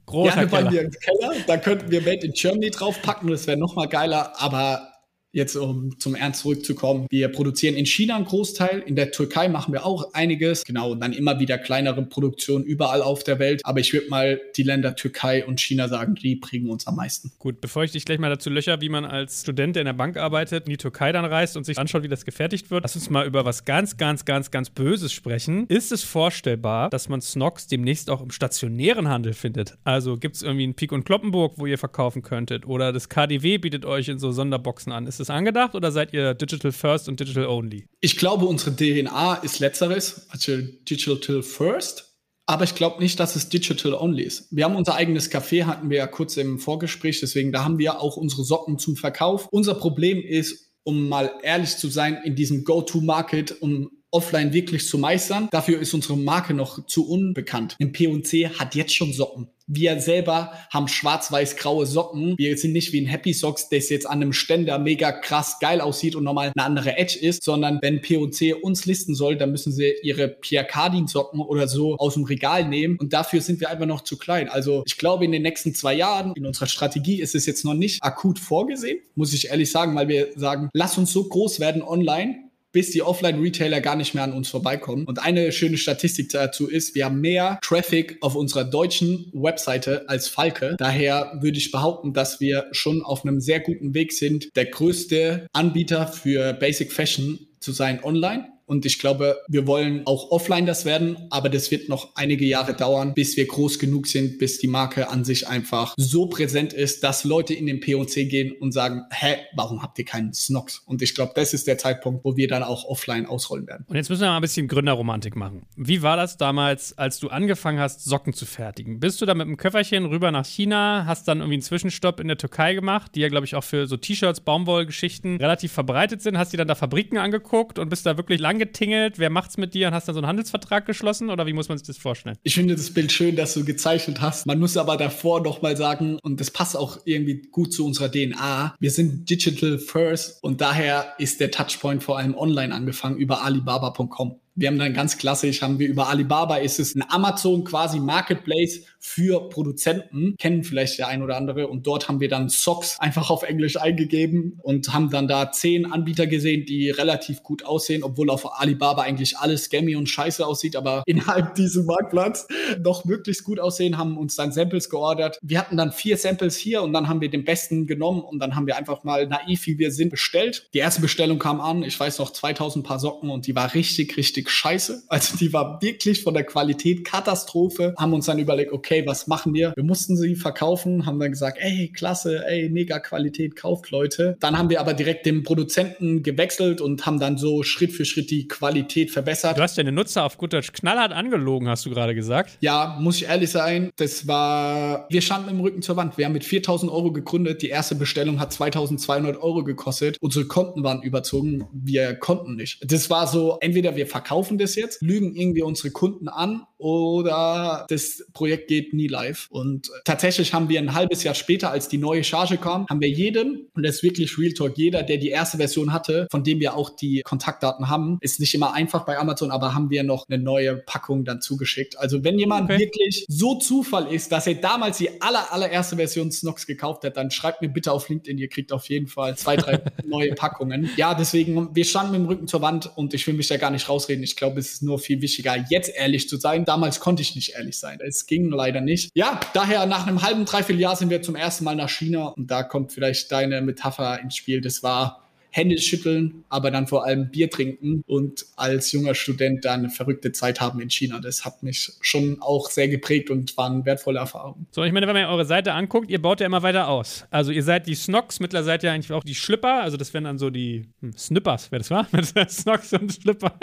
Großer 0.06 0.34
Gerne 0.34 0.48
Keller. 0.48 0.64
bei 0.64 0.70
mir 0.70 0.80
im 0.82 0.90
Keller. 0.90 1.34
Da 1.46 1.56
könnten 1.58 1.90
wir 1.90 2.00
Made 2.00 2.24
in 2.26 2.32
Germany 2.32 2.70
draufpacken. 2.70 3.28
Das 3.30 3.46
wäre 3.46 3.58
noch 3.58 3.74
mal 3.76 3.86
geiler. 3.86 4.32
Aber 4.40 4.88
jetzt 5.32 5.56
um 5.56 5.98
zum 5.98 6.14
Ernst 6.14 6.40
zurückzukommen, 6.40 7.06
wir 7.10 7.28
produzieren 7.28 7.74
in 7.74 7.86
China 7.86 8.16
einen 8.16 8.24
Großteil, 8.24 8.82
in 8.86 8.96
der 8.96 9.10
Türkei 9.10 9.48
machen 9.48 9.72
wir 9.72 9.84
auch 9.84 10.14
einiges, 10.14 10.64
genau, 10.64 10.92
und 10.92 11.00
dann 11.00 11.12
immer 11.12 11.38
wieder 11.38 11.58
kleinere 11.58 12.02
Produktionen 12.02 12.64
überall 12.64 13.02
auf 13.02 13.24
der 13.24 13.38
Welt. 13.38 13.60
Aber 13.64 13.80
ich 13.80 13.92
würde 13.92 14.08
mal 14.08 14.40
die 14.56 14.62
Länder 14.62 14.96
Türkei 14.96 15.44
und 15.44 15.60
China 15.60 15.88
sagen, 15.88 16.14
die 16.14 16.36
bringen 16.36 16.70
uns 16.70 16.86
am 16.86 16.96
meisten. 16.96 17.32
Gut, 17.38 17.60
bevor 17.60 17.84
ich 17.84 17.92
dich 17.92 18.04
gleich 18.04 18.18
mal 18.18 18.30
dazu 18.30 18.50
löcher, 18.50 18.80
wie 18.80 18.88
man 18.88 19.04
als 19.04 19.42
Student, 19.42 19.76
der 19.76 19.82
in 19.82 19.86
der 19.86 19.92
Bank 19.92 20.16
arbeitet, 20.16 20.66
in 20.66 20.70
die 20.70 20.76
Türkei 20.76 21.12
dann 21.12 21.24
reist 21.24 21.56
und 21.56 21.64
sich 21.64 21.78
anschaut, 21.78 22.02
wie 22.02 22.08
das 22.08 22.24
gefertigt 22.24 22.70
wird, 22.70 22.82
lass 22.82 22.96
uns 22.96 23.10
mal 23.10 23.26
über 23.26 23.44
was 23.44 23.64
ganz, 23.64 23.96
ganz, 23.96 24.24
ganz, 24.24 24.50
ganz 24.50 24.70
Böses 24.70 25.12
sprechen. 25.12 25.66
Ist 25.68 25.92
es 25.92 26.04
vorstellbar, 26.04 26.90
dass 26.90 27.08
man 27.08 27.20
Snox 27.20 27.66
demnächst 27.66 28.10
auch 28.10 28.22
im 28.22 28.30
stationären 28.30 29.08
Handel 29.08 29.34
findet? 29.34 29.76
Also 29.84 30.16
gibt 30.16 30.36
es 30.36 30.42
irgendwie 30.42 30.64
einen 30.64 30.74
Pik 30.74 30.92
und 30.92 31.04
Kloppenburg, 31.04 31.54
wo 31.56 31.66
ihr 31.66 31.78
verkaufen 31.78 32.22
könntet? 32.22 32.66
Oder 32.66 32.92
das 32.92 33.08
KDW 33.08 33.58
bietet 33.58 33.84
euch 33.84 34.08
in 34.08 34.18
so 34.18 34.32
Sonderboxen 34.32 34.92
an? 34.92 35.06
Ist 35.06 35.17
das 35.20 35.30
angedacht 35.30 35.74
oder 35.74 35.92
seid 35.92 36.12
ihr 36.12 36.34
Digital 36.34 36.72
First 36.72 37.08
und 37.08 37.20
Digital 37.20 37.46
Only? 37.46 37.86
Ich 38.00 38.16
glaube, 38.16 38.46
unsere 38.46 38.74
DNA 38.74 39.36
ist 39.36 39.58
letzteres, 39.58 40.26
also 40.30 40.56
Digital 40.88 41.42
First. 41.42 42.04
Aber 42.46 42.64
ich 42.64 42.74
glaube 42.74 43.02
nicht, 43.02 43.20
dass 43.20 43.36
es 43.36 43.50
Digital 43.50 43.92
Only 43.92 44.22
ist. 44.22 44.48
Wir 44.50 44.64
haben 44.64 44.74
unser 44.74 44.94
eigenes 44.94 45.30
Café, 45.30 45.64
hatten 45.64 45.90
wir 45.90 45.98
ja 45.98 46.06
kurz 46.06 46.38
im 46.38 46.58
Vorgespräch, 46.58 47.20
deswegen 47.20 47.52
da 47.52 47.62
haben 47.62 47.78
wir 47.78 48.00
auch 48.00 48.16
unsere 48.16 48.42
Socken 48.42 48.78
zum 48.78 48.96
Verkauf. 48.96 49.48
Unser 49.50 49.74
Problem 49.74 50.22
ist, 50.22 50.72
um 50.82 51.10
mal 51.10 51.30
ehrlich 51.42 51.76
zu 51.76 51.88
sein, 51.88 52.18
in 52.24 52.36
diesem 52.36 52.64
Go-to-Market, 52.64 53.60
um 53.60 53.90
offline 54.10 54.52
wirklich 54.52 54.86
zu 54.86 54.98
meistern. 54.98 55.48
Dafür 55.50 55.80
ist 55.80 55.94
unsere 55.94 56.16
Marke 56.16 56.54
noch 56.54 56.86
zu 56.86 57.08
unbekannt. 57.08 57.76
Ein 57.80 57.92
P&C 57.92 58.48
hat 58.48 58.74
jetzt 58.74 58.94
schon 58.94 59.12
Socken. 59.12 59.48
Wir 59.70 60.00
selber 60.00 60.54
haben 60.72 60.88
schwarz-weiß-graue 60.88 61.84
Socken. 61.84 62.38
Wir 62.38 62.56
sind 62.56 62.72
nicht 62.72 62.94
wie 62.94 63.02
ein 63.02 63.06
Happy 63.06 63.34
Socks, 63.34 63.68
das 63.68 63.90
jetzt 63.90 64.06
an 64.06 64.22
einem 64.22 64.32
Ständer 64.32 64.78
mega 64.78 65.12
krass 65.12 65.58
geil 65.60 65.82
aussieht 65.82 66.16
und 66.16 66.24
nochmal 66.24 66.52
eine 66.56 66.64
andere 66.64 66.96
Edge 66.96 67.18
ist, 67.18 67.44
sondern 67.44 67.78
wenn 67.82 68.00
P&C 68.00 68.54
uns 68.54 68.86
listen 68.86 69.14
soll, 69.14 69.36
dann 69.36 69.50
müssen 69.50 69.70
sie 69.70 69.92
ihre 70.02 70.28
Pierre 70.28 70.66
Cardin 70.66 71.06
Socken 71.06 71.40
oder 71.40 71.68
so 71.68 71.96
aus 71.96 72.14
dem 72.14 72.24
Regal 72.24 72.66
nehmen 72.66 72.96
und 72.98 73.12
dafür 73.12 73.42
sind 73.42 73.60
wir 73.60 73.68
einfach 73.68 73.84
noch 73.84 74.00
zu 74.00 74.16
klein. 74.16 74.48
Also 74.48 74.84
ich 74.86 74.96
glaube, 74.96 75.26
in 75.26 75.32
den 75.32 75.42
nächsten 75.42 75.74
zwei 75.74 75.92
Jahren 75.92 76.32
in 76.34 76.46
unserer 76.46 76.66
Strategie 76.66 77.20
ist 77.20 77.34
es 77.34 77.44
jetzt 77.44 77.66
noch 77.66 77.74
nicht 77.74 78.02
akut 78.02 78.38
vorgesehen, 78.38 79.00
muss 79.16 79.34
ich 79.34 79.50
ehrlich 79.50 79.70
sagen, 79.70 79.94
weil 79.94 80.08
wir 80.08 80.28
sagen, 80.34 80.70
lass 80.72 80.96
uns 80.96 81.12
so 81.12 81.24
groß 81.24 81.60
werden 81.60 81.82
online, 81.82 82.47
bis 82.72 82.90
die 82.90 83.02
Offline-Retailer 83.02 83.80
gar 83.80 83.96
nicht 83.96 84.14
mehr 84.14 84.24
an 84.24 84.32
uns 84.32 84.48
vorbeikommen. 84.48 85.04
Und 85.04 85.18
eine 85.18 85.52
schöne 85.52 85.78
Statistik 85.78 86.30
dazu 86.30 86.68
ist, 86.68 86.94
wir 86.94 87.06
haben 87.06 87.20
mehr 87.20 87.58
Traffic 87.62 88.18
auf 88.20 88.34
unserer 88.34 88.64
deutschen 88.64 89.30
Webseite 89.32 90.08
als 90.08 90.28
Falke. 90.28 90.76
Daher 90.78 91.38
würde 91.40 91.58
ich 91.58 91.70
behaupten, 91.70 92.12
dass 92.12 92.40
wir 92.40 92.66
schon 92.72 93.02
auf 93.02 93.24
einem 93.24 93.40
sehr 93.40 93.60
guten 93.60 93.94
Weg 93.94 94.12
sind, 94.12 94.54
der 94.56 94.66
größte 94.66 95.46
Anbieter 95.52 96.06
für 96.06 96.52
Basic 96.52 96.92
Fashion 96.92 97.38
zu 97.60 97.72
sein 97.72 98.02
online. 98.02 98.48
Und 98.68 98.84
ich 98.84 98.98
glaube, 98.98 99.38
wir 99.48 99.66
wollen 99.66 100.02
auch 100.04 100.30
offline 100.30 100.66
das 100.66 100.84
werden, 100.84 101.16
aber 101.30 101.48
das 101.48 101.70
wird 101.70 101.88
noch 101.88 102.14
einige 102.14 102.44
Jahre 102.44 102.74
dauern, 102.74 103.14
bis 103.14 103.36
wir 103.38 103.46
groß 103.46 103.78
genug 103.78 104.06
sind, 104.06 104.38
bis 104.38 104.58
die 104.58 104.68
Marke 104.68 105.08
an 105.08 105.24
sich 105.24 105.48
einfach 105.48 105.94
so 105.96 106.26
präsent 106.26 106.74
ist, 106.74 107.02
dass 107.02 107.24
Leute 107.24 107.54
in 107.54 107.64
den 107.64 107.80
P&C 107.80 108.26
gehen 108.26 108.52
und 108.52 108.72
sagen, 108.72 109.04
hä, 109.10 109.36
warum 109.56 109.82
habt 109.82 109.98
ihr 109.98 110.04
keinen 110.04 110.34
Snox? 110.34 110.82
Und 110.84 111.00
ich 111.00 111.14
glaube, 111.14 111.32
das 111.34 111.54
ist 111.54 111.66
der 111.66 111.78
Zeitpunkt, 111.78 112.26
wo 112.26 112.36
wir 112.36 112.46
dann 112.46 112.62
auch 112.62 112.84
offline 112.84 113.24
ausrollen 113.24 113.66
werden. 113.66 113.86
Und 113.88 113.96
jetzt 113.96 114.10
müssen 114.10 114.20
wir 114.20 114.28
mal 114.28 114.36
ein 114.36 114.42
bisschen 114.42 114.68
Gründerromantik 114.68 115.34
machen. 115.34 115.62
Wie 115.76 116.02
war 116.02 116.18
das 116.18 116.36
damals, 116.36 116.96
als 116.98 117.18
du 117.20 117.28
angefangen 117.28 117.78
hast, 117.78 118.04
Socken 118.04 118.34
zu 118.34 118.44
fertigen? 118.44 119.00
Bist 119.00 119.22
du 119.22 119.24
da 119.24 119.32
mit 119.32 119.46
einem 119.46 119.56
Köfferchen 119.56 120.04
rüber 120.04 120.30
nach 120.30 120.44
China, 120.44 121.04
hast 121.06 121.26
dann 121.26 121.38
irgendwie 121.38 121.54
einen 121.54 121.62
Zwischenstopp 121.62 122.20
in 122.20 122.28
der 122.28 122.36
Türkei 122.36 122.74
gemacht, 122.74 123.12
die 123.14 123.20
ja, 123.20 123.28
glaube 123.28 123.46
ich, 123.46 123.54
auch 123.54 123.64
für 123.64 123.86
so 123.86 123.96
T-Shirts, 123.96 124.40
Baumwollgeschichten 124.40 125.38
relativ 125.38 125.72
verbreitet 125.72 126.20
sind, 126.20 126.36
hast 126.36 126.52
dir 126.52 126.58
dann 126.58 126.68
da 126.68 126.74
Fabriken 126.74 127.16
angeguckt 127.16 127.78
und 127.78 127.88
bist 127.88 128.04
da 128.04 128.18
wirklich 128.18 128.40
lang 128.40 128.57
angetingelt? 128.58 129.18
Wer 129.18 129.30
macht's 129.30 129.56
mit 129.56 129.74
dir 129.74 129.88
und 129.88 129.94
hast 129.94 130.08
dann 130.08 130.14
so 130.14 130.20
einen 130.20 130.26
Handelsvertrag 130.26 130.84
geschlossen 130.84 131.30
oder 131.30 131.46
wie 131.46 131.52
muss 131.52 131.68
man 131.68 131.78
sich 131.78 131.86
das 131.86 131.96
vorstellen? 131.96 132.36
Ich 132.42 132.54
finde 132.54 132.74
das 132.74 132.92
Bild 132.92 133.12
schön, 133.12 133.36
dass 133.36 133.54
du 133.54 133.64
gezeichnet 133.64 134.20
hast. 134.20 134.46
Man 134.46 134.58
muss 134.58 134.76
aber 134.76 134.96
davor 134.96 135.42
noch 135.42 135.62
mal 135.62 135.76
sagen, 135.76 136.18
und 136.22 136.40
das 136.40 136.50
passt 136.50 136.76
auch 136.76 136.98
irgendwie 137.04 137.42
gut 137.50 137.72
zu 137.72 137.86
unserer 137.86 138.10
DNA, 138.10 138.74
wir 138.78 138.90
sind 138.90 139.30
digital 139.30 139.78
first 139.78 140.42
und 140.42 140.60
daher 140.60 141.14
ist 141.18 141.40
der 141.40 141.50
Touchpoint 141.50 142.02
vor 142.02 142.18
allem 142.18 142.34
online 142.34 142.74
angefangen 142.74 143.16
über 143.16 143.42
alibaba.com. 143.44 144.40
Wir 144.58 144.66
haben 144.66 144.78
dann 144.78 144.92
ganz 144.92 145.18
klassisch, 145.18 145.62
haben 145.62 145.78
wir 145.78 145.86
über 145.86 146.08
Alibaba, 146.08 146.56
ist 146.56 146.80
es 146.80 146.96
ein 146.96 147.04
Amazon 147.08 147.62
quasi 147.62 148.00
Marketplace 148.00 148.80
für 148.98 149.48
Produzenten, 149.50 150.34
kennen 150.36 150.64
vielleicht 150.64 150.98
der 150.98 151.06
ein 151.06 151.22
oder 151.22 151.36
andere. 151.36 151.68
Und 151.68 151.86
dort 151.86 152.08
haben 152.08 152.18
wir 152.18 152.28
dann 152.28 152.48
Socks 152.48 152.98
einfach 152.98 153.30
auf 153.30 153.44
Englisch 153.44 153.80
eingegeben 153.80 154.58
und 154.60 154.92
haben 154.92 155.10
dann 155.10 155.28
da 155.28 155.52
zehn 155.52 155.86
Anbieter 155.86 156.26
gesehen, 156.26 156.66
die 156.66 156.90
relativ 156.90 157.44
gut 157.44 157.64
aussehen, 157.64 158.02
obwohl 158.02 158.30
auf 158.30 158.60
Alibaba 158.60 159.02
eigentlich 159.02 159.38
alles 159.38 159.66
scammy 159.66 159.94
und 159.94 160.08
scheiße 160.08 160.44
aussieht, 160.44 160.74
aber 160.74 161.04
innerhalb 161.06 161.54
diesem 161.54 161.86
Marktplatz 161.86 162.48
noch 162.82 163.04
möglichst 163.04 163.44
gut 163.44 163.60
aussehen, 163.60 163.96
haben 163.96 164.18
uns 164.18 164.34
dann 164.34 164.50
Samples 164.50 164.90
geordert. 164.90 165.38
Wir 165.40 165.60
hatten 165.60 165.76
dann 165.76 165.92
vier 165.92 166.16
Samples 166.16 166.56
hier 166.56 166.82
und 166.82 166.92
dann 166.92 167.08
haben 167.08 167.20
wir 167.20 167.30
den 167.30 167.44
besten 167.44 167.86
genommen 167.86 168.22
und 168.22 168.40
dann 168.40 168.56
haben 168.56 168.66
wir 168.66 168.76
einfach 168.76 169.04
mal 169.04 169.28
naiv, 169.28 169.66
wie 169.66 169.78
wir 169.78 169.92
sind, 169.92 170.10
bestellt. 170.10 170.68
Die 170.74 170.78
erste 170.78 171.00
Bestellung 171.00 171.38
kam 171.38 171.60
an, 171.60 171.84
ich 171.84 171.98
weiß 171.98 172.18
noch, 172.18 172.32
2000 172.32 172.84
Paar 172.84 172.98
Socken 172.98 173.30
und 173.30 173.46
die 173.46 173.54
war 173.54 173.72
richtig, 173.74 174.16
richtig 174.16 174.47
scheiße. 174.48 175.04
Also 175.08 175.36
die 175.36 175.52
war 175.52 175.80
wirklich 175.82 176.22
von 176.22 176.34
der 176.34 176.44
Qualität 176.44 177.04
Katastrophe. 177.04 177.94
Haben 177.98 178.14
uns 178.14 178.26
dann 178.26 178.38
überlegt, 178.38 178.72
okay, 178.72 179.04
was 179.06 179.26
machen 179.26 179.54
wir? 179.54 179.72
Wir 179.74 179.84
mussten 179.84 180.16
sie 180.16 180.36
verkaufen, 180.36 181.06
haben 181.06 181.18
dann 181.18 181.30
gesagt, 181.30 181.58
ey, 181.60 181.90
klasse, 181.94 182.44
ey, 182.46 182.68
mega 182.68 182.98
Qualität, 182.98 183.56
kauft 183.56 183.90
Leute. 183.90 184.36
Dann 184.40 184.58
haben 184.58 184.70
wir 184.70 184.80
aber 184.80 184.94
direkt 184.94 185.26
den 185.26 185.42
Produzenten 185.42 186.22
gewechselt 186.22 186.80
und 186.80 187.06
haben 187.06 187.18
dann 187.18 187.38
so 187.38 187.62
Schritt 187.62 187.92
für 187.92 188.04
Schritt 188.04 188.30
die 188.30 188.48
Qualität 188.48 189.10
verbessert. 189.10 189.56
Du 189.56 189.62
hast 189.62 189.78
deine 189.78 189.92
Nutzer 189.92 190.24
auf 190.24 190.38
gut 190.38 190.52
Deutsch 190.52 190.72
knallhart 190.72 191.12
angelogen, 191.12 191.68
hast 191.68 191.86
du 191.86 191.90
gerade 191.90 192.14
gesagt. 192.14 192.58
Ja, 192.60 192.96
muss 193.00 193.16
ich 193.16 193.28
ehrlich 193.28 193.50
sein, 193.50 193.90
das 193.96 194.26
war, 194.26 195.06
wir 195.10 195.20
standen 195.20 195.50
im 195.50 195.60
Rücken 195.60 195.82
zur 195.82 195.96
Wand. 195.96 196.18
Wir 196.18 196.26
haben 196.26 196.32
mit 196.32 196.44
4000 196.44 196.90
Euro 196.90 197.12
gegründet. 197.12 197.62
Die 197.62 197.68
erste 197.68 197.94
Bestellung 197.94 198.40
hat 198.40 198.52
2200 198.52 199.36
Euro 199.42 199.64
gekostet. 199.64 200.16
Unsere 200.20 200.46
Konten 200.46 200.82
waren 200.82 201.02
überzogen. 201.02 201.66
Wir 201.72 202.14
konnten 202.14 202.56
nicht. 202.56 202.80
Das 202.90 203.10
war 203.10 203.26
so, 203.26 203.58
entweder 203.60 203.96
wir 203.96 204.06
verkaufen 204.06 204.37
das 204.58 204.74
jetzt, 204.74 205.02
lügen 205.02 205.34
irgendwie 205.34 205.62
unsere 205.62 205.90
Kunden 205.90 206.28
an 206.28 206.66
oder 206.78 207.86
das 207.88 208.24
Projekt 208.32 208.68
geht 208.68 208.94
nie 208.94 209.08
live. 209.08 209.48
Und 209.50 209.90
tatsächlich 210.04 210.54
haben 210.54 210.68
wir 210.68 210.78
ein 210.78 210.94
halbes 210.94 211.24
Jahr 211.24 211.34
später, 211.34 211.70
als 211.70 211.88
die 211.88 211.98
neue 211.98 212.24
Charge 212.24 212.56
kam, 212.56 212.86
haben 212.88 213.00
wir 213.00 213.10
jedem, 213.10 213.66
und 213.74 213.82
das 213.82 213.96
ist 213.96 214.02
wirklich 214.02 214.38
Real 214.38 214.52
Talk, 214.52 214.78
jeder, 214.78 215.02
der 215.02 215.18
die 215.18 215.28
erste 215.28 215.58
Version 215.58 215.92
hatte, 215.92 216.28
von 216.30 216.44
dem 216.44 216.60
wir 216.60 216.74
auch 216.74 216.90
die 216.90 217.22
Kontaktdaten 217.22 217.88
haben, 217.88 218.18
ist 218.20 218.40
nicht 218.40 218.54
immer 218.54 218.72
einfach 218.74 219.04
bei 219.04 219.18
Amazon, 219.18 219.50
aber 219.50 219.74
haben 219.74 219.90
wir 219.90 220.04
noch 220.04 220.28
eine 220.28 220.42
neue 220.42 220.76
Packung 220.76 221.24
dann 221.24 221.40
zugeschickt. 221.40 221.98
Also 221.98 222.22
wenn 222.24 222.38
jemand 222.38 222.70
okay. 222.70 222.78
wirklich 222.78 223.24
so 223.28 223.56
Zufall 223.56 224.12
ist, 224.12 224.30
dass 224.30 224.46
er 224.46 224.54
damals 224.54 224.98
die 224.98 225.20
aller, 225.20 225.52
allererste 225.52 225.96
Version 225.96 226.30
Snox 226.30 226.66
gekauft 226.66 227.04
hat, 227.04 227.16
dann 227.16 227.30
schreibt 227.30 227.60
mir 227.60 227.68
bitte 227.68 227.92
auf 227.92 228.08
LinkedIn, 228.08 228.38
ihr 228.38 228.48
kriegt 228.48 228.72
auf 228.72 228.88
jeden 228.88 229.08
Fall 229.08 229.36
zwei, 229.36 229.56
drei 229.56 229.82
neue 230.06 230.34
Packungen. 230.34 230.90
Ja, 230.96 231.14
deswegen, 231.14 231.74
wir 231.74 231.84
standen 231.84 232.12
mit 232.12 232.20
dem 232.20 232.26
Rücken 232.26 232.46
zur 232.46 232.62
Wand 232.62 232.90
und 232.96 233.14
ich 233.14 233.26
will 233.26 233.34
mich 233.34 233.48
da 233.48 233.56
gar 233.56 233.70
nicht 233.70 233.88
rausreden. 233.88 234.17
Ich 234.22 234.36
glaube, 234.36 234.60
es 234.60 234.74
ist 234.74 234.82
nur 234.82 234.98
viel 234.98 235.20
wichtiger, 235.22 235.56
jetzt 235.68 235.90
ehrlich 235.94 236.28
zu 236.28 236.36
sein. 236.36 236.64
Damals 236.64 237.00
konnte 237.00 237.22
ich 237.22 237.34
nicht 237.34 237.54
ehrlich 237.54 237.78
sein. 237.78 237.98
Es 238.00 238.26
ging 238.26 238.50
leider 238.50 238.80
nicht. 238.80 239.10
Ja, 239.14 239.40
daher 239.54 239.86
nach 239.86 240.06
einem 240.06 240.22
halben, 240.22 240.44
dreiviertel 240.44 240.80
Jahr 240.80 240.96
sind 240.96 241.10
wir 241.10 241.22
zum 241.22 241.36
ersten 241.36 241.64
Mal 241.64 241.76
nach 241.76 241.90
China 241.90 242.28
und 242.28 242.50
da 242.50 242.62
kommt 242.62 242.92
vielleicht 242.92 243.30
deine 243.32 243.60
Metapher 243.60 244.20
ins 244.20 244.36
Spiel. 244.36 244.60
Das 244.60 244.82
war 244.82 245.28
Hände 245.50 245.78
schütteln, 245.78 246.44
aber 246.48 246.70
dann 246.70 246.86
vor 246.86 247.04
allem 247.04 247.30
Bier 247.30 247.50
trinken 247.50 248.02
und 248.06 248.46
als 248.56 248.92
junger 248.92 249.14
Student 249.14 249.64
dann 249.64 249.80
eine 249.80 249.90
verrückte 249.90 250.32
Zeit 250.32 250.60
haben 250.60 250.80
in 250.80 250.90
China. 250.90 251.20
Das 251.20 251.44
hat 251.44 251.62
mich 251.62 251.92
schon 252.00 252.38
auch 252.40 252.70
sehr 252.70 252.88
geprägt 252.88 253.30
und 253.30 253.56
waren 253.56 253.84
wertvolle 253.84 254.18
Erfahrungen. 254.18 254.66
So, 254.70 254.84
ich 254.84 254.92
meine, 254.92 255.06
wenn 255.06 255.14
man 255.14 255.24
eure 255.24 255.46
Seite 255.46 255.72
anguckt, 255.72 256.10
ihr 256.10 256.20
baut 256.20 256.40
ja 256.40 256.46
immer 256.46 256.62
weiter 256.62 256.88
aus. 256.88 257.26
Also 257.30 257.50
ihr 257.50 257.62
seid 257.62 257.86
die 257.86 257.94
Snocks, 257.94 258.40
mittlerweile 258.40 258.66
seid 258.66 258.82
ihr 258.84 258.92
eigentlich 258.92 259.12
auch 259.12 259.24
die 259.24 259.34
Schlipper, 259.34 259.82
also 259.82 259.96
das 259.96 260.12
wären 260.12 260.24
dann 260.24 260.38
so 260.38 260.50
die 260.50 260.86
hm, 261.00 261.16
Snippers, 261.16 261.70
wer 261.70 261.78
das 261.78 261.90
war? 261.90 262.06
Snocks 262.48 262.92
und 262.92 263.12
Schlipper. 263.12 263.58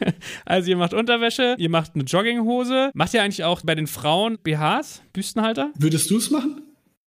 Also 0.44 0.70
ihr 0.70 0.76
macht 0.76 0.94
Unterwäsche, 0.94 1.56
ihr 1.58 1.70
macht 1.70 1.94
eine 1.94 2.04
Jogginghose. 2.04 2.90
Macht 2.94 3.14
ihr 3.14 3.22
eigentlich 3.22 3.44
auch 3.44 3.62
bei 3.62 3.74
den 3.74 3.86
Frauen 3.86 4.38
BHs, 4.42 5.02
Büstenhalter? 5.12 5.70
Würdest 5.78 6.10
du 6.10 6.18
es 6.18 6.30
machen? 6.30 6.62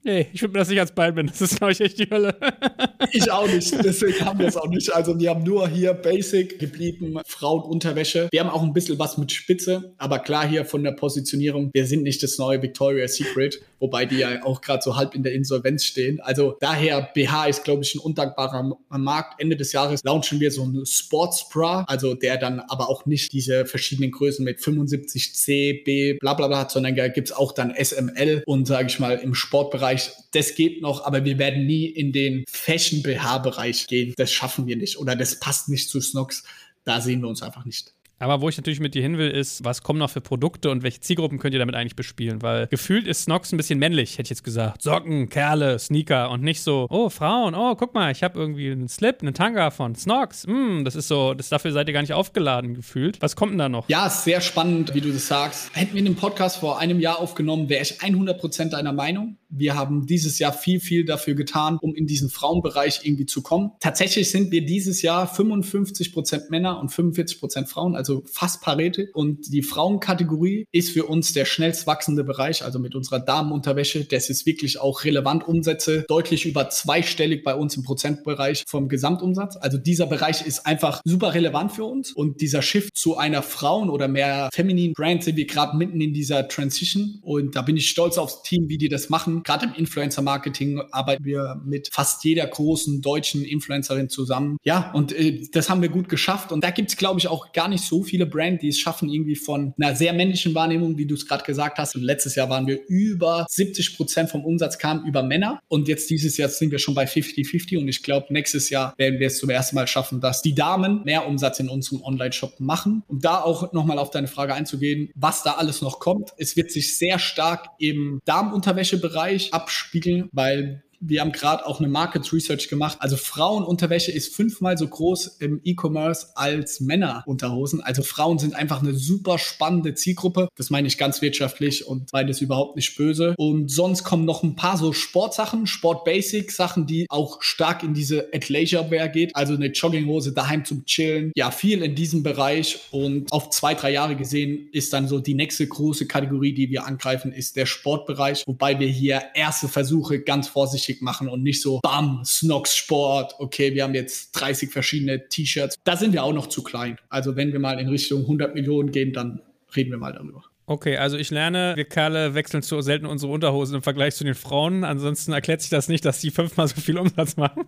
Nee, 0.07 0.27
ich 0.33 0.41
würde 0.43 0.53
mir 0.53 0.59
das 0.59 0.69
nicht 0.69 0.79
als 0.79 0.93
Bein 0.93 1.15
binden. 1.15 1.31
Das 1.31 1.41
ist, 1.41 1.57
glaube 1.57 1.73
ich, 1.73 1.81
echt 1.81 1.97
die 1.97 2.07
Hölle. 2.07 2.37
ich 3.11 3.31
auch 3.31 3.47
nicht. 3.47 3.73
Deswegen 3.83 4.23
haben 4.23 4.37
wir 4.37 4.45
es 4.47 4.55
auch 4.55 4.67
nicht. 4.67 4.93
Also, 4.93 5.19
wir 5.19 5.31
haben 5.31 5.43
nur 5.43 5.67
hier 5.67 5.95
Basic 5.95 6.59
geblieben, 6.59 7.17
Frauenunterwäsche. 7.25 8.29
Wir 8.31 8.41
haben 8.41 8.51
auch 8.51 8.61
ein 8.61 8.71
bisschen 8.71 8.99
was 8.99 9.17
mit 9.17 9.31
Spitze. 9.31 9.95
Aber 9.97 10.19
klar, 10.19 10.47
hier 10.47 10.63
von 10.63 10.83
der 10.83 10.91
Positionierung, 10.91 11.71
wir 11.73 11.87
sind 11.87 12.03
nicht 12.03 12.21
das 12.21 12.37
neue 12.37 12.61
Victoria's 12.61 13.15
Secret. 13.15 13.59
Wobei 13.79 14.05
die 14.05 14.17
ja 14.17 14.43
auch 14.43 14.61
gerade 14.61 14.81
so 14.83 14.95
halb 14.95 15.15
in 15.15 15.23
der 15.23 15.33
Insolvenz 15.33 15.85
stehen. 15.85 16.19
Also, 16.21 16.57
daher, 16.59 17.09
BH 17.13 17.45
ist, 17.45 17.63
glaube 17.63 17.83
ich, 17.83 17.95
ein 17.95 17.99
undankbarer 17.99 18.77
Markt. 18.89 19.41
Ende 19.41 19.55
des 19.55 19.71
Jahres 19.71 20.03
launchen 20.03 20.39
wir 20.39 20.51
so 20.51 20.63
einen 20.63 20.85
Sportsbra. 20.85 21.85
Also, 21.87 22.15
der 22.15 22.37
dann 22.37 22.59
aber 22.59 22.89
auch 22.89 23.05
nicht 23.05 23.31
diese 23.31 23.65
verschiedenen 23.65 24.11
Größen 24.11 24.43
mit 24.43 24.59
75C, 24.59 25.83
B, 25.83 26.13
bla, 26.19 26.33
bla, 26.33 26.47
bla 26.47 26.59
hat, 26.59 26.71
sondern 26.71 26.95
da 26.95 27.07
gibt 27.07 27.29
es 27.29 27.35
auch 27.35 27.51
dann 27.51 27.73
SML 27.75 28.43
und, 28.45 28.67
sage 28.67 28.87
ich 28.87 28.99
mal, 28.99 29.17
im 29.17 29.33
Sportbereich 29.33 29.85
Bereich, 29.85 30.11
das 30.31 30.55
geht 30.55 30.81
noch, 30.81 31.05
aber 31.05 31.25
wir 31.25 31.37
werden 31.37 31.65
nie 31.65 31.85
in 31.85 32.11
den 32.11 32.43
Fashion-BH-Bereich 32.47 33.87
gehen. 33.87 34.13
Das 34.17 34.31
schaffen 34.31 34.67
wir 34.67 34.77
nicht 34.77 34.97
oder 34.97 35.15
das 35.15 35.39
passt 35.39 35.69
nicht 35.69 35.89
zu 35.89 36.01
Snox. 36.01 36.43
Da 36.83 37.01
sehen 37.01 37.21
wir 37.21 37.27
uns 37.27 37.41
einfach 37.41 37.65
nicht. 37.65 37.94
Aber 38.19 38.41
wo 38.41 38.49
ich 38.49 38.57
natürlich 38.57 38.79
mit 38.79 38.95
dir 38.95 39.01
hin 39.01 39.17
will, 39.17 39.29
ist, 39.29 39.63
was 39.63 39.83
kommen 39.83 39.99
noch 39.99 40.09
für 40.09 40.21
Produkte 40.21 40.69
und 40.69 40.83
welche 40.83 41.01
Zielgruppen 41.01 41.37
könnt 41.37 41.53
ihr 41.53 41.59
damit 41.59 41.75
eigentlich 41.75 41.95
bespielen? 41.95 42.41
Weil 42.41 42.67
gefühlt 42.67 43.07
ist 43.07 43.23
Snox 43.23 43.51
ein 43.51 43.57
bisschen 43.57 43.79
männlich, 43.79 44.13
hätte 44.13 44.23
ich 44.23 44.29
jetzt 44.29 44.43
gesagt. 44.43 44.81
Socken, 44.81 45.29
Kerle, 45.29 45.77
Sneaker 45.79 46.29
und 46.29 46.41
nicht 46.41 46.61
so, 46.61 46.87
oh, 46.89 47.09
Frauen, 47.09 47.55
oh, 47.55 47.75
guck 47.75 47.93
mal, 47.93 48.11
ich 48.11 48.23
habe 48.23 48.39
irgendwie 48.39 48.71
einen 48.71 48.87
Slip, 48.87 49.21
einen 49.21 49.33
Tanga 49.33 49.69
von 49.69 49.95
Snox. 49.95 50.47
Mm, 50.47 50.83
das 50.85 50.95
ist 50.95 51.07
so, 51.07 51.33
das 51.33 51.49
dafür 51.49 51.71
seid 51.71 51.87
ihr 51.87 51.93
gar 51.93 52.01
nicht 52.01 52.13
aufgeladen 52.13 52.73
gefühlt. 52.73 53.21
Was 53.21 53.35
kommt 53.35 53.51
denn 53.51 53.59
da 53.59 53.69
noch? 53.69 53.89
Ja, 53.89 54.07
ist 54.07 54.23
sehr 54.23 54.41
spannend, 54.41 54.93
wie 54.93 55.01
du 55.01 55.11
das 55.11 55.27
sagst. 55.27 55.75
Hätten 55.75 55.95
wir 55.95 56.03
den 56.03 56.15
Podcast 56.15 56.57
vor 56.57 56.79
einem 56.79 56.99
Jahr 56.99 57.19
aufgenommen, 57.19 57.67
wäre 57.67 57.81
ich 57.81 57.99
100% 57.99 58.69
deiner 58.69 58.93
Meinung. 58.93 59.37
Wir 59.49 59.75
haben 59.75 60.05
dieses 60.05 60.39
Jahr 60.39 60.53
viel, 60.53 60.79
viel 60.79 61.05
dafür 61.05 61.33
getan, 61.35 61.77
um 61.81 61.95
in 61.95 62.07
diesen 62.07 62.29
Frauenbereich 62.29 63.01
irgendwie 63.03 63.25
zu 63.25 63.41
kommen. 63.41 63.71
Tatsächlich 63.79 64.29
sind 64.29 64.51
wir 64.51 64.65
dieses 64.65 65.01
Jahr 65.01 65.27
55 65.27 66.13
Prozent 66.13 66.49
Männer 66.49 66.79
und 66.79 66.89
45 66.89 67.39
Prozent 67.39 67.69
Frauen, 67.69 67.95
also 67.95 68.04
fast 68.25 68.61
Parete. 68.61 69.09
Und 69.13 69.53
die 69.53 69.63
Frauenkategorie 69.63 70.67
ist 70.71 70.91
für 70.91 71.05
uns 71.05 71.33
der 71.33 71.45
schnellst 71.45 71.87
wachsende 71.87 72.23
Bereich, 72.23 72.63
also 72.63 72.79
mit 72.79 72.95
unserer 72.95 73.19
Damenunterwäsche. 73.19 74.05
Das 74.05 74.29
ist 74.29 74.45
wirklich 74.45 74.79
auch 74.79 75.03
relevant. 75.03 75.47
Umsätze 75.47 76.05
deutlich 76.07 76.45
über 76.45 76.69
zweistellig 76.69 77.43
bei 77.43 77.55
uns 77.55 77.77
im 77.77 77.83
Prozentbereich 77.83 78.63
vom 78.67 78.89
Gesamtumsatz. 78.89 79.57
Also 79.57 79.77
dieser 79.77 80.07
Bereich 80.07 80.45
ist 80.45 80.65
einfach 80.65 81.01
super 81.05 81.33
relevant 81.33 81.71
für 81.71 81.85
uns. 81.85 82.11
Und 82.11 82.41
dieser 82.41 82.61
Shift 82.61 82.97
zu 82.97 83.17
einer 83.17 83.41
Frauen- 83.41 83.89
oder 83.89 84.07
mehr 84.07 84.49
femininen 84.53 84.93
Brand 84.93 85.23
sind 85.23 85.37
wir 85.37 85.45
gerade 85.45 85.77
mitten 85.77 86.01
in 86.01 86.13
dieser 86.13 86.47
Transition. 86.47 87.19
Und 87.21 87.55
da 87.55 87.61
bin 87.61 87.77
ich 87.77 87.89
stolz 87.89 88.17
aufs 88.17 88.43
Team, 88.43 88.69
wie 88.69 88.77
die 88.77 88.89
das 88.89 89.09
machen 89.09 89.43
gerade 89.45 89.65
im 89.65 89.73
Influencer-Marketing 89.73 90.81
arbeiten 90.91 91.23
wir 91.23 91.61
mit 91.63 91.89
fast 91.91 92.23
jeder 92.23 92.45
großen 92.45 93.01
deutschen 93.01 93.43
Influencerin 93.45 94.09
zusammen. 94.09 94.57
Ja, 94.63 94.91
und 94.93 95.13
äh, 95.13 95.47
das 95.51 95.69
haben 95.69 95.81
wir 95.81 95.89
gut 95.89 96.09
geschafft. 96.09 96.51
Und 96.51 96.63
da 96.63 96.71
gibt 96.71 96.89
es, 96.89 96.97
glaube 96.97 97.19
ich, 97.19 97.27
auch 97.27 97.53
gar 97.53 97.67
nicht 97.67 97.83
so 97.83 97.94
viele 98.03 98.25
Brands, 98.25 98.61
die 98.61 98.69
es 98.69 98.79
schaffen, 98.79 99.09
irgendwie 99.09 99.35
von 99.35 99.73
einer 99.79 99.95
sehr 99.95 100.13
männlichen 100.13 100.53
Wahrnehmung, 100.55 100.97
wie 100.97 101.05
du 101.05 101.15
es 101.15 101.27
gerade 101.27 101.43
gesagt 101.43 101.77
hast. 101.77 101.95
Und 101.95 102.03
letztes 102.03 102.35
Jahr 102.35 102.49
waren 102.49 102.67
wir 102.67 102.79
über 102.87 103.45
70 103.49 103.97
Prozent 103.97 104.29
vom 104.29 104.45
Umsatz 104.45 104.77
kamen 104.77 105.05
über 105.05 105.23
Männer. 105.23 105.59
Und 105.67 105.87
jetzt 105.87 106.09
dieses 106.09 106.37
Jahr 106.37 106.49
sind 106.49 106.71
wir 106.71 106.79
schon 106.79 106.95
bei 106.95 107.05
50-50. 107.05 107.79
Und 107.79 107.87
ich 107.87 108.03
glaube, 108.03 108.27
nächstes 108.29 108.69
Jahr 108.69 108.93
werden 108.97 109.19
wir 109.19 109.27
es 109.27 109.39
zum 109.39 109.49
ersten 109.49 109.75
Mal 109.75 109.87
schaffen, 109.87 110.21
dass 110.21 110.41
die 110.41 110.55
Damen 110.55 111.03
mehr 111.03 111.27
Umsatz 111.27 111.59
in 111.59 111.69
unserem 111.69 112.01
Online-Shop 112.03 112.59
machen. 112.59 113.03
Um 113.07 113.19
da 113.19 113.41
auch 113.41 113.73
nochmal 113.73 113.99
auf 113.99 114.11
deine 114.11 114.27
Frage 114.27 114.53
einzugehen, 114.53 115.09
was 115.15 115.43
da 115.43 115.53
alles 115.53 115.81
noch 115.81 115.99
kommt. 115.99 116.31
Es 116.37 116.55
wird 116.55 116.71
sich 116.71 116.97
sehr 116.97 117.19
stark 117.19 117.69
im 117.79 118.21
Damenunterwäschebereich 118.25 119.05
Bereich 119.15 119.53
abspiegeln, 119.53 120.29
weil 120.31 120.83
wir 120.99 121.21
haben 121.21 121.31
gerade 121.31 121.65
auch 121.65 121.79
eine 121.79 121.87
Market 121.87 122.31
Research 122.31 122.67
gemacht. 122.69 122.97
Also 122.99 123.17
Frauenunterwäsche 123.17 124.11
ist 124.11 124.35
fünfmal 124.35 124.77
so 124.77 124.87
groß 124.87 125.37
im 125.39 125.61
E-Commerce 125.63 126.27
als 126.35 126.79
Männerunterhosen. 126.79 127.81
Also 127.81 128.03
Frauen 128.03 128.39
sind 128.39 128.55
einfach 128.55 128.81
eine 128.81 128.93
super 128.93 129.37
spannende 129.37 129.93
Zielgruppe. 129.93 130.47
Das 130.55 130.69
meine 130.69 130.87
ich 130.87 130.97
ganz 130.97 131.21
wirtschaftlich 131.21 131.85
und 131.85 132.11
meine 132.13 132.31
es 132.31 132.41
überhaupt 132.41 132.75
nicht 132.75 132.95
böse. 132.95 133.35
Und 133.37 133.69
sonst 133.69 134.03
kommen 134.03 134.25
noch 134.25 134.43
ein 134.43 134.55
paar 134.55 134.77
so 134.77 134.93
Sportsachen, 134.93 135.67
Sport-Basic-Sachen, 135.67 136.87
die 136.87 137.05
auch 137.09 137.41
stark 137.41 137.83
in 137.83 137.93
diese 137.93 138.29
Athleisure-Wear 138.33 139.09
geht. 139.09 139.35
Also 139.35 139.53
eine 139.53 139.67
Jogginghose 139.67 140.33
daheim 140.33 140.65
zum 140.65 140.85
Chillen. 140.85 141.31
Ja, 141.35 141.51
viel 141.51 141.81
in 141.81 141.95
diesem 141.95 142.23
Bereich. 142.23 142.79
Und 142.91 143.31
auf 143.31 143.49
zwei, 143.49 143.73
drei 143.73 143.91
Jahre 143.91 144.15
gesehen 144.15 144.69
ist 144.71 144.93
dann 144.93 145.07
so 145.07 145.19
die 145.19 145.33
nächste 145.33 145.67
große 145.67 146.07
Kategorie, 146.07 146.53
die 146.53 146.69
wir 146.69 146.85
angreifen, 146.85 147.31
ist 147.31 147.55
der 147.55 147.65
Sportbereich. 147.65 148.43
Wobei 148.47 148.79
wir 148.79 148.87
hier 148.87 149.21
erste 149.33 149.67
Versuche 149.67 150.19
ganz 150.19 150.47
vorsichtig 150.47 150.84
Basic 150.85 151.01
machen 151.01 151.27
und 151.27 151.43
nicht 151.43 151.61
so, 151.61 151.79
bam, 151.81 152.23
Snox 152.23 152.75
Sport, 152.75 153.35
okay, 153.39 153.73
wir 153.73 153.83
haben 153.83 153.95
jetzt 153.95 154.31
30 154.33 154.71
verschiedene 154.71 155.27
T-Shirts. 155.27 155.75
Da 155.83 155.97
sind 155.97 156.13
wir 156.13 156.23
auch 156.23 156.33
noch 156.33 156.47
zu 156.47 156.63
klein. 156.63 156.97
Also 157.09 157.35
wenn 157.35 157.51
wir 157.51 157.59
mal 157.59 157.79
in 157.79 157.89
Richtung 157.89 158.21
100 158.21 158.55
Millionen 158.55 158.91
gehen, 158.91 159.13
dann 159.13 159.41
reden 159.75 159.91
wir 159.91 159.97
mal 159.97 160.13
darüber. 160.13 160.43
Okay, 160.67 160.97
also 160.97 161.17
ich 161.17 161.29
lerne, 161.29 161.73
wir 161.75 161.85
Kerle 161.85 162.33
wechseln 162.33 162.63
zu 162.63 162.81
selten 162.81 163.05
unsere 163.05 163.31
Unterhosen 163.31 163.75
im 163.75 163.81
Vergleich 163.83 164.15
zu 164.15 164.23
den 164.23 164.33
Frauen. 164.33 164.83
Ansonsten 164.83 165.31
erklärt 165.31 165.61
sich 165.61 165.69
das 165.69 165.87
nicht, 165.87 166.03
dass 166.05 166.21
die 166.21 166.31
fünfmal 166.31 166.67
so 166.67 166.81
viel 166.81 166.97
Umsatz 166.97 167.37
machen. 167.37 167.65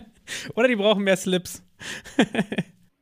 Oder 0.54 0.68
die 0.68 0.76
brauchen 0.76 1.04
mehr 1.04 1.16
Slips. 1.16 1.62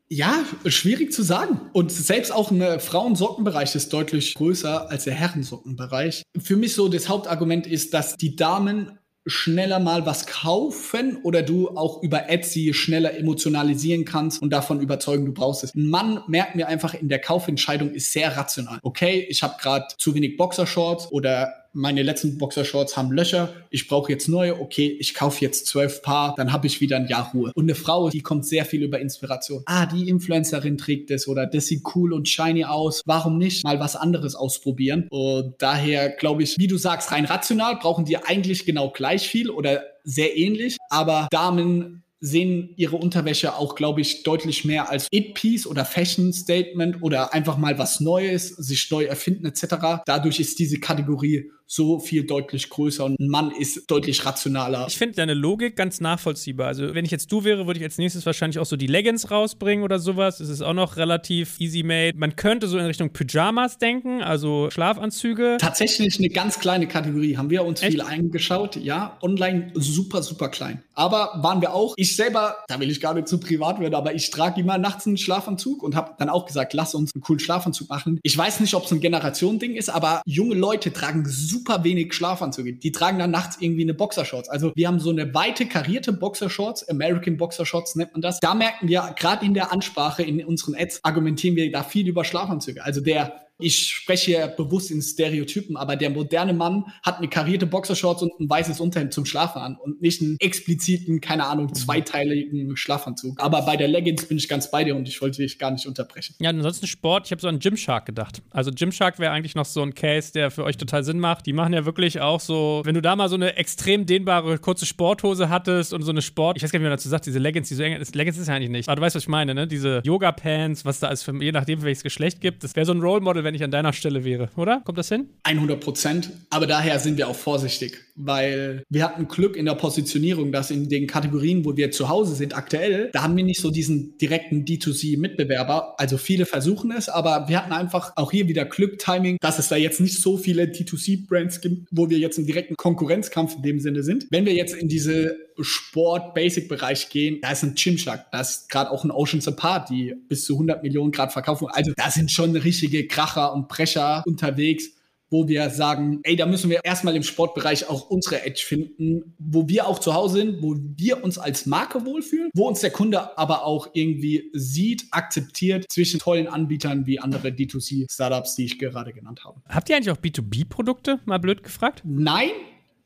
Ja, 0.09 0.45
schwierig 0.67 1.13
zu 1.13 1.25
sagen. 1.25 1.61
Und 1.73 1.91
selbst 1.91 2.31
auch 2.31 2.53
ein 2.53 2.79
Frauensockenbereich 2.79 3.75
ist 3.75 3.93
deutlich 3.93 4.35
größer 4.35 4.89
als 4.89 5.03
der 5.03 5.15
Herrensockenbereich. 5.15 6.23
Für 6.39 6.57
mich 6.57 6.75
so 6.75 6.89
das 6.89 7.09
Hauptargument 7.09 7.67
ist, 7.67 7.93
dass 7.93 8.17
die 8.17 8.37
Damen 8.37 8.97
schneller 9.27 9.81
mal 9.81 10.07
was 10.07 10.27
kaufen 10.27 11.19
oder 11.23 11.43
du 11.43 11.71
auch 11.71 12.03
über 12.03 12.31
Etsy 12.31 12.73
schneller 12.73 13.17
emotionalisieren 13.17 14.05
kannst 14.05 14.41
und 14.41 14.51
davon 14.51 14.81
überzeugen, 14.81 15.27
du 15.27 15.33
brauchst 15.33 15.65
es. 15.65 15.75
Ein 15.75 15.89
Mann 15.89 16.23
merkt 16.29 16.55
mir 16.55 16.69
einfach 16.69 16.95
in 16.95 17.09
der 17.09 17.21
Kaufentscheidung 17.21 17.91
ist 17.91 18.13
sehr 18.13 18.37
rational. 18.37 18.79
Okay, 18.83 19.27
ich 19.29 19.43
habe 19.43 19.57
gerade 19.61 19.87
zu 19.99 20.15
wenig 20.15 20.37
Boxershorts 20.37 21.11
oder 21.11 21.66
meine 21.77 22.03
letzten 22.03 22.39
Boxershorts 22.39 22.97
haben 22.97 23.13
Löcher, 23.13 23.51
ich 23.71 23.87
brauche 23.87 24.11
jetzt 24.11 24.29
neue, 24.29 24.59
okay, 24.61 24.97
ich 24.99 25.15
kaufe 25.15 25.45
jetzt 25.45 25.67
zwölf 25.67 26.01
Paar, 26.01 26.35
dann 26.37 26.53
habe 26.53 26.67
ich 26.67 26.81
wieder 26.81 26.97
ein 26.97 27.07
Jahr 27.07 27.31
Ruhe. 27.33 27.53
Und 27.55 27.65
eine 27.65 27.75
Frau, 27.75 28.09
die 28.09 28.23
kommt 28.23 28.47
sehr 28.47 28.65
viel 28.65 28.83
über 28.83 28.99
Inspiration. 28.99 29.63
Ah, 29.67 29.85
die 29.85 30.09
Influencerin 30.09 30.79
trägt 30.79 31.11
das 31.11 31.29
oder 31.29 31.47
das 31.47 31.67
sieht 31.67 31.83
cool 31.95 32.15
und 32.15 32.29
shiny 32.29 32.65
aus. 32.65 33.03
Warum 33.05 33.37
nicht 33.37 33.63
mal 33.63 33.79
was 33.79 33.95
anderes 33.95 34.35
ausprobieren? 34.35 35.07
Und 35.11 35.55
daher 35.59 36.09
glaube 36.09 36.43
ich, 36.43 36.57
wie 36.59 36.67
du 36.67 36.79
sagst, 36.79 37.13
rein 37.13 37.27
rational 37.27 37.77
brauchen 37.77 38.07
die 38.07 38.17
eigentlich 38.17 38.65
genau 38.65 38.91
gleich 38.91 39.29
viel 39.29 39.51
oder 39.51 39.83
sehr 40.03 40.37
ähnlich, 40.37 40.79
aber 40.89 41.29
Damen 41.31 42.03
sehen 42.21 42.71
ihre 42.77 42.97
Unterwäsche 42.97 43.57
auch, 43.57 43.75
glaube 43.75 44.01
ich, 44.01 44.23
deutlich 44.23 44.65
mehr 44.65 44.91
als 44.91 45.07
It-Piece 45.11 45.67
oder 45.67 45.85
Fashion-Statement 45.85 47.03
oder 47.03 47.35
einfach 47.35 47.59
mal 47.59 47.79
was 47.79 48.01
Neues, 48.01 48.49
sich 48.49 48.91
neu 48.91 49.05
erfinden 49.05 49.47
etc. 49.47 50.03
Dadurch 50.07 50.41
ist 50.41 50.59
diese 50.59 50.81
Kategorie 50.81 51.51
so 51.67 51.99
viel 51.99 52.25
deutlich 52.25 52.71
größer 52.71 53.05
und 53.05 53.19
ein 53.19 53.29
Mann 53.29 53.51
ist 53.51 53.91
deutlich 53.91 54.25
rationaler. 54.25 54.87
Ich 54.89 54.97
finde 54.97 55.17
deine 55.17 55.35
Logik 55.35 55.77
ganz 55.77 56.01
nachvollziehbar. 56.01 56.69
Also, 56.69 56.95
wenn 56.95 57.05
ich 57.05 57.11
jetzt 57.11 57.31
du 57.33 57.45
wäre, 57.45 57.67
würde 57.67 57.79
ich 57.79 57.85
als 57.85 57.99
nächstes 57.99 58.25
wahrscheinlich 58.25 58.59
auch 58.59 58.67
so 58.67 58.77
die 58.77 58.87
Leggings 58.87 59.31
rausbringen 59.31 59.85
oder 59.85 59.99
sowas. 59.99 60.41
Es 60.41 60.49
ist 60.49 60.63
auch 60.63 60.75
noch 60.75 60.97
relativ 60.97 61.61
easy 61.61 61.83
made. 61.83 62.17
Man 62.17 62.37
könnte 62.37 62.69
so 62.69 62.79
in 62.79 62.87
Richtung 62.87 63.13
Pyjamas 63.13 63.79
denken, 63.79 64.23
also 64.23 64.71
Schlafanzüge. 64.71 65.57
Tatsächlich 65.61 66.19
eine 66.19 66.29
ganz 66.29 66.61
kleine 66.61 66.87
Kategorie. 66.87 67.37
Haben 67.37 67.51
wir 67.51 67.65
uns 67.65 67.83
Echt? 67.83 67.93
viel 67.93 68.03
eingeschaut. 68.03 68.77
Ja, 68.77 69.19
online 69.21 69.73
super, 69.75 70.23
super 70.23 70.49
klein. 70.49 70.83
Aber 70.95 71.33
waren 71.43 71.61
wir 71.61 71.75
auch. 71.75 71.95
Ich 71.97 72.17
selber, 72.17 72.57
da 72.69 72.79
will 72.81 72.91
ich 72.91 73.01
gar 73.01 73.15
nicht 73.15 73.29
zu 73.29 73.39
privat 73.39 73.81
werden, 73.81 73.95
aber 73.95 74.15
ich 74.15 74.31
trage 74.31 74.61
immer 74.61 74.79
nachts 74.79 75.07
einen 75.07 75.17
Schlafanzug 75.17 75.83
und 75.83 75.97
habe 75.97 76.15
dann 76.19 76.29
auch 76.29 76.47
gesagt, 76.47 76.75
lass 76.75 76.95
uns 76.95 77.15
einen 77.15 77.23
coolen 77.23 77.41
Schlafanzug 77.41 77.89
machen. 77.89 78.21
Ich 78.23 78.37
weiß 78.37 78.61
nicht, 78.61 78.75
ob 78.75 78.85
es 78.85 78.93
ein 78.93 79.01
Generation-Ding 79.01 79.75
ist, 79.75 79.91
aber 79.91 80.23
junge 80.25 80.55
Leute 80.55 80.93
tragen 80.93 81.25
super 81.27 81.56
super 81.57 81.85
wenig 81.85 82.13
Schlafanzüge. 82.13 82.75
Die 82.75 82.93
tragen 82.93 83.19
dann 83.19 83.31
nachts 83.31 83.57
irgendwie 83.61 83.83
eine 83.83 83.95
Boxershorts. 83.95 84.49
Also 84.49 84.73
wir 84.75 84.89
haben 84.89 85.01
so 85.01 85.11
eine 85.11 85.33
weite 85.35 85.67
karierte 85.67 86.13
Boxershorts, 86.13 86.89
American 86.89 87.37
Boxershorts 87.37 87.97
nennt 87.97 88.13
man 88.13 88.21
das. 88.21 88.41
Da 88.41 88.55
merken 88.55 88.89
wir 88.89 89.15
gerade 89.19 89.45
in 89.45 89.55
der 89.55 89.73
Ansprache 89.73 90.23
in 90.23 90.45
unseren 90.45 90.75
Ads 90.75 91.05
argumentieren 91.05 91.57
wir 91.57 91.71
da 91.71 91.83
viel 91.83 92.07
über 92.07 92.25
Schlafanzüge. 92.25 92.85
Also 92.85 93.01
der 93.01 93.46
ich 93.59 93.89
spreche 93.89 94.53
bewusst 94.57 94.91
in 94.91 95.01
Stereotypen, 95.01 95.77
aber 95.77 95.97
der 95.97 96.11
moderne 96.11 96.53
Mann 96.53 96.85
hat 97.03 97.19
eine 97.19 97.29
karierte 97.29 97.67
Boxershorts 97.67 98.23
und 98.23 98.33
ein 98.39 98.49
weißes 98.51 98.81
Unterhemd 98.81 99.15
zum 99.15 99.25
Schlafen 99.25 99.61
an 99.61 99.77
und 99.77 100.03
nicht 100.03 100.21
einen 100.21 100.37
expliziten, 100.41 101.21
keine 101.21 101.47
Ahnung, 101.47 101.75
zweiteiligen 101.75 102.77
Schlafanzug. 102.77 103.41
Aber 103.41 103.63
bei 103.63 103.77
der 103.77 103.89
Leggings 103.89 104.27
bin 104.27 104.37
ich 104.37 104.49
ganz 104.49 104.71
bei 104.71 104.85
dir 104.85 104.95
und 104.95 105.09
ich 105.09 105.21
wollte 105.23 105.43
dich 105.43 105.59
gar 105.59 105.71
nicht 105.71 105.87
unterbrechen. 105.87 106.35
Ja, 106.39 106.51
ansonsten 106.51 106.87
Sport, 106.87 107.27
ich 107.27 107.33
habe 107.33 107.41
so 107.41 107.49
an 107.49 107.59
Gymshark 107.59 108.07
gedacht. 108.07 108.43
Also 108.51 108.71
Gymshark 108.71 109.19
wäre 109.19 109.33
eigentlich 109.33 109.55
noch 109.55 109.65
so 109.65 109.83
ein 109.83 109.95
Case, 109.95 110.33
der 110.33 110.51
für 110.51 110.65
euch 110.65 110.77
total 110.77 111.05
Sinn 111.05 111.19
macht. 111.19 111.47
Die 111.47 111.53
machen 111.53 111.73
ja 111.73 111.87
wirklich 111.87 112.21
auch 112.21 112.41
so, 112.41 112.83
wenn 112.85 112.95
du 112.95 113.03
da 113.03 113.17
mal 113.17 113.29
so 113.29 113.37
eine 113.37 113.57
extrem 113.57 114.07
dehnbare 114.07 114.59
kurze 114.59 114.85
Sporthose 114.87 115.49
hattest 115.49 115.95
und 115.95 116.03
so 116.03 116.11
eine 116.11 116.23
Sport, 116.23 116.57
ich 116.57 116.63
weiß 116.63 116.73
gar 116.73 116.79
nicht, 116.79 116.85
wie 116.85 116.89
man 116.89 116.97
dazu 116.97 117.09
sagt, 117.09 117.27
diese 117.27 117.39
Leggings, 117.39 117.69
die 117.69 117.75
so 117.75 117.83
eng, 117.83 118.03
Leggings 118.13 118.39
ist 118.39 118.49
ja 118.49 118.55
eigentlich 118.55 118.71
nicht. 118.71 118.89
Aber 118.89 118.97
du 118.97 119.03
weißt, 119.03 119.17
was 119.17 119.23
ich 119.23 119.29
meine, 119.29 119.55
ne? 119.55 119.67
Diese 119.67 120.03
Yoga-Pants, 120.05 120.85
was 120.85 121.01
da 121.01 121.09
ist, 121.09 121.23
für, 121.23 121.35
je 121.43 121.53
nachdem, 121.53 121.83
welches 121.83 122.03
Geschlecht 122.03 122.41
gibt. 122.41 122.63
Das 122.65 122.77
wäre 122.77 122.85
so 122.85 122.93
ein 122.93 123.01
Role 123.01 123.21
Model, 123.21 123.46
wenn 123.47 123.55
ich 123.55 123.63
an 123.65 123.71
deiner 123.71 123.93
Stelle 123.93 124.25
wäre, 124.25 124.51
oder? 124.57 124.81
Kommt 124.85 124.99
das 124.99 125.09
hin? 125.09 125.31
100 125.45 125.81
Prozent. 125.81 126.31
Aber 126.51 126.67
daher 126.67 126.99
sind 126.99 127.17
wir 127.17 127.29
auch 127.29 127.37
vorsichtig, 127.37 128.05
weil 128.17 128.83
wir 128.89 129.05
hatten 129.05 129.29
Glück 129.29 129.57
in 129.57 129.67
der 129.67 129.75
Positionierung, 129.75 130.53
dass 130.53 130.71
in 130.71 130.89
den 130.89 131.07
Kategorien, 131.07 131.65
wo 131.65 131.77
wir 131.77 131.91
zu 131.91 132.09
Hause 132.09 132.35
sind, 132.35 132.57
aktuell, 132.57 133.11
da 133.13 133.23
haben 133.23 133.37
wir 133.37 133.45
nicht 133.45 133.61
so 133.61 133.71
diesen 133.71 134.17
direkten 134.19 134.65
D2C-Mitbewerber. 134.65 135.95
Also 135.99 136.17
viele 136.17 136.47
versuchen 136.47 136.91
es, 136.91 137.09
aber 137.09 137.49
wir 137.49 137.59
hatten 137.59 137.73
einfach 137.73 138.13
auch 138.17 138.31
hier 138.31 138.49
wieder 138.49 138.65
Glück, 138.65 138.99
Timing, 138.99 139.37
dass 139.41 139.59
es 139.59 139.69
da 139.69 139.77
jetzt 139.77 140.01
nicht 140.01 140.19
so 140.19 140.37
viele 140.37 140.65
D2C-Brands 140.65 141.61
gibt, 141.61 141.89
wo 141.91 142.09
wir 142.11 142.19
jetzt 142.19 142.39
im 142.39 142.47
direkten 142.47 142.77
Konkurrenzkampf 142.77 143.57
in 143.57 143.63
dem 143.63 143.81
Sinne 143.81 144.03
sind. 144.03 144.27
Wenn 144.31 144.47
wir 144.47 144.55
jetzt 144.55 144.75
in 144.75 144.89
diese 144.89 145.37
Sport-Basic-Bereich 145.61 147.09
gehen, 147.11 147.39
da 147.43 147.53
ist 147.53 147.63
ein 147.63 147.75
Gymshark, 147.75 148.31
da 148.33 148.41
ist 148.41 148.69
gerade 148.69 148.91
auch 148.91 149.05
ein 149.05 149.11
Oceans 149.11 149.47
Apart, 149.49 149.91
die 149.91 150.15
bis 150.29 150.45
zu 150.45 150.55
100 150.55 150.83
Millionen 150.83 151.13
Grad 151.13 151.33
verkaufen. 151.33 151.69
Also 151.71 151.93
da 151.97 152.11
sind 152.11 152.31
schon 152.31 152.57
richtige 152.57 153.07
Kracher 153.07 153.53
und 153.53 153.69
Brecher 153.69 154.23
unterwegs 154.27 154.91
wo 155.31 155.49
wir 155.49 155.71
sagen, 155.71 156.21
ey, 156.23 156.37
da 156.37 156.47
müssen 156.47 156.71
wir 156.71 156.85
erstmal 156.85 157.17
im 157.17 157.23
Sportbereich 157.23 157.89
auch 157.89 158.11
unsere 158.11 158.45
Edge 158.45 158.63
finden, 158.65 159.35
wo 159.39 159.69
wir 159.69 159.87
auch 159.87 159.99
zu 159.99 160.15
Hause 160.15 160.39
sind, 160.39 160.63
wo 160.63 160.77
wir 160.77 161.25
uns 161.25 161.39
als 161.39 161.67
Marke 161.67 162.05
wohlfühlen, 162.05 162.51
wo 162.55 162.69
uns 162.69 162.81
der 162.81 162.91
Kunde 162.91 163.37
aber 163.39 163.65
auch 163.65 163.89
irgendwie 163.95 164.51
sieht, 164.53 165.07
akzeptiert 165.11 165.87
zwischen 165.91 166.21
tollen 166.21 166.47
Anbietern 166.47 167.07
wie 167.07 167.19
andere 167.19 167.49
D2C-Startups, 167.49 168.57
die 168.57 168.65
ich 168.67 168.79
gerade 168.79 169.13
genannt 169.13 169.45
habe. 169.45 169.61
Habt 169.69 169.89
ihr 169.89 169.97
eigentlich 169.97 170.11
auch 170.11 170.19
B2B-Produkte, 170.21 171.21
mal 171.25 171.39
blöd 171.39 171.63
gefragt? 171.63 172.03
Nein, 172.05 172.51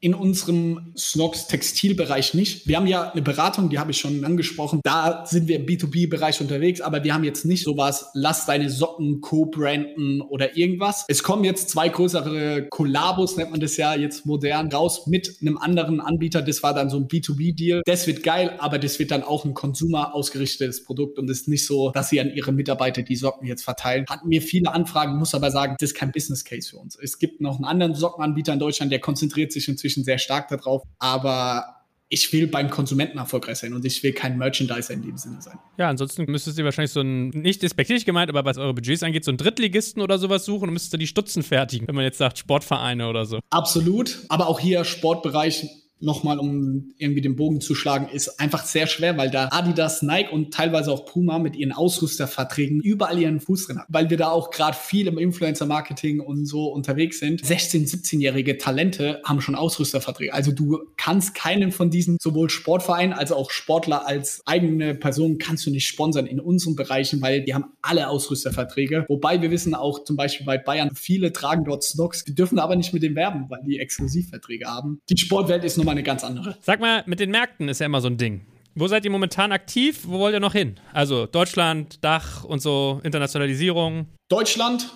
in 0.03 0.15
unserem 0.15 0.93
Snox 0.97 1.47
Textilbereich 1.47 2.33
nicht. 2.33 2.67
Wir 2.67 2.79
haben 2.79 2.87
ja 2.87 3.11
eine 3.11 3.21
Beratung, 3.21 3.69
die 3.69 3.79
habe 3.79 3.91
ich 3.91 3.99
schon 3.99 4.25
angesprochen. 4.25 4.81
Da 4.83 5.27
sind 5.27 5.47
wir 5.47 5.57
im 5.57 5.67
B2B-Bereich 5.67 6.41
unterwegs, 6.41 6.81
aber 6.81 7.05
wir 7.05 7.13
haben 7.13 7.25
jetzt 7.25 7.45
nicht 7.45 7.65
sowas, 7.65 8.07
lass 8.15 8.47
deine 8.47 8.71
Socken 8.71 9.21
co-branden 9.21 10.23
oder 10.23 10.57
irgendwas. 10.57 11.05
Es 11.09 11.23
kommen 11.23 11.45
jetzt 11.45 11.69
zwei 11.69 11.91
größere 11.91 12.69
Kollabos, 12.71 13.37
nennt 13.37 13.51
man 13.51 13.61
das 13.61 13.77
ja 13.77 13.95
jetzt 13.95 14.25
modern, 14.25 14.73
raus 14.73 15.07
mit 15.07 15.37
einem 15.43 15.59
anderen 15.59 16.01
Anbieter. 16.01 16.41
Das 16.41 16.63
war 16.63 16.73
dann 16.73 16.89
so 16.89 16.97
ein 16.97 17.07
B2B-Deal. 17.07 17.83
Das 17.85 18.07
wird 18.07 18.23
geil, 18.23 18.55
aber 18.59 18.79
das 18.79 18.99
wird 18.99 19.11
dann 19.11 19.23
auch 19.23 19.45
ein 19.45 19.53
Consumer 19.53 20.15
ausgerichtetes 20.15 20.85
Produkt 20.85 21.19
und 21.19 21.29
ist 21.29 21.47
nicht 21.47 21.67
so, 21.67 21.91
dass 21.91 22.09
sie 22.09 22.21
an 22.21 22.33
ihre 22.33 22.53
Mitarbeiter 22.53 23.03
die 23.03 23.17
Socken 23.17 23.47
jetzt 23.47 23.65
verteilen. 23.65 24.07
Hatten 24.09 24.31
wir 24.31 24.41
viele 24.41 24.73
Anfragen, 24.73 25.19
muss 25.19 25.35
aber 25.35 25.51
sagen, 25.51 25.77
das 25.79 25.91
ist 25.91 25.95
kein 25.95 26.11
Business 26.11 26.43
Case 26.47 26.71
für 26.71 26.79
uns. 26.79 26.97
Es 26.97 27.19
gibt 27.19 27.43
noch 27.43 27.57
einen 27.57 27.67
anderen 27.67 27.95
Sockenanbieter 27.95 28.55
in 28.55 28.59
Deutschland, 28.59 28.91
der 28.91 29.01
konzentriert 29.01 29.53
sich 29.53 29.69
inzwischen 29.69 29.90
inzwischen 29.91 30.05
sehr 30.05 30.19
stark 30.19 30.49
darauf. 30.49 30.83
Aber 30.99 31.77
ich 32.13 32.33
will 32.33 32.49
beim 32.49 32.71
Konsumenten 32.71 33.19
erfolgreich 33.19 33.59
sein 33.59 33.73
und 33.73 33.85
ich 33.85 34.03
will 34.03 34.13
kein 34.13 34.37
Merchandiser 34.37 34.95
in 34.95 35.03
dem 35.03 35.17
Sinne 35.17 35.41
sein. 35.41 35.59
Ja, 35.79 35.89
ansonsten 35.89 36.25
müsstest 36.25 36.59
ihr 36.59 36.65
wahrscheinlich 36.65 36.91
so 36.91 37.03
ein, 37.03 37.29
nicht 37.29 37.63
despektierlich 37.63 38.05
gemeint, 38.05 38.29
aber 38.29 38.45
was 38.45 38.59
eure 38.59 38.75
Budgets 38.75 39.05
angeht, 39.05 39.25
so 39.25 39.31
einen 39.31 39.39
Drittligisten 39.39 40.03
oder 40.03 40.19
sowas 40.19 40.45
suchen 40.45 40.69
und 40.69 40.73
müsstest 40.73 40.93
du 40.93 40.97
die 40.97 41.07
Stutzen 41.07 41.45
fertigen, 41.45 41.87
wenn 41.87 41.95
man 41.95 42.03
jetzt 42.03 42.19
sagt 42.19 42.39
Sportvereine 42.39 43.09
oder 43.09 43.27
so. 43.27 43.39
Absolut, 43.51 44.25
aber 44.29 44.49
auch 44.49 44.59
hier 44.59 44.85
Sportbereich 44.85 45.69
nochmal, 46.01 46.39
um 46.39 46.93
irgendwie 46.99 47.21
den 47.21 47.37
Bogen 47.37 47.61
zu 47.61 47.75
schlagen, 47.75 48.09
ist 48.09 48.41
einfach 48.41 48.65
sehr 48.65 48.87
schwer, 48.87 49.17
weil 49.17 49.31
da 49.31 49.49
Adidas, 49.51 50.03
Nike 50.03 50.33
und 50.33 50.53
teilweise 50.53 50.93
auch 50.93 51.07
Puma 51.07 51.39
mit 51.39 51.57
ihren 51.57 51.73
Ausrüsterverträgen 51.73 52.81
überall 52.81 53.19
ihren 53.19 53.41
Fuß 53.41 53.67
drin 53.67 53.79
haben. 53.79 53.87
Weil 53.89 54.11
wir 54.11 54.17
da 54.17 54.31
auch 54.31 54.51
gerade 54.51 54.77
viel 54.77 55.07
im 55.07 55.19
Influencer-Marketing 55.19 56.21
und 56.21 56.47
so 56.47 56.67
unterwegs 56.67 57.19
sind. 57.19 57.43
16-, 57.43 57.91
17-jährige 57.91 58.59
Talente 58.59 59.21
haben 59.25 59.41
schon 59.41 59.55
Ausrüsterverträge. 59.55 60.33
Also 60.33 60.53
du 60.53 60.79
kannst 60.97 61.35
keinen 61.35 61.73
von 61.73 61.91
diesen 61.91 62.19
sowohl 62.21 62.51
Sportvereinen 62.51 63.13
als 63.13 63.33
auch 63.33 63.51
Sportler 63.51 64.07
als 64.07 64.43
eigene 64.47 64.95
Person 64.95 65.39
kannst 65.39 65.67
du 65.67 65.71
nicht 65.71 65.87
sponsern 65.87 66.27
in 66.27 66.41
unseren 66.41 66.77
Bereichen, 66.77 67.21
weil 67.23 67.43
die 67.43 67.55
haben 67.55 67.67
alle 67.83 68.09
Ausrüsterverträge. 68.09 69.05
Wobei 69.09 69.43
wir 69.43 69.51
wissen 69.51 69.75
auch 69.75 70.05
zum 70.05 70.17
Beispiel 70.17 70.47
bei 70.47 70.59
Bayern, 70.59 70.91
viele 70.95 71.33
tragen 71.33 71.65
dort 71.65 71.85
Snox, 71.85 72.25
die 72.25 72.35
dürfen 72.35 72.59
aber 72.59 72.77
nicht 72.77 72.93
mit 72.93 73.03
dem 73.03 73.15
werben, 73.15 73.47
weil 73.49 73.61
die 73.67 73.79
Exklusivverträge 73.79 74.67
haben. 74.67 75.01
Die 75.09 75.17
Sportwelt 75.17 75.65
ist 75.65 75.77
nochmal 75.77 75.90
nochmal 75.91 75.99
eine 75.99 76.03
ganz 76.03 76.25
andere. 76.25 76.57
Sag 76.61 76.81
mal, 76.81 77.03
mit 77.07 77.21
den 77.21 77.31
Märkten 77.31 77.69
ist 77.69 77.81
ja 77.81 77.87
immer 77.87 78.01
so 78.01 78.09
ein 78.09 78.17
Ding. 78.17 78.47
Wo 78.75 78.87
seid 78.87 79.05
ihr 79.05 79.11
momentan 79.11 79.53
aktiv? 79.53 80.03
Wo 80.05 80.19
wollt 80.21 80.33
ihr 80.33 80.41
noch 80.41 80.53
hin? 80.53 80.77
Also 80.93 81.27
Deutschland, 81.27 82.05
Dach 82.05 82.45
und 82.45 82.63
so, 82.63 83.01
Internationalisierung. 83.03 84.07
Deutschland 84.29 84.91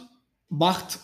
macht 0.48 1.00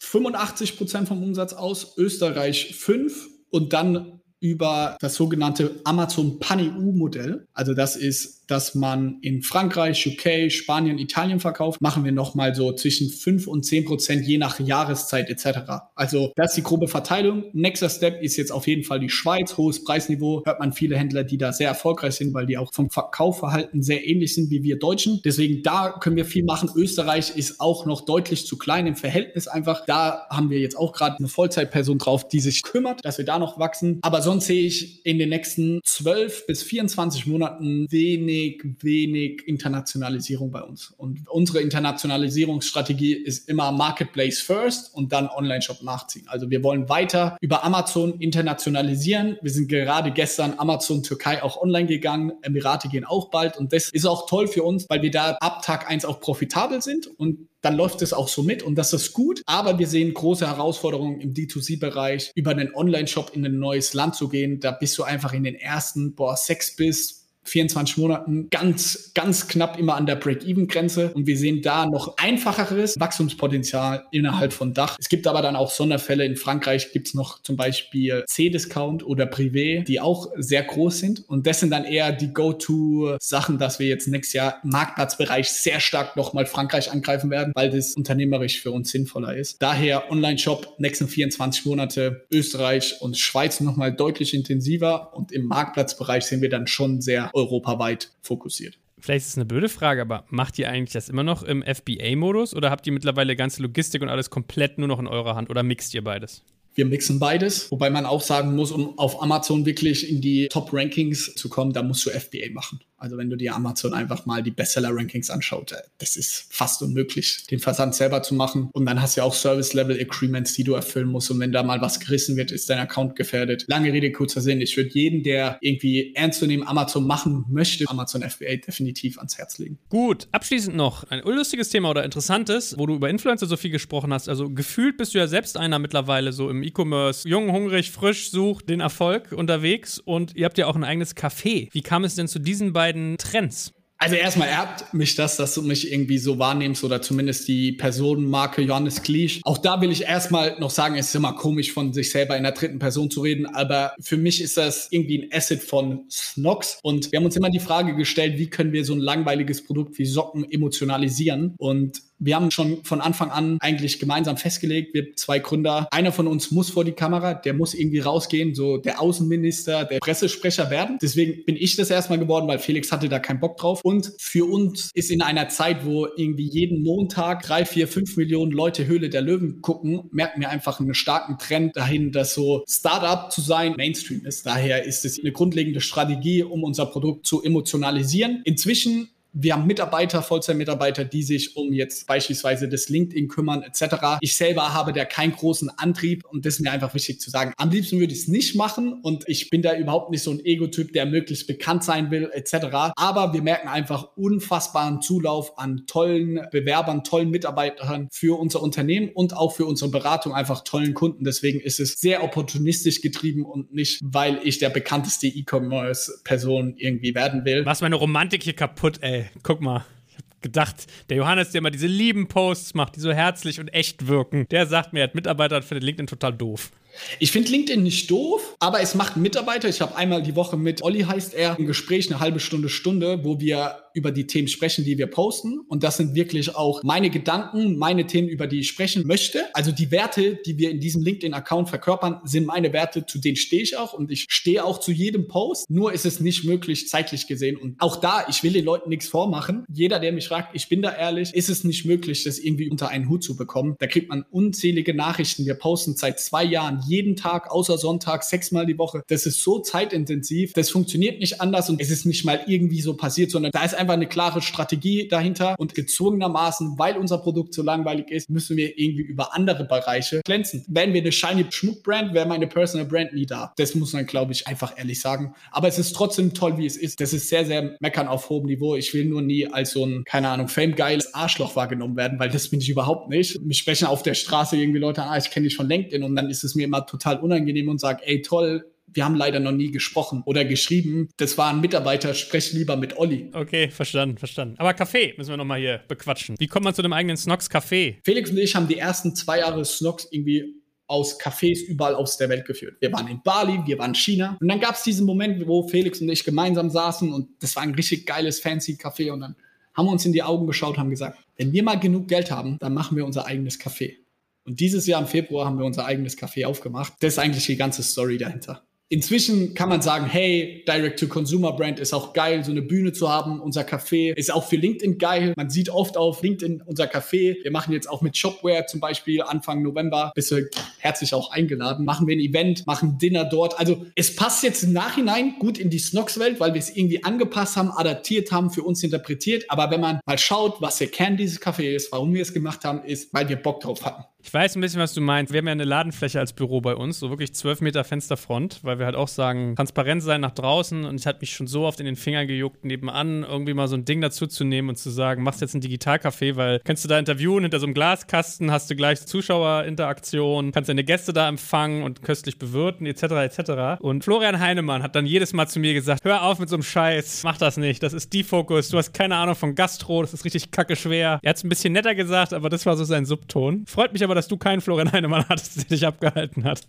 85 0.00 0.76
Prozent 0.76 1.08
vom 1.08 1.22
Umsatz 1.22 1.54
aus, 1.54 1.96
Österreich 1.96 2.74
5 2.76 3.28
und 3.50 3.72
dann 3.72 4.20
über 4.40 4.98
das 5.00 5.14
sogenannte 5.14 5.80
Amazon 5.84 6.38
Pan-EU-Modell. 6.38 7.46
Also 7.54 7.72
das 7.72 7.96
ist 7.96 8.43
dass 8.46 8.74
man 8.74 9.18
in 9.22 9.42
Frankreich, 9.42 10.06
UK, 10.06 10.50
Spanien, 10.50 10.98
Italien 10.98 11.40
verkauft, 11.40 11.80
machen 11.80 12.04
wir 12.04 12.12
nochmal 12.12 12.54
so 12.54 12.72
zwischen 12.72 13.10
5 13.10 13.46
und 13.46 13.64
10 13.64 13.84
Prozent 13.84 14.26
je 14.26 14.38
nach 14.38 14.60
Jahreszeit 14.60 15.28
etc. 15.30 15.58
Also 15.94 16.32
das 16.36 16.50
ist 16.50 16.56
die 16.56 16.62
grobe 16.62 16.88
Verteilung. 16.88 17.44
Nächster 17.52 17.88
Step 17.88 18.22
ist 18.22 18.36
jetzt 18.36 18.52
auf 18.52 18.66
jeden 18.66 18.84
Fall 18.84 19.00
die 19.00 19.10
Schweiz, 19.10 19.56
hohes 19.56 19.84
Preisniveau. 19.84 20.42
Hört 20.44 20.60
man 20.60 20.72
viele 20.72 20.96
Händler, 20.96 21.24
die 21.24 21.38
da 21.38 21.52
sehr 21.52 21.68
erfolgreich 21.68 22.14
sind, 22.14 22.34
weil 22.34 22.46
die 22.46 22.58
auch 22.58 22.72
vom 22.72 22.90
Verkaufverhalten 22.90 23.82
sehr 23.82 24.06
ähnlich 24.06 24.34
sind 24.34 24.50
wie 24.50 24.62
wir 24.62 24.78
Deutschen. 24.78 25.20
Deswegen 25.24 25.62
da 25.62 25.98
können 26.00 26.16
wir 26.16 26.24
viel 26.24 26.44
machen. 26.44 26.70
Österreich 26.74 27.36
ist 27.36 27.60
auch 27.60 27.86
noch 27.86 28.02
deutlich 28.02 28.46
zu 28.46 28.58
klein 28.58 28.86
im 28.86 28.96
Verhältnis 28.96 29.48
einfach. 29.48 29.84
Da 29.86 30.26
haben 30.30 30.50
wir 30.50 30.58
jetzt 30.58 30.76
auch 30.76 30.92
gerade 30.92 31.18
eine 31.18 31.28
Vollzeitperson 31.28 31.98
drauf, 31.98 32.28
die 32.28 32.40
sich 32.40 32.62
kümmert, 32.62 33.04
dass 33.04 33.18
wir 33.18 33.24
da 33.24 33.38
noch 33.38 33.58
wachsen. 33.58 33.98
Aber 34.02 34.22
sonst 34.22 34.46
sehe 34.46 34.66
ich 34.66 35.04
in 35.06 35.18
den 35.18 35.30
nächsten 35.30 35.80
12 35.84 36.46
bis 36.46 36.62
24 36.62 37.26
Monaten 37.26 37.86
wenig 37.90 38.33
wenig, 38.34 38.62
wenig 38.80 39.46
Internationalisierung 39.46 40.50
bei 40.50 40.62
uns. 40.62 40.92
Und 40.96 41.28
unsere 41.28 41.60
Internationalisierungsstrategie 41.60 43.14
ist 43.14 43.48
immer 43.48 43.72
Marketplace 43.72 44.40
first 44.40 44.94
und 44.94 45.12
dann 45.12 45.28
Online-Shop 45.28 45.82
nachziehen. 45.82 46.26
Also 46.28 46.50
wir 46.50 46.62
wollen 46.62 46.88
weiter 46.88 47.36
über 47.40 47.64
Amazon 47.64 48.18
internationalisieren. 48.18 49.38
Wir 49.42 49.50
sind 49.50 49.68
gerade 49.68 50.10
gestern 50.10 50.54
Amazon 50.58 51.02
Türkei 51.02 51.42
auch 51.42 51.60
online 51.60 51.86
gegangen. 51.86 52.32
Emirate 52.42 52.88
gehen 52.88 53.04
auch 53.04 53.30
bald. 53.30 53.56
Und 53.56 53.72
das 53.72 53.90
ist 53.90 54.06
auch 54.06 54.26
toll 54.28 54.48
für 54.48 54.62
uns, 54.62 54.86
weil 54.88 55.02
wir 55.02 55.10
da 55.10 55.36
ab 55.40 55.62
Tag 55.62 55.88
eins 55.88 56.04
auch 56.04 56.20
profitabel 56.20 56.82
sind 56.82 57.06
und 57.06 57.48
dann 57.60 57.76
läuft 57.76 58.02
es 58.02 58.12
auch 58.12 58.28
so 58.28 58.42
mit 58.42 58.62
und 58.62 58.74
das 58.74 58.92
ist 58.92 59.14
gut. 59.14 59.42
Aber 59.46 59.78
wir 59.78 59.86
sehen 59.86 60.12
große 60.12 60.46
Herausforderungen 60.46 61.20
im 61.20 61.32
D2C-Bereich, 61.32 62.30
über 62.34 62.50
einen 62.50 62.74
Online-Shop 62.74 63.30
in 63.34 63.46
ein 63.46 63.58
neues 63.58 63.94
Land 63.94 64.16
zu 64.16 64.28
gehen. 64.28 64.60
Da 64.60 64.70
bist 64.70 64.98
du 64.98 65.02
einfach 65.02 65.32
in 65.32 65.44
den 65.44 65.54
ersten, 65.54 66.14
boah, 66.14 66.36
sechs 66.36 66.76
bis 66.76 67.23
24 67.44 67.98
Monaten 67.98 68.48
ganz, 68.50 69.12
ganz 69.14 69.48
knapp 69.48 69.78
immer 69.78 69.96
an 69.96 70.06
der 70.06 70.16
Break-Even-Grenze. 70.16 71.12
Und 71.14 71.26
wir 71.26 71.36
sehen 71.36 71.62
da 71.62 71.86
noch 71.86 72.16
einfacheres 72.16 72.98
Wachstumspotenzial 72.98 74.04
innerhalb 74.12 74.52
von 74.52 74.74
Dach. 74.74 74.96
Es 74.98 75.08
gibt 75.08 75.26
aber 75.26 75.42
dann 75.42 75.56
auch 75.56 75.70
Sonderfälle. 75.70 76.24
In 76.24 76.36
Frankreich 76.36 76.92
gibt 76.92 77.08
es 77.08 77.14
noch 77.14 77.42
zum 77.42 77.56
Beispiel 77.56 78.24
C-Discount 78.26 79.04
oder 79.04 79.26
Privé, 79.26 79.84
die 79.84 80.00
auch 80.00 80.28
sehr 80.36 80.62
groß 80.62 80.98
sind. 80.98 81.28
Und 81.28 81.46
das 81.46 81.60
sind 81.60 81.70
dann 81.70 81.84
eher 81.84 82.12
die 82.12 82.32
Go-To-Sachen, 82.32 83.58
dass 83.58 83.78
wir 83.78 83.86
jetzt 83.86 84.08
nächstes 84.08 84.34
Jahr 84.34 84.60
im 84.62 84.70
Marktplatzbereich 84.70 85.50
sehr 85.50 85.80
stark 85.80 86.16
nochmal 86.16 86.46
Frankreich 86.46 86.90
angreifen 86.90 87.30
werden, 87.30 87.52
weil 87.54 87.70
das 87.70 87.94
unternehmerisch 87.94 88.60
für 88.60 88.70
uns 88.70 88.90
sinnvoller 88.90 89.36
ist. 89.36 89.60
Daher 89.60 90.10
Online-Shop 90.10 90.74
nächsten 90.78 91.08
24 91.08 91.66
Monate 91.66 92.26
Österreich 92.30 92.96
und 93.00 93.16
Schweiz 93.18 93.60
nochmal 93.60 93.92
deutlich 93.92 94.34
intensiver. 94.34 95.14
Und 95.14 95.32
im 95.32 95.46
Marktplatzbereich 95.46 96.24
sind 96.24 96.42
wir 96.42 96.48
dann 96.48 96.66
schon 96.66 97.00
sehr 97.00 97.30
europaweit 97.34 98.12
fokussiert. 98.22 98.78
Vielleicht 98.98 99.26
ist 99.26 99.32
es 99.32 99.36
eine 99.36 99.44
blöde 99.44 99.68
Frage, 99.68 100.00
aber 100.00 100.24
macht 100.30 100.58
ihr 100.58 100.70
eigentlich 100.70 100.94
das 100.94 101.10
immer 101.10 101.24
noch 101.24 101.42
im 101.42 101.62
FBA-Modus 101.62 102.54
oder 102.54 102.70
habt 102.70 102.86
ihr 102.86 102.92
mittlerweile 102.92 103.36
ganze 103.36 103.60
Logistik 103.60 104.00
und 104.00 104.08
alles 104.08 104.30
komplett 104.30 104.78
nur 104.78 104.88
noch 104.88 104.98
in 104.98 105.06
eurer 105.06 105.34
Hand 105.34 105.50
oder 105.50 105.62
mixt 105.62 105.92
ihr 105.92 106.02
beides? 106.02 106.42
Wir 106.74 106.86
mixen 106.86 107.18
beides, 107.20 107.70
wobei 107.70 107.90
man 107.90 108.04
auch 108.04 108.20
sagen 108.20 108.56
muss, 108.56 108.72
um 108.72 108.98
auf 108.98 109.22
Amazon 109.22 109.64
wirklich 109.64 110.10
in 110.10 110.20
die 110.20 110.48
Top-Rankings 110.48 111.34
zu 111.34 111.48
kommen, 111.48 111.72
da 111.72 111.82
musst 111.82 112.04
du 112.04 112.10
FBA 112.10 112.50
machen. 112.52 112.80
Also 112.96 113.16
wenn 113.16 113.30
du 113.30 113.36
dir 113.36 113.54
Amazon 113.54 113.92
einfach 113.92 114.26
mal 114.26 114.42
die 114.42 114.50
Bestseller-Rankings 114.50 115.30
anschaut, 115.30 115.72
äh, 115.72 115.76
das 115.98 116.16
ist 116.16 116.46
fast 116.50 116.82
unmöglich, 116.82 117.46
den 117.50 117.58
Versand 117.58 117.94
selber 117.94 118.22
zu 118.22 118.34
machen. 118.34 118.70
Und 118.72 118.86
dann 118.86 119.00
hast 119.00 119.16
du 119.16 119.20
ja 119.20 119.24
auch 119.24 119.34
Service-Level-Agreements, 119.34 120.54
die 120.54 120.64
du 120.64 120.74
erfüllen 120.74 121.08
musst. 121.08 121.30
Und 121.30 121.40
wenn 121.40 121.52
da 121.52 121.62
mal 121.62 121.80
was 121.80 122.00
gerissen 122.00 122.36
wird, 122.36 122.52
ist 122.52 122.70
dein 122.70 122.78
Account 122.78 123.16
gefährdet. 123.16 123.64
Lange 123.68 123.92
Rede, 123.92 124.12
kurzer 124.12 124.40
Sinn. 124.40 124.60
Ich 124.60 124.76
würde 124.76 124.90
jeden, 124.90 125.22
der 125.22 125.58
irgendwie 125.60 126.14
ernst 126.14 126.40
zu 126.40 126.46
nehmen 126.46 126.66
Amazon 126.66 127.06
machen 127.06 127.44
möchte, 127.48 127.88
Amazon 127.88 128.22
FBA 128.22 128.56
definitiv 128.56 129.18
ans 129.18 129.38
Herz 129.38 129.58
legen. 129.58 129.78
Gut, 129.88 130.28
abschließend 130.32 130.76
noch 130.76 131.04
ein 131.04 131.20
lustiges 131.20 131.68
Thema 131.68 131.90
oder 131.90 132.04
interessantes, 132.04 132.76
wo 132.78 132.86
du 132.86 132.94
über 132.94 133.10
Influencer 133.10 133.46
so 133.46 133.56
viel 133.56 133.70
gesprochen 133.70 134.12
hast. 134.12 134.28
Also 134.28 134.50
gefühlt 134.50 134.96
bist 134.96 135.14
du 135.14 135.18
ja 135.18 135.26
selbst 135.26 135.56
einer 135.56 135.78
mittlerweile 135.78 136.32
so 136.32 136.50
im 136.50 136.62
E-Commerce, 136.62 137.28
jung, 137.28 137.52
hungrig, 137.52 137.90
frisch, 137.90 138.30
sucht 138.30 138.68
den 138.68 138.80
Erfolg 138.80 139.32
unterwegs 139.32 139.98
und 139.98 140.34
ihr 140.36 140.44
habt 140.44 140.58
ja 140.58 140.66
auch 140.66 140.76
ein 140.76 140.84
eigenes 140.84 141.16
Café. 141.16 141.68
Wie 141.72 141.82
kam 141.82 142.04
es 142.04 142.14
denn 142.14 142.28
zu 142.28 142.38
diesen 142.38 142.72
beiden 142.72 142.93
beiden 142.94 143.18
Trends? 143.18 143.72
Also 143.96 144.16
erstmal 144.16 144.48
erbt 144.48 144.92
mich 144.92 145.14
das, 145.14 145.36
dass 145.36 145.54
du 145.54 145.62
mich 145.62 145.90
irgendwie 145.90 146.18
so 146.18 146.38
wahrnimmst 146.38 146.84
oder 146.84 147.00
zumindest 147.00 147.48
die 147.48 147.72
Personenmarke 147.72 148.60
Johannes 148.60 149.02
Kliesch. 149.02 149.40
Auch 149.44 149.56
da 149.56 149.80
will 149.80 149.90
ich 149.90 150.02
erstmal 150.02 150.58
noch 150.58 150.70
sagen, 150.70 150.96
es 150.96 151.08
ist 151.08 151.14
immer 151.14 151.32
komisch 151.32 151.72
von 151.72 151.92
sich 151.94 152.10
selber 152.10 152.36
in 152.36 152.42
der 152.42 152.52
dritten 152.52 152.80
Person 152.80 153.08
zu 153.10 153.22
reden, 153.22 153.46
aber 153.46 153.94
für 154.00 154.18
mich 154.18 154.42
ist 154.42 154.56
das 154.56 154.88
irgendwie 154.90 155.22
ein 155.22 155.32
Asset 155.32 155.62
von 155.62 156.02
Snox 156.10 156.80
und 156.82 157.12
wir 157.12 157.18
haben 157.18 157.24
uns 157.24 157.36
immer 157.36 157.50
die 157.50 157.60
Frage 157.60 157.94
gestellt, 157.94 158.36
wie 158.36 158.50
können 158.50 158.72
wir 158.72 158.84
so 158.84 158.92
ein 158.92 158.98
langweiliges 158.98 159.64
Produkt 159.64 159.96
wie 159.98 160.06
Socken 160.06 160.44
emotionalisieren 160.50 161.54
und 161.56 162.02
wir 162.18 162.36
haben 162.36 162.50
schon 162.50 162.84
von 162.84 163.00
Anfang 163.00 163.30
an 163.30 163.58
eigentlich 163.60 163.98
gemeinsam 163.98 164.36
festgelegt, 164.36 164.94
wir 164.94 165.14
zwei 165.16 165.38
Gründer, 165.38 165.88
einer 165.90 166.12
von 166.12 166.26
uns 166.26 166.50
muss 166.50 166.70
vor 166.70 166.84
die 166.84 166.92
Kamera, 166.92 167.34
der 167.34 167.54
muss 167.54 167.74
irgendwie 167.74 168.00
rausgehen, 168.00 168.54
so 168.54 168.78
der 168.78 169.00
Außenminister, 169.00 169.84
der 169.84 169.98
Pressesprecher 169.98 170.70
werden. 170.70 170.98
Deswegen 171.02 171.44
bin 171.44 171.56
ich 171.56 171.76
das 171.76 171.90
erstmal 171.90 172.18
geworden, 172.18 172.48
weil 172.48 172.58
Felix 172.58 172.92
hatte 172.92 173.08
da 173.08 173.18
keinen 173.18 173.40
Bock 173.40 173.56
drauf. 173.56 173.80
Und 173.84 174.12
für 174.18 174.44
uns 174.44 174.90
ist 174.94 175.10
in 175.10 175.22
einer 175.22 175.48
Zeit, 175.48 175.84
wo 175.84 176.06
irgendwie 176.16 176.48
jeden 176.48 176.82
Montag 176.82 177.42
drei, 177.42 177.64
vier, 177.64 177.88
fünf 177.88 178.16
Millionen 178.16 178.52
Leute 178.52 178.86
Höhle 178.86 179.10
der 179.10 179.22
Löwen 179.22 179.60
gucken, 179.60 180.08
merken 180.12 180.40
wir 180.40 180.50
einfach 180.50 180.80
einen 180.80 180.94
starken 180.94 181.38
Trend 181.38 181.76
dahin, 181.76 182.12
dass 182.12 182.34
so 182.34 182.64
Startup 182.68 183.30
zu 183.30 183.40
sein 183.40 183.74
Mainstream 183.76 184.24
ist. 184.24 184.46
Daher 184.46 184.84
ist 184.84 185.04
es 185.04 185.18
eine 185.18 185.32
grundlegende 185.32 185.80
Strategie, 185.80 186.42
um 186.42 186.62
unser 186.62 186.86
Produkt 186.86 187.26
zu 187.26 187.42
emotionalisieren. 187.42 188.42
Inzwischen 188.44 189.08
wir 189.34 189.54
haben 189.54 189.66
Mitarbeiter, 189.66 190.22
Vollzeitmitarbeiter, 190.22 191.04
die 191.04 191.24
sich 191.24 191.56
um 191.56 191.72
jetzt 191.72 192.06
beispielsweise 192.06 192.68
das 192.68 192.88
LinkedIn 192.88 193.26
kümmern 193.26 193.62
etc. 193.62 194.18
Ich 194.20 194.36
selber 194.36 194.72
habe 194.72 194.92
da 194.92 195.04
keinen 195.04 195.32
großen 195.32 195.70
Antrieb 195.76 196.24
und 196.24 196.46
das 196.46 196.54
ist 196.54 196.60
mir 196.60 196.70
einfach 196.70 196.94
wichtig 196.94 197.20
zu 197.20 197.30
sagen. 197.30 197.52
Am 197.56 197.70
liebsten 197.70 197.98
würde 197.98 198.12
ich 198.12 198.20
es 198.20 198.28
nicht 198.28 198.54
machen 198.54 199.00
und 199.02 199.24
ich 199.26 199.50
bin 199.50 199.60
da 199.60 199.76
überhaupt 199.76 200.10
nicht 200.10 200.22
so 200.22 200.30
ein 200.30 200.44
Ego-Typ, 200.44 200.92
der 200.92 201.06
möglichst 201.06 201.48
bekannt 201.48 201.82
sein 201.82 202.12
will 202.12 202.30
etc. 202.32 202.92
Aber 202.96 203.32
wir 203.32 203.42
merken 203.42 203.68
einfach 203.68 204.16
unfassbaren 204.16 205.02
Zulauf 205.02 205.58
an 205.58 205.84
tollen 205.88 206.40
Bewerbern, 206.52 207.02
tollen 207.02 207.30
Mitarbeitern 207.30 208.08
für 208.12 208.38
unser 208.38 208.62
Unternehmen 208.62 209.10
und 209.12 209.36
auch 209.36 209.52
für 209.52 209.66
unsere 209.66 209.90
Beratung 209.90 210.32
einfach 210.32 210.62
tollen 210.62 210.94
Kunden. 210.94 211.24
Deswegen 211.24 211.58
ist 211.58 211.80
es 211.80 211.94
sehr 211.94 212.22
opportunistisch 212.22 213.00
getrieben 213.00 213.44
und 213.44 213.74
nicht, 213.74 214.00
weil 214.04 214.38
ich 214.44 214.58
der 214.58 214.70
bekannteste 214.70 215.26
E-Commerce-Person 215.26 216.74
irgendwie 216.76 217.16
werden 217.16 217.44
will. 217.44 217.66
Was 217.66 217.80
meine 217.80 217.96
Romantik 217.96 218.44
hier 218.44 218.54
kaputt, 218.54 218.98
ey 219.00 219.23
guck 219.42 219.60
mal. 219.60 219.84
Ich 220.08 220.16
hab 220.16 220.42
gedacht, 220.42 220.86
der 221.08 221.16
Johannes, 221.18 221.50
der 221.50 221.60
immer 221.60 221.70
diese 221.70 221.86
lieben 221.86 222.28
Posts 222.28 222.74
macht, 222.74 222.96
die 222.96 223.00
so 223.00 223.12
herzlich 223.12 223.60
und 223.60 223.68
echt 223.68 224.06
wirken, 224.06 224.46
der 224.50 224.66
sagt 224.66 224.92
mir, 224.92 225.00
er 225.00 225.08
hat 225.08 225.14
Mitarbeiter 225.14 225.56
und 225.56 225.64
findet 225.64 225.84
LinkedIn 225.84 226.06
total 226.06 226.32
doof. 226.32 226.70
Ich 227.18 227.32
finde 227.32 227.50
LinkedIn 227.50 227.82
nicht 227.82 228.10
doof, 228.10 228.56
aber 228.58 228.80
es 228.80 228.94
macht 228.94 229.16
Mitarbeiter. 229.16 229.68
Ich 229.68 229.80
habe 229.80 229.96
einmal 229.96 230.22
die 230.22 230.36
Woche 230.36 230.56
mit 230.56 230.82
Olli 230.82 231.02
heißt 231.02 231.34
er 231.34 231.58
ein 231.58 231.66
Gespräch, 231.66 232.10
eine 232.10 232.20
halbe 232.20 232.40
Stunde, 232.40 232.68
Stunde, 232.68 233.24
wo 233.24 233.40
wir 233.40 233.84
über 233.94 234.10
die 234.10 234.26
Themen 234.26 234.48
sprechen, 234.48 234.84
die 234.84 234.98
wir 234.98 235.06
posten. 235.06 235.60
Und 235.60 235.84
das 235.84 235.96
sind 235.96 236.14
wirklich 236.14 236.54
auch 236.54 236.82
meine 236.82 237.10
Gedanken, 237.10 237.78
meine 237.78 238.06
Themen, 238.06 238.28
über 238.28 238.46
die 238.46 238.60
ich 238.60 238.68
sprechen 238.68 239.06
möchte. 239.06 239.44
Also 239.54 239.70
die 239.70 239.90
Werte, 239.90 240.40
die 240.44 240.58
wir 240.58 240.70
in 240.70 240.80
diesem 240.80 241.02
LinkedIn-Account 241.02 241.68
verkörpern, 241.68 242.20
sind 242.24 242.44
meine 242.44 242.72
Werte, 242.72 243.06
zu 243.06 243.18
denen 243.18 243.36
stehe 243.36 243.62
ich 243.62 243.76
auch. 243.76 243.92
Und 243.92 244.10
ich 244.10 244.26
stehe 244.28 244.64
auch 244.64 244.80
zu 244.80 244.90
jedem 244.90 245.28
Post. 245.28 245.70
Nur 245.70 245.92
ist 245.92 246.04
es 246.04 246.18
nicht 246.18 246.44
möglich, 246.44 246.88
zeitlich 246.88 247.28
gesehen. 247.28 247.56
Und 247.56 247.80
auch 247.80 247.96
da, 247.96 248.26
ich 248.28 248.42
will 248.42 248.52
den 248.52 248.64
Leuten 248.64 248.88
nichts 248.88 249.06
vormachen. 249.08 249.64
Jeder, 249.72 250.00
der 250.00 250.12
mich 250.12 250.26
fragt, 250.26 250.56
ich 250.56 250.68
bin 250.68 250.82
da 250.82 250.94
ehrlich, 250.94 251.32
ist 251.32 251.48
es 251.48 251.62
nicht 251.62 251.84
möglich, 251.84 252.24
das 252.24 252.38
irgendwie 252.38 252.68
unter 252.70 252.88
einen 252.88 253.08
Hut 253.08 253.22
zu 253.22 253.36
bekommen. 253.36 253.76
Da 253.78 253.86
kriegt 253.86 254.08
man 254.08 254.24
unzählige 254.30 254.92
Nachrichten. 254.92 255.46
Wir 255.46 255.54
posten 255.54 255.94
seit 255.94 256.18
zwei 256.18 256.42
Jahren 256.42 256.82
jeden 256.86 257.16
Tag, 257.16 257.50
außer 257.50 257.78
Sonntag, 257.78 258.24
sechsmal 258.24 258.66
die 258.66 258.78
Woche. 258.78 259.02
Das 259.08 259.26
ist 259.26 259.42
so 259.42 259.60
zeitintensiv. 259.60 260.52
Das 260.52 260.70
funktioniert 260.70 261.20
nicht 261.20 261.40
anders 261.40 261.70
und 261.70 261.80
es 261.80 261.90
ist 261.90 262.06
nicht 262.06 262.24
mal 262.24 262.40
irgendwie 262.46 262.80
so 262.80 262.94
passiert, 262.94 263.30
sondern 263.30 263.52
da 263.52 263.64
ist 263.64 263.74
einfach 263.74 263.94
eine 263.94 264.08
klare 264.08 264.42
Strategie 264.42 265.08
dahinter 265.08 265.54
und 265.58 265.74
gezwungenermaßen, 265.74 266.78
weil 266.78 266.96
unser 266.96 267.18
Produkt 267.18 267.54
so 267.54 267.62
langweilig 267.62 268.10
ist, 268.10 268.30
müssen 268.30 268.56
wir 268.56 268.78
irgendwie 268.78 269.02
über 269.02 269.34
andere 269.34 269.64
Bereiche 269.64 270.20
glänzen. 270.24 270.64
Wären 270.68 270.92
wir 270.92 271.00
eine 271.00 271.12
shiny 271.12 271.46
Schmuckbrand, 271.50 272.14
wäre 272.14 272.26
meine 272.26 272.46
Personal 272.46 272.86
Brand 272.86 273.12
nie 273.12 273.26
da. 273.26 273.52
Das 273.56 273.74
muss 273.74 273.92
man, 273.92 274.06
glaube 274.06 274.32
ich, 274.32 274.46
einfach 274.46 274.76
ehrlich 274.76 275.00
sagen. 275.00 275.34
Aber 275.50 275.68
es 275.68 275.78
ist 275.78 275.94
trotzdem 275.94 276.34
toll, 276.34 276.58
wie 276.58 276.66
es 276.66 276.76
ist. 276.76 277.00
Das 277.00 277.12
ist 277.12 277.28
sehr, 277.28 277.44
sehr 277.44 277.76
meckern 277.80 278.08
auf 278.08 278.28
hohem 278.28 278.46
Niveau. 278.46 278.74
Ich 278.76 278.92
will 278.94 279.04
nur 279.04 279.22
nie 279.22 279.46
als 279.46 279.70
so 279.70 279.84
ein, 279.84 280.04
keine 280.04 280.28
Ahnung, 280.28 280.48
fame-geiles 280.48 281.14
Arschloch 281.14 281.56
wahrgenommen 281.56 281.96
werden, 281.96 282.18
weil 282.18 282.30
das 282.30 282.48
bin 282.48 282.60
ich 282.60 282.68
überhaupt 282.68 283.08
nicht. 283.08 283.40
Mich 283.42 283.58
sprechen 283.58 283.86
auf 283.86 284.02
der 284.02 284.14
Straße 284.14 284.56
irgendwie 284.56 284.80
Leute 284.80 285.04
ah, 285.04 285.16
ich 285.16 285.30
kenne 285.30 285.44
dich 285.44 285.56
von 285.56 285.68
LinkedIn 285.68 286.02
und 286.02 286.16
dann 286.16 286.30
ist 286.30 286.44
es 286.44 286.54
mir 286.54 286.64
immer 286.64 286.73
total 286.82 287.18
unangenehm 287.20 287.68
und 287.68 287.80
sage, 287.80 288.02
ey, 288.06 288.22
toll, 288.22 288.70
wir 288.94 289.04
haben 289.04 289.16
leider 289.16 289.40
noch 289.40 289.52
nie 289.52 289.70
gesprochen 289.70 290.22
oder 290.24 290.44
geschrieben. 290.44 291.08
Das 291.16 291.36
war 291.36 291.50
ein 291.50 291.60
Mitarbeiter, 291.60 292.14
sprech 292.14 292.52
lieber 292.52 292.76
mit 292.76 292.96
Olli. 292.96 293.30
Okay, 293.34 293.68
verstanden, 293.70 294.18
verstanden. 294.18 294.54
Aber 294.58 294.72
Kaffee 294.72 295.14
müssen 295.16 295.30
wir 295.30 295.36
nochmal 295.36 295.58
hier 295.58 295.80
bequatschen. 295.88 296.36
Wie 296.38 296.46
kommt 296.46 296.64
man 296.64 296.74
zu 296.74 296.82
dem 296.82 296.92
eigenen 296.92 297.16
Snox 297.16 297.50
Kaffee? 297.50 297.98
Felix 298.04 298.30
und 298.30 298.38
ich 298.38 298.54
haben 298.54 298.68
die 298.68 298.78
ersten 298.78 299.14
zwei 299.16 299.40
Jahre 299.40 299.64
Snox 299.64 300.06
irgendwie 300.10 300.54
aus 300.86 301.18
Cafés 301.18 301.64
überall 301.64 301.94
aus 301.94 302.18
der 302.18 302.28
Welt 302.28 302.44
geführt. 302.44 302.76
Wir 302.80 302.92
waren 302.92 303.08
in 303.08 303.22
Bali, 303.22 303.58
wir 303.66 303.78
waren 303.78 303.90
in 303.90 303.94
China. 303.94 304.36
Und 304.40 304.48
dann 304.48 304.60
gab 304.60 304.74
es 304.74 304.82
diesen 304.82 305.06
Moment, 305.06 305.46
wo 305.46 305.66
Felix 305.66 306.00
und 306.00 306.08
ich 306.08 306.24
gemeinsam 306.24 306.70
saßen 306.70 307.12
und 307.12 307.28
das 307.40 307.56
war 307.56 307.62
ein 307.62 307.74
richtig 307.74 308.06
geiles, 308.06 308.38
fancy 308.38 308.74
Café. 308.74 309.10
Und 309.10 309.20
dann 309.20 309.34
haben 309.72 309.86
wir 309.86 309.92
uns 309.92 310.04
in 310.04 310.12
die 310.12 310.22
Augen 310.22 310.46
geschaut, 310.46 310.78
haben 310.78 310.90
gesagt, 310.90 311.18
wenn 311.36 311.52
wir 311.52 311.62
mal 311.62 311.80
genug 311.80 312.06
Geld 312.06 312.30
haben, 312.30 312.58
dann 312.60 312.74
machen 312.74 312.96
wir 312.96 313.04
unser 313.04 313.26
eigenes 313.26 313.58
Café. 313.58 313.96
Und 314.44 314.60
dieses 314.60 314.86
Jahr 314.86 315.00
im 315.00 315.06
Februar 315.06 315.46
haben 315.46 315.58
wir 315.58 315.64
unser 315.64 315.86
eigenes 315.86 316.18
Café 316.18 316.46
aufgemacht. 316.46 316.92
Das 317.00 317.14
ist 317.14 317.18
eigentlich 317.18 317.46
die 317.46 317.56
ganze 317.56 317.82
Story 317.82 318.18
dahinter. 318.18 318.62
Inzwischen 318.90 319.54
kann 319.54 319.70
man 319.70 319.80
sagen, 319.80 320.06
hey, 320.06 320.62
Direct-to-Consumer-Brand 320.68 321.80
ist 321.80 321.94
auch 321.94 322.12
geil, 322.12 322.44
so 322.44 322.50
eine 322.50 322.60
Bühne 322.60 322.92
zu 322.92 323.08
haben. 323.08 323.40
Unser 323.40 323.62
Café 323.62 324.12
ist 324.14 324.32
auch 324.32 324.46
für 324.46 324.56
LinkedIn 324.56 324.98
geil. 324.98 325.32
Man 325.36 325.48
sieht 325.48 325.70
oft 325.70 325.96
auf 325.96 326.22
LinkedIn 326.22 326.62
unser 326.64 326.84
Café. 326.84 327.42
Wir 327.42 327.50
machen 327.50 327.72
jetzt 327.72 327.88
auch 327.88 328.02
mit 328.02 328.16
Shopware 328.16 328.66
zum 328.66 328.80
Beispiel 328.80 329.22
Anfang 329.22 329.62
November. 329.62 330.12
Bist 330.14 330.30
du 330.30 330.48
herzlich 330.78 331.14
auch 331.14 331.32
eingeladen. 331.32 331.86
Machen 331.86 332.06
wir 332.06 332.14
ein 332.14 332.20
Event, 332.20 332.66
machen 332.66 332.98
Dinner 332.98 333.24
dort. 333.24 333.58
Also 333.58 333.86
es 333.96 334.14
passt 334.14 334.44
jetzt 334.44 334.62
im 334.62 334.74
Nachhinein 334.74 335.36
gut 335.38 335.56
in 335.56 335.70
die 335.70 335.78
Snox-Welt, 335.78 336.38
weil 336.38 336.52
wir 336.52 336.60
es 336.60 336.76
irgendwie 336.76 337.02
angepasst 337.02 337.56
haben, 337.56 337.72
adaptiert 337.72 338.32
haben, 338.32 338.50
für 338.50 338.62
uns 338.62 338.82
interpretiert. 338.82 339.46
Aber 339.48 339.70
wenn 339.70 339.80
man 339.80 339.98
mal 340.04 340.18
schaut, 340.18 340.60
was 340.60 340.76
der 340.76 340.88
Kern 340.88 341.16
dieses 341.16 341.40
Café 341.40 341.74
ist, 341.74 341.90
warum 341.90 342.12
wir 342.12 342.22
es 342.22 342.34
gemacht 342.34 342.64
haben, 342.64 342.84
ist, 342.84 343.14
weil 343.14 343.28
wir 343.30 343.36
Bock 343.36 343.60
drauf 343.60 343.84
hatten. 343.84 344.04
Ich 344.26 344.32
weiß 344.32 344.56
ein 344.56 344.62
bisschen, 344.62 344.80
was 344.80 344.94
du 344.94 345.02
meinst. 345.02 345.34
Wir 345.34 345.38
haben 345.38 345.46
ja 345.46 345.52
eine 345.52 345.64
Ladenfläche 345.64 346.18
als 346.18 346.32
Büro 346.32 346.62
bei 346.62 346.74
uns, 346.74 346.98
so 346.98 347.10
wirklich 347.10 347.34
12 347.34 347.60
Meter 347.60 347.84
Fensterfront, 347.84 348.60
weil 348.62 348.78
wir 348.78 348.86
halt 348.86 348.96
auch 348.96 349.06
sagen, 349.06 349.54
transparent 349.54 350.02
sein 350.02 350.22
nach 350.22 350.30
draußen 350.30 350.86
und 350.86 350.98
ich 350.98 351.06
hatte 351.06 351.20
mich 351.20 351.34
schon 351.34 351.46
so 351.46 351.66
oft 351.66 351.78
in 351.78 351.84
den 351.84 351.94
Finger 351.94 352.24
gejuckt, 352.24 352.64
nebenan 352.64 353.22
irgendwie 353.22 353.52
mal 353.52 353.68
so 353.68 353.76
ein 353.76 353.84
Ding 353.84 354.00
dazu 354.00 354.26
zu 354.26 354.44
nehmen 354.44 354.70
und 354.70 354.76
zu 354.76 354.88
sagen, 354.88 355.22
machst 355.22 355.42
jetzt 355.42 355.52
ein 355.52 355.60
Digitalcafé, 355.60 356.36
weil 356.36 356.60
kannst 356.64 356.82
du 356.82 356.88
da 356.88 356.98
interviewen, 356.98 357.42
hinter 357.42 357.60
so 357.60 357.66
einem 357.66 357.74
Glaskasten 357.74 358.50
hast 358.50 358.70
du 358.70 358.76
gleich 358.76 359.04
Zuschauerinteraktion, 359.06 360.52
kannst 360.52 360.70
deine 360.70 360.84
Gäste 360.84 361.12
da 361.12 361.28
empfangen 361.28 361.82
und 361.82 362.00
köstlich 362.00 362.38
bewirten, 362.38 362.86
etc., 362.86 363.02
etc. 363.02 363.82
Und 363.82 364.04
Florian 364.04 364.40
Heinemann 364.40 364.82
hat 364.82 364.96
dann 364.96 365.04
jedes 365.04 365.34
Mal 365.34 365.48
zu 365.48 365.60
mir 365.60 365.74
gesagt, 365.74 366.02
hör 366.02 366.22
auf 366.22 366.38
mit 366.38 366.48
so 366.48 366.56
einem 366.56 366.62
Scheiß, 366.62 367.24
mach 367.24 367.36
das 367.36 367.58
nicht, 367.58 367.82
das 367.82 367.92
ist 367.92 368.14
Defokus, 368.14 368.70
du 368.70 368.78
hast 368.78 368.94
keine 368.94 369.16
Ahnung 369.16 369.34
von 369.34 369.54
Gastro, 369.54 370.00
das 370.00 370.14
ist 370.14 370.24
richtig 370.24 370.50
kacke 370.50 370.76
schwer. 370.76 371.20
Er 371.20 371.28
hat 371.28 371.36
es 371.36 371.44
ein 371.44 371.50
bisschen 371.50 371.74
netter 371.74 371.94
gesagt, 371.94 372.32
aber 372.32 372.48
das 372.48 372.64
war 372.64 372.74
so 372.78 372.84
sein 372.84 373.04
Subton. 373.04 373.66
Freut 373.66 373.92
mich 373.92 374.02
aber 374.02 374.13
aber, 374.14 374.20
dass 374.20 374.28
du 374.28 374.36
keinen 374.36 374.60
Florian 374.60 374.92
Heinemann 374.92 375.24
hattest, 375.28 375.56
der 375.56 375.64
dich 375.64 375.86
abgehalten 375.86 376.44
hat. 376.44 376.62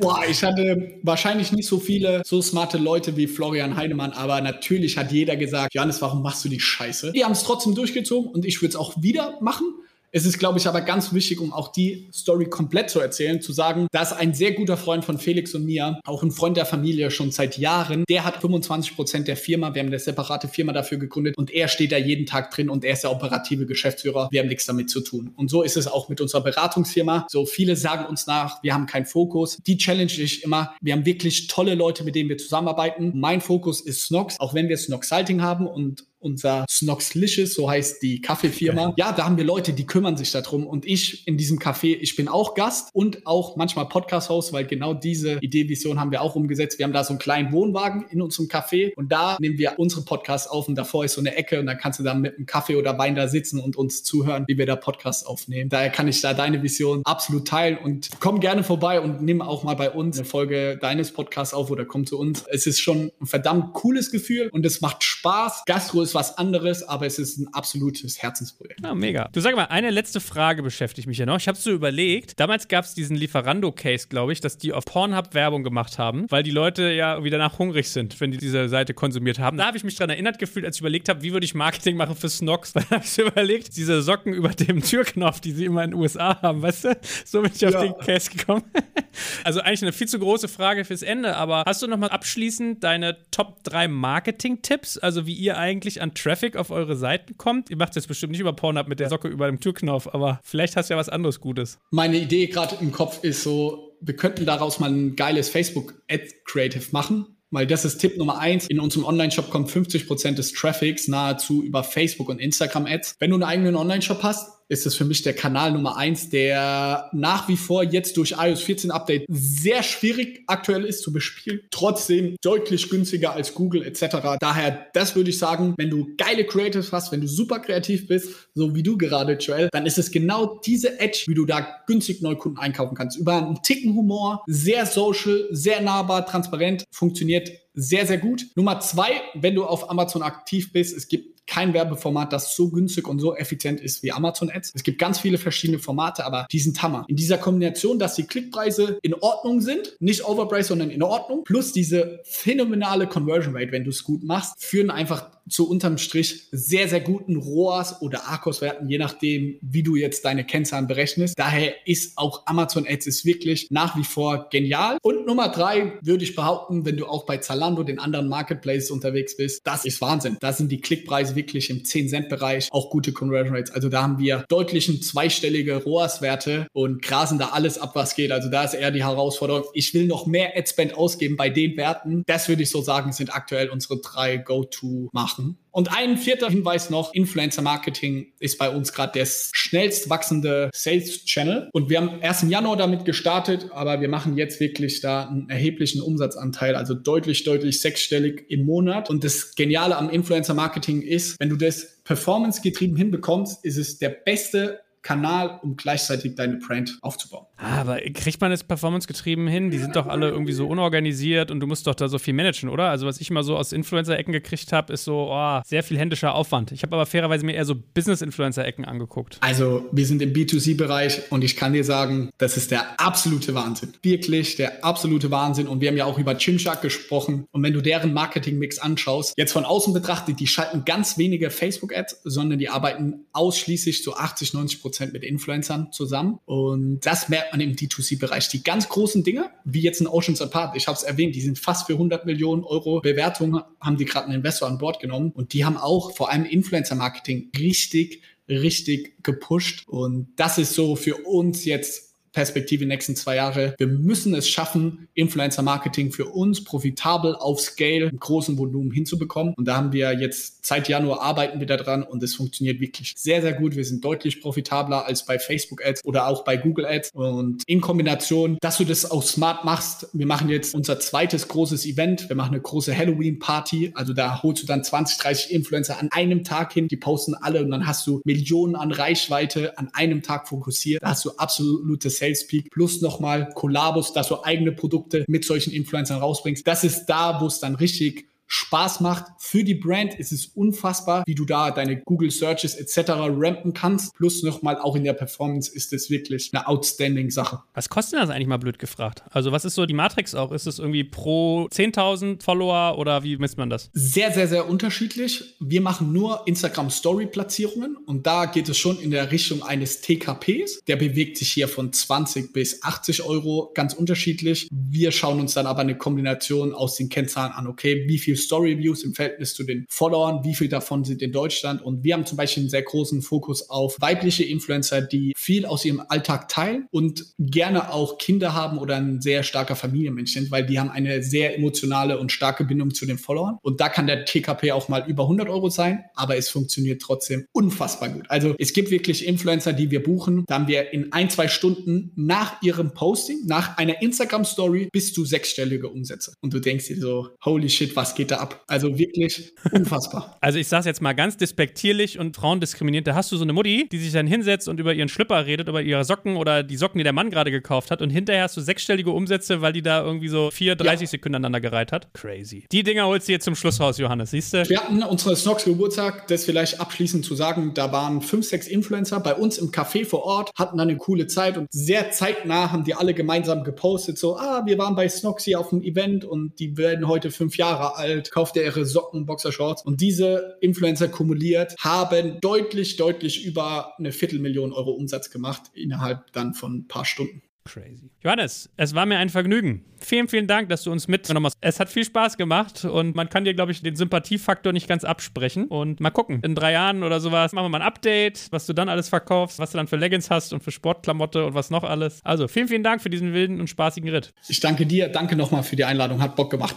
Boah, 0.00 0.20
ich 0.28 0.42
hatte 0.42 0.98
wahrscheinlich 1.02 1.52
nicht 1.52 1.66
so 1.66 1.78
viele 1.78 2.22
so 2.24 2.40
smarte 2.40 2.78
Leute 2.78 3.16
wie 3.16 3.26
Florian 3.26 3.76
Heinemann, 3.76 4.12
aber 4.12 4.40
natürlich 4.40 4.96
hat 4.96 5.10
jeder 5.10 5.36
gesagt, 5.36 5.74
Johannes, 5.74 6.00
warum 6.00 6.22
machst 6.22 6.44
du 6.44 6.48
die 6.48 6.60
Scheiße? 6.60 7.12
Die 7.12 7.24
haben 7.24 7.32
es 7.32 7.42
trotzdem 7.42 7.74
durchgezogen 7.74 8.30
und 8.30 8.44
ich 8.44 8.62
würde 8.62 8.70
es 8.70 8.76
auch 8.76 8.94
wieder 9.02 9.38
machen. 9.40 9.66
Es 10.10 10.24
ist, 10.24 10.38
glaube 10.38 10.58
ich, 10.58 10.66
aber 10.66 10.80
ganz 10.80 11.12
wichtig, 11.12 11.38
um 11.38 11.52
auch 11.52 11.68
die 11.70 12.08
Story 12.14 12.46
komplett 12.46 12.88
zu 12.88 12.98
erzählen, 12.98 13.42
zu 13.42 13.52
sagen, 13.52 13.88
dass 13.92 14.14
ein 14.14 14.32
sehr 14.32 14.52
guter 14.52 14.78
Freund 14.78 15.04
von 15.04 15.18
Felix 15.18 15.54
und 15.54 15.66
mir, 15.66 16.00
auch 16.04 16.22
ein 16.22 16.30
Freund 16.30 16.56
der 16.56 16.64
Familie 16.64 17.10
schon 17.10 17.30
seit 17.30 17.58
Jahren, 17.58 18.04
der 18.08 18.24
hat 18.24 18.40
25 18.40 18.96
Prozent 18.96 19.28
der 19.28 19.36
Firma. 19.36 19.74
Wir 19.74 19.80
haben 19.80 19.88
eine 19.88 19.98
separate 19.98 20.48
Firma 20.48 20.72
dafür 20.72 20.96
gegründet 20.96 21.36
und 21.36 21.50
er 21.50 21.68
steht 21.68 21.92
da 21.92 21.98
jeden 21.98 22.24
Tag 22.24 22.50
drin 22.50 22.70
und 22.70 22.84
er 22.84 22.94
ist 22.94 23.02
der 23.02 23.12
operative 23.12 23.66
Geschäftsführer. 23.66 24.28
Wir 24.30 24.40
haben 24.40 24.48
nichts 24.48 24.64
damit 24.64 24.88
zu 24.88 25.02
tun. 25.02 25.32
Und 25.36 25.50
so 25.50 25.62
ist 25.62 25.76
es 25.76 25.86
auch 25.86 26.08
mit 26.08 26.22
unserer 26.22 26.42
Beratungsfirma. 26.42 27.26
So 27.28 27.44
viele 27.44 27.76
sagen 27.76 28.06
uns 28.06 28.26
nach, 28.26 28.62
wir 28.62 28.72
haben 28.72 28.86
keinen 28.86 29.06
Fokus. 29.06 29.58
Die 29.66 29.76
challenge 29.76 30.12
ich 30.12 30.42
immer. 30.42 30.74
Wir 30.80 30.94
haben 30.94 31.04
wirklich 31.04 31.48
tolle 31.48 31.74
Leute, 31.74 32.04
mit 32.04 32.14
denen 32.14 32.30
wir 32.30 32.38
zusammenarbeiten. 32.38 33.12
Mein 33.14 33.42
Fokus 33.42 33.82
ist 33.82 34.04
Snox, 34.04 34.40
auch 34.40 34.54
wenn 34.54 34.70
wir 34.70 34.78
Snox 34.78 35.08
Salting 35.08 35.42
haben 35.42 35.66
und 35.66 36.06
unser 36.20 36.64
Snoxlicious, 36.68 37.54
so 37.54 37.70
heißt 37.70 38.02
die 38.02 38.20
Kaffeefirma. 38.20 38.94
Ja, 38.96 39.12
da 39.12 39.24
haben 39.24 39.36
wir 39.36 39.44
Leute, 39.44 39.72
die 39.72 39.86
kümmern 39.86 40.16
sich 40.16 40.30
darum. 40.32 40.66
Und 40.66 40.86
ich 40.86 41.26
in 41.26 41.36
diesem 41.36 41.58
Café, 41.58 41.96
ich 42.00 42.16
bin 42.16 42.28
auch 42.28 42.54
Gast 42.54 42.90
und 42.92 43.26
auch 43.26 43.56
manchmal 43.56 43.88
Podcast-Host, 43.88 44.52
weil 44.52 44.66
genau 44.66 44.94
diese 44.94 45.38
Idee, 45.40 45.68
Vision 45.68 46.00
haben 46.00 46.10
wir 46.10 46.22
auch 46.22 46.34
umgesetzt. 46.34 46.78
Wir 46.78 46.84
haben 46.84 46.92
da 46.92 47.04
so 47.04 47.10
einen 47.10 47.18
kleinen 47.18 47.52
Wohnwagen 47.52 48.06
in 48.10 48.22
unserem 48.22 48.48
Café 48.48 48.92
und 48.96 49.12
da 49.12 49.36
nehmen 49.40 49.58
wir 49.58 49.74
unsere 49.78 50.02
Podcasts 50.02 50.48
auf 50.48 50.68
und 50.68 50.74
davor 50.74 51.04
ist 51.04 51.14
so 51.14 51.20
eine 51.20 51.36
Ecke 51.36 51.60
und 51.60 51.66
dann 51.66 51.78
kannst 51.78 51.98
du 51.98 52.02
dann 52.02 52.20
mit 52.20 52.36
einem 52.36 52.46
Kaffee 52.46 52.76
oder 52.76 52.98
Wein 52.98 53.14
da 53.14 53.28
sitzen 53.28 53.60
und 53.60 53.76
uns 53.76 54.02
zuhören, 54.02 54.44
wie 54.46 54.58
wir 54.58 54.66
da 54.66 54.76
Podcasts 54.76 55.24
aufnehmen. 55.24 55.70
Daher 55.70 55.90
kann 55.90 56.08
ich 56.08 56.20
da 56.20 56.34
deine 56.34 56.62
Vision 56.62 57.02
absolut 57.04 57.46
teilen 57.46 57.78
und 57.78 58.10
komm 58.20 58.40
gerne 58.40 58.64
vorbei 58.64 59.00
und 59.00 59.22
nimm 59.22 59.42
auch 59.42 59.62
mal 59.62 59.74
bei 59.74 59.90
uns 59.90 60.16
eine 60.16 60.24
Folge 60.24 60.78
deines 60.80 61.12
Podcasts 61.12 61.54
auf 61.54 61.70
oder 61.70 61.84
komm 61.84 62.06
zu 62.06 62.18
uns. 62.18 62.44
Es 62.48 62.66
ist 62.66 62.80
schon 62.80 63.12
ein 63.20 63.26
verdammt 63.26 63.74
cooles 63.74 64.10
Gefühl 64.10 64.48
und 64.52 64.64
es 64.66 64.80
macht 64.80 65.04
Spaß. 65.04 65.64
Gastro 65.66 66.02
ist 66.02 66.07
was 66.14 66.38
anderes, 66.38 66.82
aber 66.82 67.06
es 67.06 67.18
ist 67.18 67.38
ein 67.38 67.48
absolutes 67.52 68.22
Herzensprojekt. 68.22 68.80
Ja, 68.82 68.94
mega. 68.94 69.28
Du 69.32 69.40
sag 69.40 69.54
mal, 69.56 69.64
eine 69.64 69.90
letzte 69.90 70.20
Frage 70.20 70.62
beschäftigt 70.62 71.08
mich 71.08 71.18
ja 71.18 71.26
noch. 71.26 71.36
Ich 71.36 71.48
habe 71.48 71.58
so 71.58 71.70
überlegt, 71.70 72.38
damals 72.40 72.68
gab 72.68 72.84
es 72.84 72.94
diesen 72.94 73.16
Lieferando-Case, 73.16 74.08
glaube 74.08 74.32
ich, 74.32 74.40
dass 74.40 74.58
die 74.58 74.72
auf 74.72 74.84
Pornhub 74.84 75.34
Werbung 75.34 75.62
gemacht 75.62 75.98
haben, 75.98 76.26
weil 76.30 76.42
die 76.42 76.50
Leute 76.50 76.90
ja 76.90 77.22
wieder 77.24 77.38
nach 77.38 77.58
hungrig 77.58 77.88
sind, 77.88 78.20
wenn 78.20 78.30
die 78.30 78.38
diese 78.38 78.68
Seite 78.68 78.94
konsumiert 78.94 79.38
haben. 79.38 79.56
Da 79.58 79.66
habe 79.66 79.76
ich 79.76 79.84
mich 79.84 79.96
dran 79.96 80.10
erinnert 80.10 80.38
gefühlt, 80.38 80.64
als 80.64 80.76
ich 80.76 80.80
überlegt 80.80 81.08
habe, 81.08 81.22
wie 81.22 81.32
würde 81.32 81.44
ich 81.44 81.54
Marketing 81.54 81.96
machen 81.96 82.16
für 82.16 82.28
Snox. 82.28 82.72
Da 82.78 82.90
habe 82.90 83.04
ich 83.04 83.10
so 83.10 83.22
überlegt, 83.22 83.76
diese 83.76 84.02
Socken 84.02 84.32
über 84.32 84.50
dem 84.50 84.82
Türknopf, 84.82 85.40
die 85.40 85.52
sie 85.52 85.64
immer 85.64 85.82
in 85.82 85.90
den 85.90 86.00
USA 86.00 86.40
haben, 86.40 86.62
weißt 86.62 86.84
du? 86.84 86.98
So 87.24 87.42
bin 87.42 87.50
ich 87.54 87.66
auf 87.66 87.72
ja. 87.72 87.82
den 87.82 87.98
Case 87.98 88.30
gekommen. 88.30 88.62
also 89.44 89.60
eigentlich 89.60 89.82
eine 89.82 89.92
viel 89.92 90.08
zu 90.08 90.18
große 90.18 90.48
Frage 90.48 90.84
fürs 90.84 91.02
Ende, 91.02 91.36
aber 91.36 91.64
hast 91.66 91.82
du 91.82 91.86
noch 91.86 91.96
mal 91.96 92.08
abschließend 92.08 92.82
deine 92.84 93.16
Top 93.30 93.64
3 93.64 93.88
Marketing-Tipps, 93.88 94.98
also 94.98 95.26
wie 95.26 95.34
ihr 95.34 95.58
eigentlich 95.58 95.97
an 96.00 96.14
Traffic 96.14 96.56
auf 96.56 96.70
eure 96.70 96.96
Seiten 96.96 97.36
kommt? 97.36 97.70
Ihr 97.70 97.76
macht 97.76 97.96
jetzt 97.96 98.08
bestimmt 98.08 98.32
nicht 98.32 98.40
über 98.40 98.52
Pornhub 98.52 98.88
mit 98.88 99.00
der 99.00 99.08
Socke 99.08 99.28
über 99.28 99.46
dem 99.46 99.60
Türknopf, 99.60 100.08
aber 100.12 100.40
vielleicht 100.42 100.76
hast 100.76 100.90
du 100.90 100.94
ja 100.94 100.98
was 100.98 101.08
anderes 101.08 101.40
Gutes. 101.40 101.78
Meine 101.90 102.18
Idee 102.18 102.46
gerade 102.46 102.76
im 102.80 102.92
Kopf 102.92 103.22
ist 103.22 103.42
so, 103.42 103.96
wir 104.00 104.16
könnten 104.16 104.46
daraus 104.46 104.80
mal 104.80 104.90
ein 104.90 105.16
geiles 105.16 105.48
Facebook-Ad-Creative 105.48 106.84
machen. 106.92 107.26
Weil 107.50 107.66
das 107.66 107.86
ist 107.86 107.98
Tipp 107.98 108.18
Nummer 108.18 108.38
eins. 108.38 108.66
In 108.66 108.78
unserem 108.78 109.06
Online-Shop 109.06 109.48
kommt 109.48 109.70
50 109.70 110.06
Prozent 110.06 110.36
des 110.36 110.52
Traffics 110.52 111.08
nahezu 111.08 111.62
über 111.62 111.82
Facebook 111.82 112.28
und 112.28 112.40
Instagram-Ads. 112.40 113.14
Wenn 113.18 113.30
du 113.30 113.36
einen 113.36 113.44
eigenen 113.44 113.74
Online-Shop 113.74 114.22
hast, 114.22 114.50
ist 114.68 114.86
es 114.86 114.94
für 114.94 115.04
mich 115.04 115.22
der 115.22 115.34
Kanal 115.34 115.72
Nummer 115.72 115.96
eins, 115.96 116.28
der 116.28 117.10
nach 117.12 117.48
wie 117.48 117.56
vor 117.56 117.82
jetzt 117.82 118.16
durch 118.16 118.34
iOS 118.38 118.62
14 118.62 118.90
Update 118.90 119.24
sehr 119.28 119.82
schwierig 119.82 120.44
aktuell 120.46 120.84
ist 120.84 121.02
zu 121.02 121.12
bespielen. 121.12 121.60
Trotzdem 121.70 122.36
deutlich 122.42 122.90
günstiger 122.90 123.32
als 123.32 123.54
Google 123.54 123.82
etc. 123.82 124.38
Daher, 124.40 124.86
das 124.92 125.16
würde 125.16 125.30
ich 125.30 125.38
sagen, 125.38 125.74
wenn 125.78 125.90
du 125.90 126.14
geile 126.16 126.44
Creatives 126.44 126.92
hast, 126.92 127.12
wenn 127.12 127.20
du 127.20 127.28
super 127.28 127.60
kreativ 127.60 128.06
bist, 128.08 128.48
so 128.54 128.74
wie 128.74 128.82
du 128.82 128.98
gerade, 128.98 129.34
Joel, 129.34 129.68
dann 129.72 129.86
ist 129.86 129.98
es 129.98 130.10
genau 130.10 130.60
diese 130.64 130.98
Edge, 131.00 131.24
wie 131.26 131.34
du 131.34 131.46
da 131.46 131.66
günstig 131.86 132.22
Neukunden 132.22 132.58
einkaufen 132.58 132.94
kannst. 132.94 133.18
Über 133.18 133.38
einen 133.38 133.62
Ticken 133.62 133.94
Humor, 133.94 134.42
sehr 134.46 134.86
social, 134.86 135.48
sehr 135.50 135.80
nahbar, 135.80 136.26
transparent, 136.26 136.84
funktioniert 136.90 137.50
sehr, 137.74 138.06
sehr 138.06 138.18
gut. 138.18 138.46
Nummer 138.56 138.80
zwei, 138.80 139.22
wenn 139.34 139.54
du 139.54 139.64
auf 139.64 139.88
Amazon 139.88 140.22
aktiv 140.22 140.72
bist, 140.72 140.96
es 140.96 141.08
gibt 141.08 141.37
kein 141.48 141.74
Werbeformat, 141.74 142.32
das 142.32 142.54
so 142.54 142.70
günstig 142.70 143.08
und 143.08 143.18
so 143.18 143.34
effizient 143.34 143.80
ist 143.80 144.02
wie 144.02 144.12
Amazon 144.12 144.50
Ads. 144.50 144.72
Es 144.74 144.84
gibt 144.84 144.98
ganz 144.98 145.18
viele 145.18 145.38
verschiedene 145.38 145.80
Formate, 145.80 146.24
aber 146.24 146.46
die 146.52 146.60
sind 146.60 146.80
Hammer. 146.82 147.04
In 147.08 147.16
dieser 147.16 147.38
Kombination, 147.38 147.98
dass 147.98 148.14
die 148.14 148.24
Klickpreise 148.24 148.98
in 149.02 149.14
Ordnung 149.14 149.60
sind, 149.60 149.96
nicht 149.98 150.24
overpriced, 150.24 150.68
sondern 150.68 150.90
in 150.90 151.02
Ordnung, 151.02 151.42
plus 151.44 151.72
diese 151.72 152.20
phänomenale 152.24 153.06
Conversion 153.06 153.56
Rate, 153.56 153.72
wenn 153.72 153.84
du 153.84 153.90
es 153.90 154.04
gut 154.04 154.22
machst, 154.22 154.62
führen 154.62 154.90
einfach 154.90 155.30
zu 155.48 155.68
unterm 155.68 155.98
Strich 155.98 156.48
sehr, 156.52 156.88
sehr 156.88 157.00
guten 157.00 157.36
ROAS 157.36 158.02
oder 158.02 158.28
ARCOS-Werten, 158.28 158.88
je 158.88 158.98
nachdem, 158.98 159.58
wie 159.60 159.82
du 159.82 159.96
jetzt 159.96 160.24
deine 160.24 160.44
Kennzahlen 160.44 160.86
berechnest. 160.86 161.38
Daher 161.38 161.74
ist 161.86 162.18
auch 162.18 162.46
Amazon 162.46 162.86
Ads 162.86 163.06
ist 163.06 163.24
wirklich 163.24 163.68
nach 163.70 163.96
wie 163.96 164.04
vor 164.04 164.48
genial. 164.50 164.98
Und 165.02 165.26
Nummer 165.26 165.48
drei 165.48 165.98
würde 166.02 166.24
ich 166.24 166.34
behaupten, 166.34 166.84
wenn 166.84 166.96
du 166.96 167.06
auch 167.06 167.24
bei 167.26 167.38
Zalando, 167.38 167.82
den 167.82 167.98
anderen 167.98 168.28
Marketplaces 168.28 168.90
unterwegs 168.90 169.36
bist, 169.36 169.60
das 169.64 169.84
ist 169.84 170.00
Wahnsinn. 170.00 170.36
Da 170.40 170.52
sind 170.52 170.70
die 170.70 170.80
Klickpreise 170.80 171.34
wirklich 171.38 171.70
im 171.70 171.84
10-Cent-Bereich, 171.84 172.68
auch 172.70 172.90
gute 172.90 173.12
Conversion 173.12 173.56
Rates. 173.56 173.70
Also 173.70 173.88
da 173.88 174.02
haben 174.02 174.18
wir 174.18 174.44
deutlichen 174.48 175.00
zweistellige 175.00 175.76
ROAS-Werte 175.76 176.66
und 176.72 177.00
grasen 177.00 177.38
da 177.38 177.50
alles 177.50 177.78
ab, 177.78 177.92
was 177.94 178.14
geht. 178.14 178.32
Also 178.32 178.50
da 178.50 178.64
ist 178.64 178.74
eher 178.74 178.90
die 178.90 179.04
Herausforderung. 179.04 179.64
Ich 179.72 179.94
will 179.94 180.06
noch 180.06 180.26
mehr 180.26 180.52
Adspend 180.56 180.94
ausgeben 180.94 181.36
bei 181.36 181.48
den 181.48 181.76
Werten. 181.76 182.22
Das 182.26 182.48
würde 182.48 182.62
ich 182.62 182.70
so 182.70 182.82
sagen, 182.82 183.12
sind 183.12 183.34
aktuell 183.34 183.70
unsere 183.70 184.00
drei 184.00 184.36
Go-To-Marken 184.36 185.28
machen. 185.28 185.58
Und 185.78 185.96
ein 185.96 186.16
vierter 186.16 186.50
Hinweis 186.50 186.90
noch, 186.90 187.14
Influencer 187.14 187.62
Marketing 187.62 188.32
ist 188.40 188.58
bei 188.58 188.68
uns 188.68 188.92
gerade 188.92 189.12
der 189.12 189.26
schnellst 189.26 190.10
wachsende 190.10 190.70
Sales 190.74 191.24
Channel. 191.24 191.70
Und 191.72 191.88
wir 191.88 191.98
haben 191.98 192.20
erst 192.20 192.42
im 192.42 192.50
Januar 192.50 192.76
damit 192.76 193.04
gestartet, 193.04 193.68
aber 193.70 194.00
wir 194.00 194.08
machen 194.08 194.36
jetzt 194.36 194.58
wirklich 194.58 195.00
da 195.02 195.28
einen 195.28 195.48
erheblichen 195.48 196.02
Umsatzanteil, 196.02 196.74
also 196.74 196.94
deutlich, 196.94 197.44
deutlich 197.44 197.80
sechsstellig 197.80 198.46
im 198.48 198.66
Monat. 198.66 199.08
Und 199.08 199.22
das 199.22 199.54
Geniale 199.54 199.96
am 199.96 200.10
Influencer 200.10 200.52
Marketing 200.52 201.00
ist, 201.00 201.38
wenn 201.38 201.48
du 201.48 201.54
das 201.54 202.02
performance 202.02 202.60
getrieben 202.60 202.96
hinbekommst, 202.96 203.64
ist 203.64 203.76
es 203.76 203.98
der 203.98 204.08
beste 204.08 204.80
Kanal, 205.08 205.58
um 205.62 205.74
gleichzeitig 205.74 206.34
deine 206.34 206.58
Brand 206.58 206.98
aufzubauen. 207.00 207.46
Aber 207.56 207.98
kriegt 208.12 208.42
man 208.42 208.52
es 208.52 208.62
performance-getrieben 208.62 209.48
hin? 209.48 209.70
Die 209.70 209.78
sind 209.78 209.96
doch 209.96 210.06
alle 210.06 210.28
irgendwie 210.28 210.52
so 210.52 210.66
unorganisiert 210.66 211.50
und 211.50 211.60
du 211.60 211.66
musst 211.66 211.86
doch 211.86 211.94
da 211.94 212.08
so 212.08 212.18
viel 212.18 212.34
managen, 212.34 212.68
oder? 212.68 212.90
Also, 212.90 213.06
was 213.06 213.18
ich 213.18 213.30
immer 213.30 213.42
so 213.42 213.56
aus 213.56 213.72
Influencer-Ecken 213.72 214.32
gekriegt 214.32 214.70
habe, 214.70 214.92
ist 214.92 215.04
so 215.04 215.30
oh, 215.32 215.60
sehr 215.64 215.82
viel 215.82 215.98
händischer 215.98 216.34
Aufwand. 216.34 216.72
Ich 216.72 216.82
habe 216.82 216.94
aber 216.94 217.06
fairerweise 217.06 217.46
mir 217.46 217.54
eher 217.54 217.64
so 217.64 217.74
Business-Influencer-Ecken 217.74 218.84
angeguckt. 218.84 219.38
Also, 219.40 219.88
wir 219.92 220.04
sind 220.04 220.20
im 220.20 220.34
B2C-Bereich 220.34 221.32
und 221.32 221.42
ich 221.42 221.56
kann 221.56 221.72
dir 221.72 221.84
sagen, 221.84 222.28
das 222.36 222.58
ist 222.58 222.70
der 222.70 223.00
absolute 223.00 223.54
Wahnsinn. 223.54 223.94
Wirklich 224.02 224.56
der 224.56 224.84
absolute 224.84 225.30
Wahnsinn. 225.30 225.68
Und 225.68 225.80
wir 225.80 225.88
haben 225.88 225.96
ja 225.96 226.04
auch 226.04 226.18
über 226.18 226.36
Chimshark 226.36 226.82
gesprochen. 226.82 227.46
Und 227.50 227.62
wenn 227.62 227.72
du 227.72 227.80
deren 227.80 228.12
Marketing-Mix 228.12 228.78
anschaust, 228.78 229.32
jetzt 229.38 229.52
von 229.52 229.64
außen 229.64 229.94
betrachtet, 229.94 230.38
die 230.38 230.46
schalten 230.46 230.84
ganz 230.84 231.16
wenige 231.16 231.48
Facebook-Ads, 231.48 232.20
sondern 232.24 232.58
die 232.58 232.68
arbeiten 232.68 233.24
ausschließlich 233.32 234.02
zu 234.02 234.14
80, 234.14 234.52
90 234.52 234.82
Prozent 234.82 234.97
mit 235.12 235.22
Influencern 235.22 235.92
zusammen. 235.92 236.38
Und 236.44 237.00
das 237.00 237.28
merkt 237.28 237.52
man 237.52 237.60
im 237.60 237.74
D2C-Bereich. 237.74 238.48
Die 238.48 238.62
ganz 238.62 238.88
großen 238.88 239.24
Dinge, 239.24 239.50
wie 239.64 239.80
jetzt 239.80 240.00
ein 240.00 240.06
Oceans 240.06 240.42
Apart, 240.42 240.76
ich 240.76 240.88
habe 240.88 240.96
es 240.96 241.04
erwähnt, 241.04 241.34
die 241.34 241.40
sind 241.40 241.58
fast 241.58 241.86
für 241.86 241.94
100 241.94 242.26
Millionen 242.26 242.64
Euro 242.64 243.00
Bewertung, 243.00 243.62
haben 243.80 243.96
die 243.96 244.04
gerade 244.04 244.26
einen 244.26 244.36
Investor 244.36 244.68
an 244.68 244.78
Bord 244.78 245.00
genommen. 245.00 245.32
Und 245.32 245.52
die 245.52 245.64
haben 245.64 245.76
auch 245.76 246.14
vor 246.16 246.30
allem 246.30 246.44
Influencer-Marketing 246.44 247.50
richtig, 247.58 248.22
richtig 248.48 249.22
gepusht. 249.22 249.84
Und 249.86 250.28
das 250.36 250.58
ist 250.58 250.74
so 250.74 250.96
für 250.96 251.16
uns 251.16 251.64
jetzt 251.64 252.07
Perspektive 252.38 252.86
nächsten 252.86 253.16
zwei 253.16 253.34
Jahre. 253.34 253.74
Wir 253.78 253.88
müssen 253.88 254.32
es 254.32 254.48
schaffen, 254.48 255.08
Influencer-Marketing 255.14 256.12
für 256.12 256.26
uns 256.26 256.62
profitabel 256.62 257.34
auf 257.34 257.58
Scale 257.58 258.10
im 258.10 258.20
großen 258.20 258.56
Volumen 258.56 258.92
hinzubekommen. 258.92 259.54
Und 259.56 259.66
da 259.66 259.76
haben 259.76 259.92
wir 259.92 260.12
jetzt 260.12 260.64
seit 260.64 260.88
Januar 260.88 261.20
arbeiten 261.20 261.58
wir 261.58 261.66
daran 261.66 262.04
und 262.04 262.22
es 262.22 262.36
funktioniert 262.36 262.78
wirklich 262.78 263.14
sehr, 263.16 263.42
sehr 263.42 263.54
gut. 263.54 263.74
Wir 263.74 263.84
sind 263.84 264.04
deutlich 264.04 264.40
profitabler 264.40 265.04
als 265.06 265.24
bei 265.24 265.40
Facebook 265.40 265.84
Ads 265.84 266.04
oder 266.04 266.28
auch 266.28 266.44
bei 266.44 266.56
Google 266.56 266.86
Ads. 266.86 267.10
Und 267.12 267.64
in 267.66 267.80
Kombination, 267.80 268.58
dass 268.60 268.78
du 268.78 268.84
das 268.84 269.10
auch 269.10 269.24
smart 269.24 269.64
machst. 269.64 270.06
Wir 270.12 270.26
machen 270.26 270.48
jetzt 270.48 270.76
unser 270.76 271.00
zweites 271.00 271.48
großes 271.48 271.86
Event. 271.86 272.28
Wir 272.28 272.36
machen 272.36 272.52
eine 272.52 272.60
große 272.60 272.96
Halloween-Party. 272.96 273.92
Also 273.94 274.12
da 274.12 274.44
holst 274.44 274.62
du 274.62 274.66
dann 274.68 274.84
20, 274.84 275.18
30 275.18 275.50
Influencer 275.50 275.98
an 275.98 276.08
einem 276.12 276.44
Tag 276.44 276.72
hin. 276.72 276.86
Die 276.86 276.96
posten 276.96 277.34
alle 277.34 277.64
und 277.64 277.70
dann 277.72 277.86
hast 277.86 278.06
du 278.06 278.20
Millionen 278.24 278.76
an 278.76 278.92
Reichweite 278.92 279.76
an 279.76 279.90
einem 279.92 280.22
Tag 280.22 280.48
fokussiert. 280.48 281.02
Da 281.02 281.08
hast 281.08 281.24
du 281.24 281.30
absolute 281.32 282.10
Sales 282.10 282.27
Peak 282.48 282.70
plus 282.70 283.00
nochmal 283.00 283.50
Kollabos, 283.54 284.12
dass 284.12 284.28
du 284.28 284.42
eigene 284.42 284.72
Produkte 284.72 285.24
mit 285.28 285.44
solchen 285.44 285.72
Influencern 285.72 286.18
rausbringst. 286.18 286.66
Das 286.66 286.84
ist 286.84 287.06
da, 287.06 287.40
wo 287.40 287.46
es 287.46 287.60
dann 287.60 287.74
richtig 287.74 288.27
Spaß 288.48 289.00
macht. 289.00 289.26
Für 289.38 289.62
die 289.62 289.74
Brand 289.74 290.18
ist 290.18 290.32
es 290.32 290.46
unfassbar, 290.46 291.22
wie 291.26 291.34
du 291.34 291.44
da 291.44 291.70
deine 291.70 292.00
Google 292.00 292.30
Searches 292.30 292.74
etc. 292.74 293.10
rampen 293.10 293.74
kannst. 293.74 294.14
Plus 294.14 294.42
nochmal 294.42 294.78
auch 294.78 294.96
in 294.96 295.04
der 295.04 295.12
Performance 295.12 295.70
ist 295.72 295.92
es 295.92 296.10
wirklich 296.10 296.50
eine 296.52 296.66
outstanding 296.66 297.30
Sache. 297.30 297.60
Was 297.74 297.88
kostet 297.88 298.18
das 298.18 298.30
eigentlich 298.30 298.48
mal 298.48 298.56
blöd 298.56 298.78
gefragt? 298.78 299.22
Also 299.30 299.52
was 299.52 299.64
ist 299.64 299.74
so 299.74 299.84
die 299.86 299.94
Matrix 299.94 300.34
auch? 300.34 300.50
Ist 300.50 300.66
es 300.66 300.78
irgendwie 300.78 301.04
pro 301.04 301.66
10.000 301.66 302.42
Follower 302.42 302.98
oder 302.98 303.22
wie 303.22 303.36
misst 303.36 303.58
man 303.58 303.68
das? 303.68 303.90
Sehr, 303.92 304.32
sehr, 304.32 304.48
sehr 304.48 304.68
unterschiedlich. 304.68 305.54
Wir 305.60 305.82
machen 305.82 306.12
nur 306.12 306.42
Instagram 306.46 306.90
Story 306.90 307.26
Platzierungen 307.26 307.96
und 308.06 308.26
da 308.26 308.46
geht 308.46 308.68
es 308.68 308.78
schon 308.78 308.98
in 308.98 309.10
der 309.10 309.30
Richtung 309.30 309.62
eines 309.62 310.00
TKPs. 310.00 310.80
Der 310.86 310.96
bewegt 310.96 311.36
sich 311.36 311.52
hier 311.52 311.68
von 311.68 311.92
20 311.92 312.54
bis 312.54 312.82
80 312.82 313.24
Euro, 313.24 313.72
ganz 313.74 313.92
unterschiedlich. 313.92 314.68
Wir 314.70 315.12
schauen 315.12 315.38
uns 315.38 315.52
dann 315.52 315.66
aber 315.66 315.80
eine 315.80 315.98
Kombination 315.98 316.72
aus 316.72 316.96
den 316.96 317.10
Kennzahlen 317.10 317.52
an. 317.52 317.66
Okay, 317.66 318.04
wie 318.08 318.18
viel 318.18 318.37
Story-Views 318.38 319.04
im 319.04 319.14
Verhältnis 319.14 319.54
zu 319.54 319.64
den 319.64 319.84
Followern, 319.88 320.44
wie 320.44 320.54
viel 320.54 320.68
davon 320.68 321.04
sind 321.04 321.22
in 321.22 321.32
Deutschland. 321.32 321.82
Und 321.82 322.04
wir 322.04 322.14
haben 322.14 322.26
zum 322.26 322.36
Beispiel 322.36 322.62
einen 322.62 322.70
sehr 322.70 322.82
großen 322.82 323.22
Fokus 323.22 323.68
auf 323.68 323.96
weibliche 324.00 324.44
Influencer, 324.44 325.02
die 325.02 325.32
viel 325.36 325.66
aus 325.66 325.84
ihrem 325.84 326.02
Alltag 326.08 326.48
teilen 326.48 326.86
und 326.90 327.26
gerne 327.38 327.92
auch 327.92 328.18
Kinder 328.18 328.54
haben 328.54 328.78
oder 328.78 328.96
ein 328.96 329.20
sehr 329.20 329.42
starker 329.42 329.76
Familienmensch 329.76 330.32
sind, 330.32 330.50
weil 330.50 330.64
die 330.64 330.78
haben 330.78 330.90
eine 330.90 331.22
sehr 331.22 331.56
emotionale 331.56 332.18
und 332.18 332.32
starke 332.32 332.64
Bindung 332.64 332.94
zu 332.94 333.06
den 333.06 333.18
Followern. 333.18 333.58
Und 333.62 333.80
da 333.80 333.88
kann 333.88 334.06
der 334.06 334.24
TKP 334.24 334.72
auch 334.72 334.88
mal 334.88 335.04
über 335.08 335.24
100 335.24 335.48
Euro 335.48 335.68
sein, 335.70 336.04
aber 336.14 336.36
es 336.36 336.48
funktioniert 336.48 337.02
trotzdem 337.02 337.46
unfassbar 337.52 338.08
gut. 338.08 338.26
Also 338.28 338.54
es 338.58 338.72
gibt 338.72 338.90
wirklich 338.90 339.26
Influencer, 339.26 339.72
die 339.72 339.90
wir 339.90 340.02
buchen. 340.02 340.44
Da 340.46 340.54
haben 340.54 340.68
wir 340.68 340.92
in 340.92 341.12
ein, 341.12 341.30
zwei 341.30 341.48
Stunden 341.48 342.12
nach 342.16 342.62
ihrem 342.62 342.92
Posting, 342.92 343.46
nach 343.46 343.76
einer 343.76 344.00
Instagram-Story 344.02 344.88
bis 344.92 345.12
zu 345.12 345.24
sechsstellige 345.24 345.88
Umsätze. 345.88 346.34
Und 346.40 346.54
du 346.54 346.60
denkst 346.60 346.86
dir 346.86 347.00
so, 347.00 347.28
holy 347.44 347.68
shit, 347.68 347.96
was 347.96 348.14
geht 348.14 348.27
da 348.30 348.38
ab. 348.38 348.62
Also 348.66 348.98
wirklich 348.98 349.52
unfassbar. 349.72 350.36
Also 350.48 350.58
ich 350.58 350.68
sage 350.68 350.86
jetzt 350.86 351.02
mal 351.02 351.14
ganz 351.14 351.36
despektierlich 351.36 352.18
und 352.18 352.36
frauendiskriminierend. 352.36 353.06
Da 353.06 353.14
hast 353.14 353.30
du 353.32 353.36
so 353.36 353.42
eine 353.42 353.52
Mutti, 353.52 353.88
die 353.90 353.98
sich 353.98 354.12
dann 354.12 354.26
hinsetzt 354.26 354.68
und 354.68 354.80
über 354.80 354.94
ihren 354.94 355.08
Schlüpper 355.08 355.46
redet, 355.46 355.68
über 355.68 355.82
ihre 355.82 356.04
Socken 356.04 356.36
oder 356.36 356.62
die 356.62 356.76
Socken, 356.76 356.98
die 356.98 357.04
der 357.04 357.12
Mann 357.12 357.30
gerade 357.30 357.50
gekauft 357.50 357.90
hat. 357.90 358.00
Und 358.00 358.10
hinterher 358.10 358.44
hast 358.44 358.56
du 358.56 358.60
sechsstellige 358.60 359.10
Umsätze, 359.10 359.60
weil 359.60 359.72
die 359.72 359.82
da 359.82 360.02
irgendwie 360.02 360.28
so 360.28 360.50
vier, 360.50 360.76
30 360.76 361.00
ja. 361.00 361.06
Sekunden 361.08 361.36
aneinander 361.36 361.60
gereiht 361.60 361.92
hat. 361.92 362.12
Crazy. 362.14 362.64
Die 362.70 362.82
Dinger 362.82 363.06
holst 363.06 363.28
du 363.28 363.32
jetzt 363.32 363.44
zum 363.44 363.54
Schluss 363.54 363.80
raus, 363.80 363.98
Johannes, 363.98 364.30
siehst 364.30 364.54
du? 364.54 364.68
Wir 364.68 364.80
hatten 364.80 365.02
unsere 365.02 365.36
Snox 365.36 365.64
Geburtstag, 365.64 366.26
das 366.28 366.44
vielleicht 366.44 366.80
abschließend 366.80 367.24
zu 367.24 367.34
sagen, 367.34 367.72
da 367.74 367.92
waren 367.92 368.22
fünf, 368.22 368.46
sechs 368.46 368.66
Influencer 368.66 369.20
bei 369.20 369.34
uns 369.34 369.58
im 369.58 369.70
Café 369.70 370.04
vor 370.04 370.24
Ort, 370.24 370.50
hatten 370.56 370.78
dann 370.78 370.88
eine 370.88 370.98
coole 370.98 371.26
Zeit 371.26 371.56
und 371.56 371.68
sehr 371.70 372.10
zeitnah 372.10 372.72
haben 372.72 372.84
die 372.84 372.94
alle 372.94 373.14
gemeinsam 373.14 373.64
gepostet, 373.64 374.18
so, 374.18 374.36
ah, 374.36 374.62
wir 374.66 374.78
waren 374.78 374.94
bei 374.94 375.08
Snoxy 375.08 375.54
auf 375.54 375.70
dem 375.70 375.82
Event 375.82 376.24
und 376.24 376.58
die 376.58 376.76
werden 376.76 377.08
heute 377.08 377.30
fünf 377.30 377.56
Jahre 377.56 377.96
alt, 377.96 378.17
kauft 378.30 378.56
der 378.56 378.64
ihre 378.64 378.84
Socken, 378.84 379.26
Boxershorts. 379.26 379.82
Und 379.84 380.00
diese 380.00 380.56
Influencer 380.60 381.08
kumuliert 381.08 381.74
haben 381.78 382.40
deutlich, 382.40 382.96
deutlich 382.96 383.44
über 383.44 383.94
eine 383.98 384.12
Viertelmillion 384.12 384.72
Euro 384.72 384.92
Umsatz 384.92 385.30
gemacht 385.30 385.62
innerhalb 385.74 386.32
dann 386.32 386.54
von 386.54 386.78
ein 386.78 386.88
paar 386.88 387.04
Stunden. 387.04 387.42
Crazy. 387.68 388.10
Johannes, 388.22 388.70
es 388.76 388.94
war 388.94 389.04
mir 389.04 389.18
ein 389.18 389.28
Vergnügen. 389.28 389.84
Vielen, 389.98 390.28
vielen 390.28 390.46
Dank, 390.46 390.70
dass 390.70 390.84
du 390.84 390.90
uns 390.90 391.06
mitgenommen 391.06 391.46
hast. 391.46 391.56
Es 391.60 391.78
hat 391.78 391.90
viel 391.90 392.04
Spaß 392.04 392.38
gemacht 392.38 392.84
und 392.84 393.14
man 393.14 393.28
kann 393.28 393.44
dir, 393.44 393.52
glaube 393.52 393.72
ich, 393.72 393.82
den 393.82 393.94
Sympathiefaktor 393.94 394.72
nicht 394.72 394.88
ganz 394.88 395.04
absprechen. 395.04 395.66
Und 395.66 396.00
mal 396.00 396.10
gucken, 396.10 396.40
in 396.42 396.54
drei 396.54 396.72
Jahren 396.72 397.02
oder 397.02 397.20
sowas 397.20 397.52
machen 397.52 397.66
wir 397.66 397.68
mal 397.68 397.82
ein 397.82 397.86
Update, 397.86 398.46
was 398.50 398.64
du 398.66 398.72
dann 398.72 398.88
alles 398.88 399.08
verkaufst, 399.10 399.58
was 399.58 399.72
du 399.72 399.76
dann 399.76 399.86
für 399.86 399.96
Leggings 399.96 400.30
hast 400.30 400.52
und 400.54 400.62
für 400.62 400.70
Sportklamotte 400.70 401.44
und 401.44 401.54
was 401.54 401.68
noch 401.68 401.84
alles. 401.84 402.20
Also 402.24 402.48
vielen, 402.48 402.68
vielen 402.68 402.82
Dank 402.82 403.02
für 403.02 403.10
diesen 403.10 403.34
wilden 403.34 403.60
und 403.60 403.68
spaßigen 403.68 404.08
Ritt. 404.08 404.32
Ich 404.48 404.60
danke 404.60 404.86
dir. 404.86 405.08
Danke 405.08 405.36
nochmal 405.36 405.62
für 405.62 405.76
die 405.76 405.84
Einladung. 405.84 406.22
Hat 406.22 406.36
Bock 406.36 406.50
gemacht. 406.50 406.76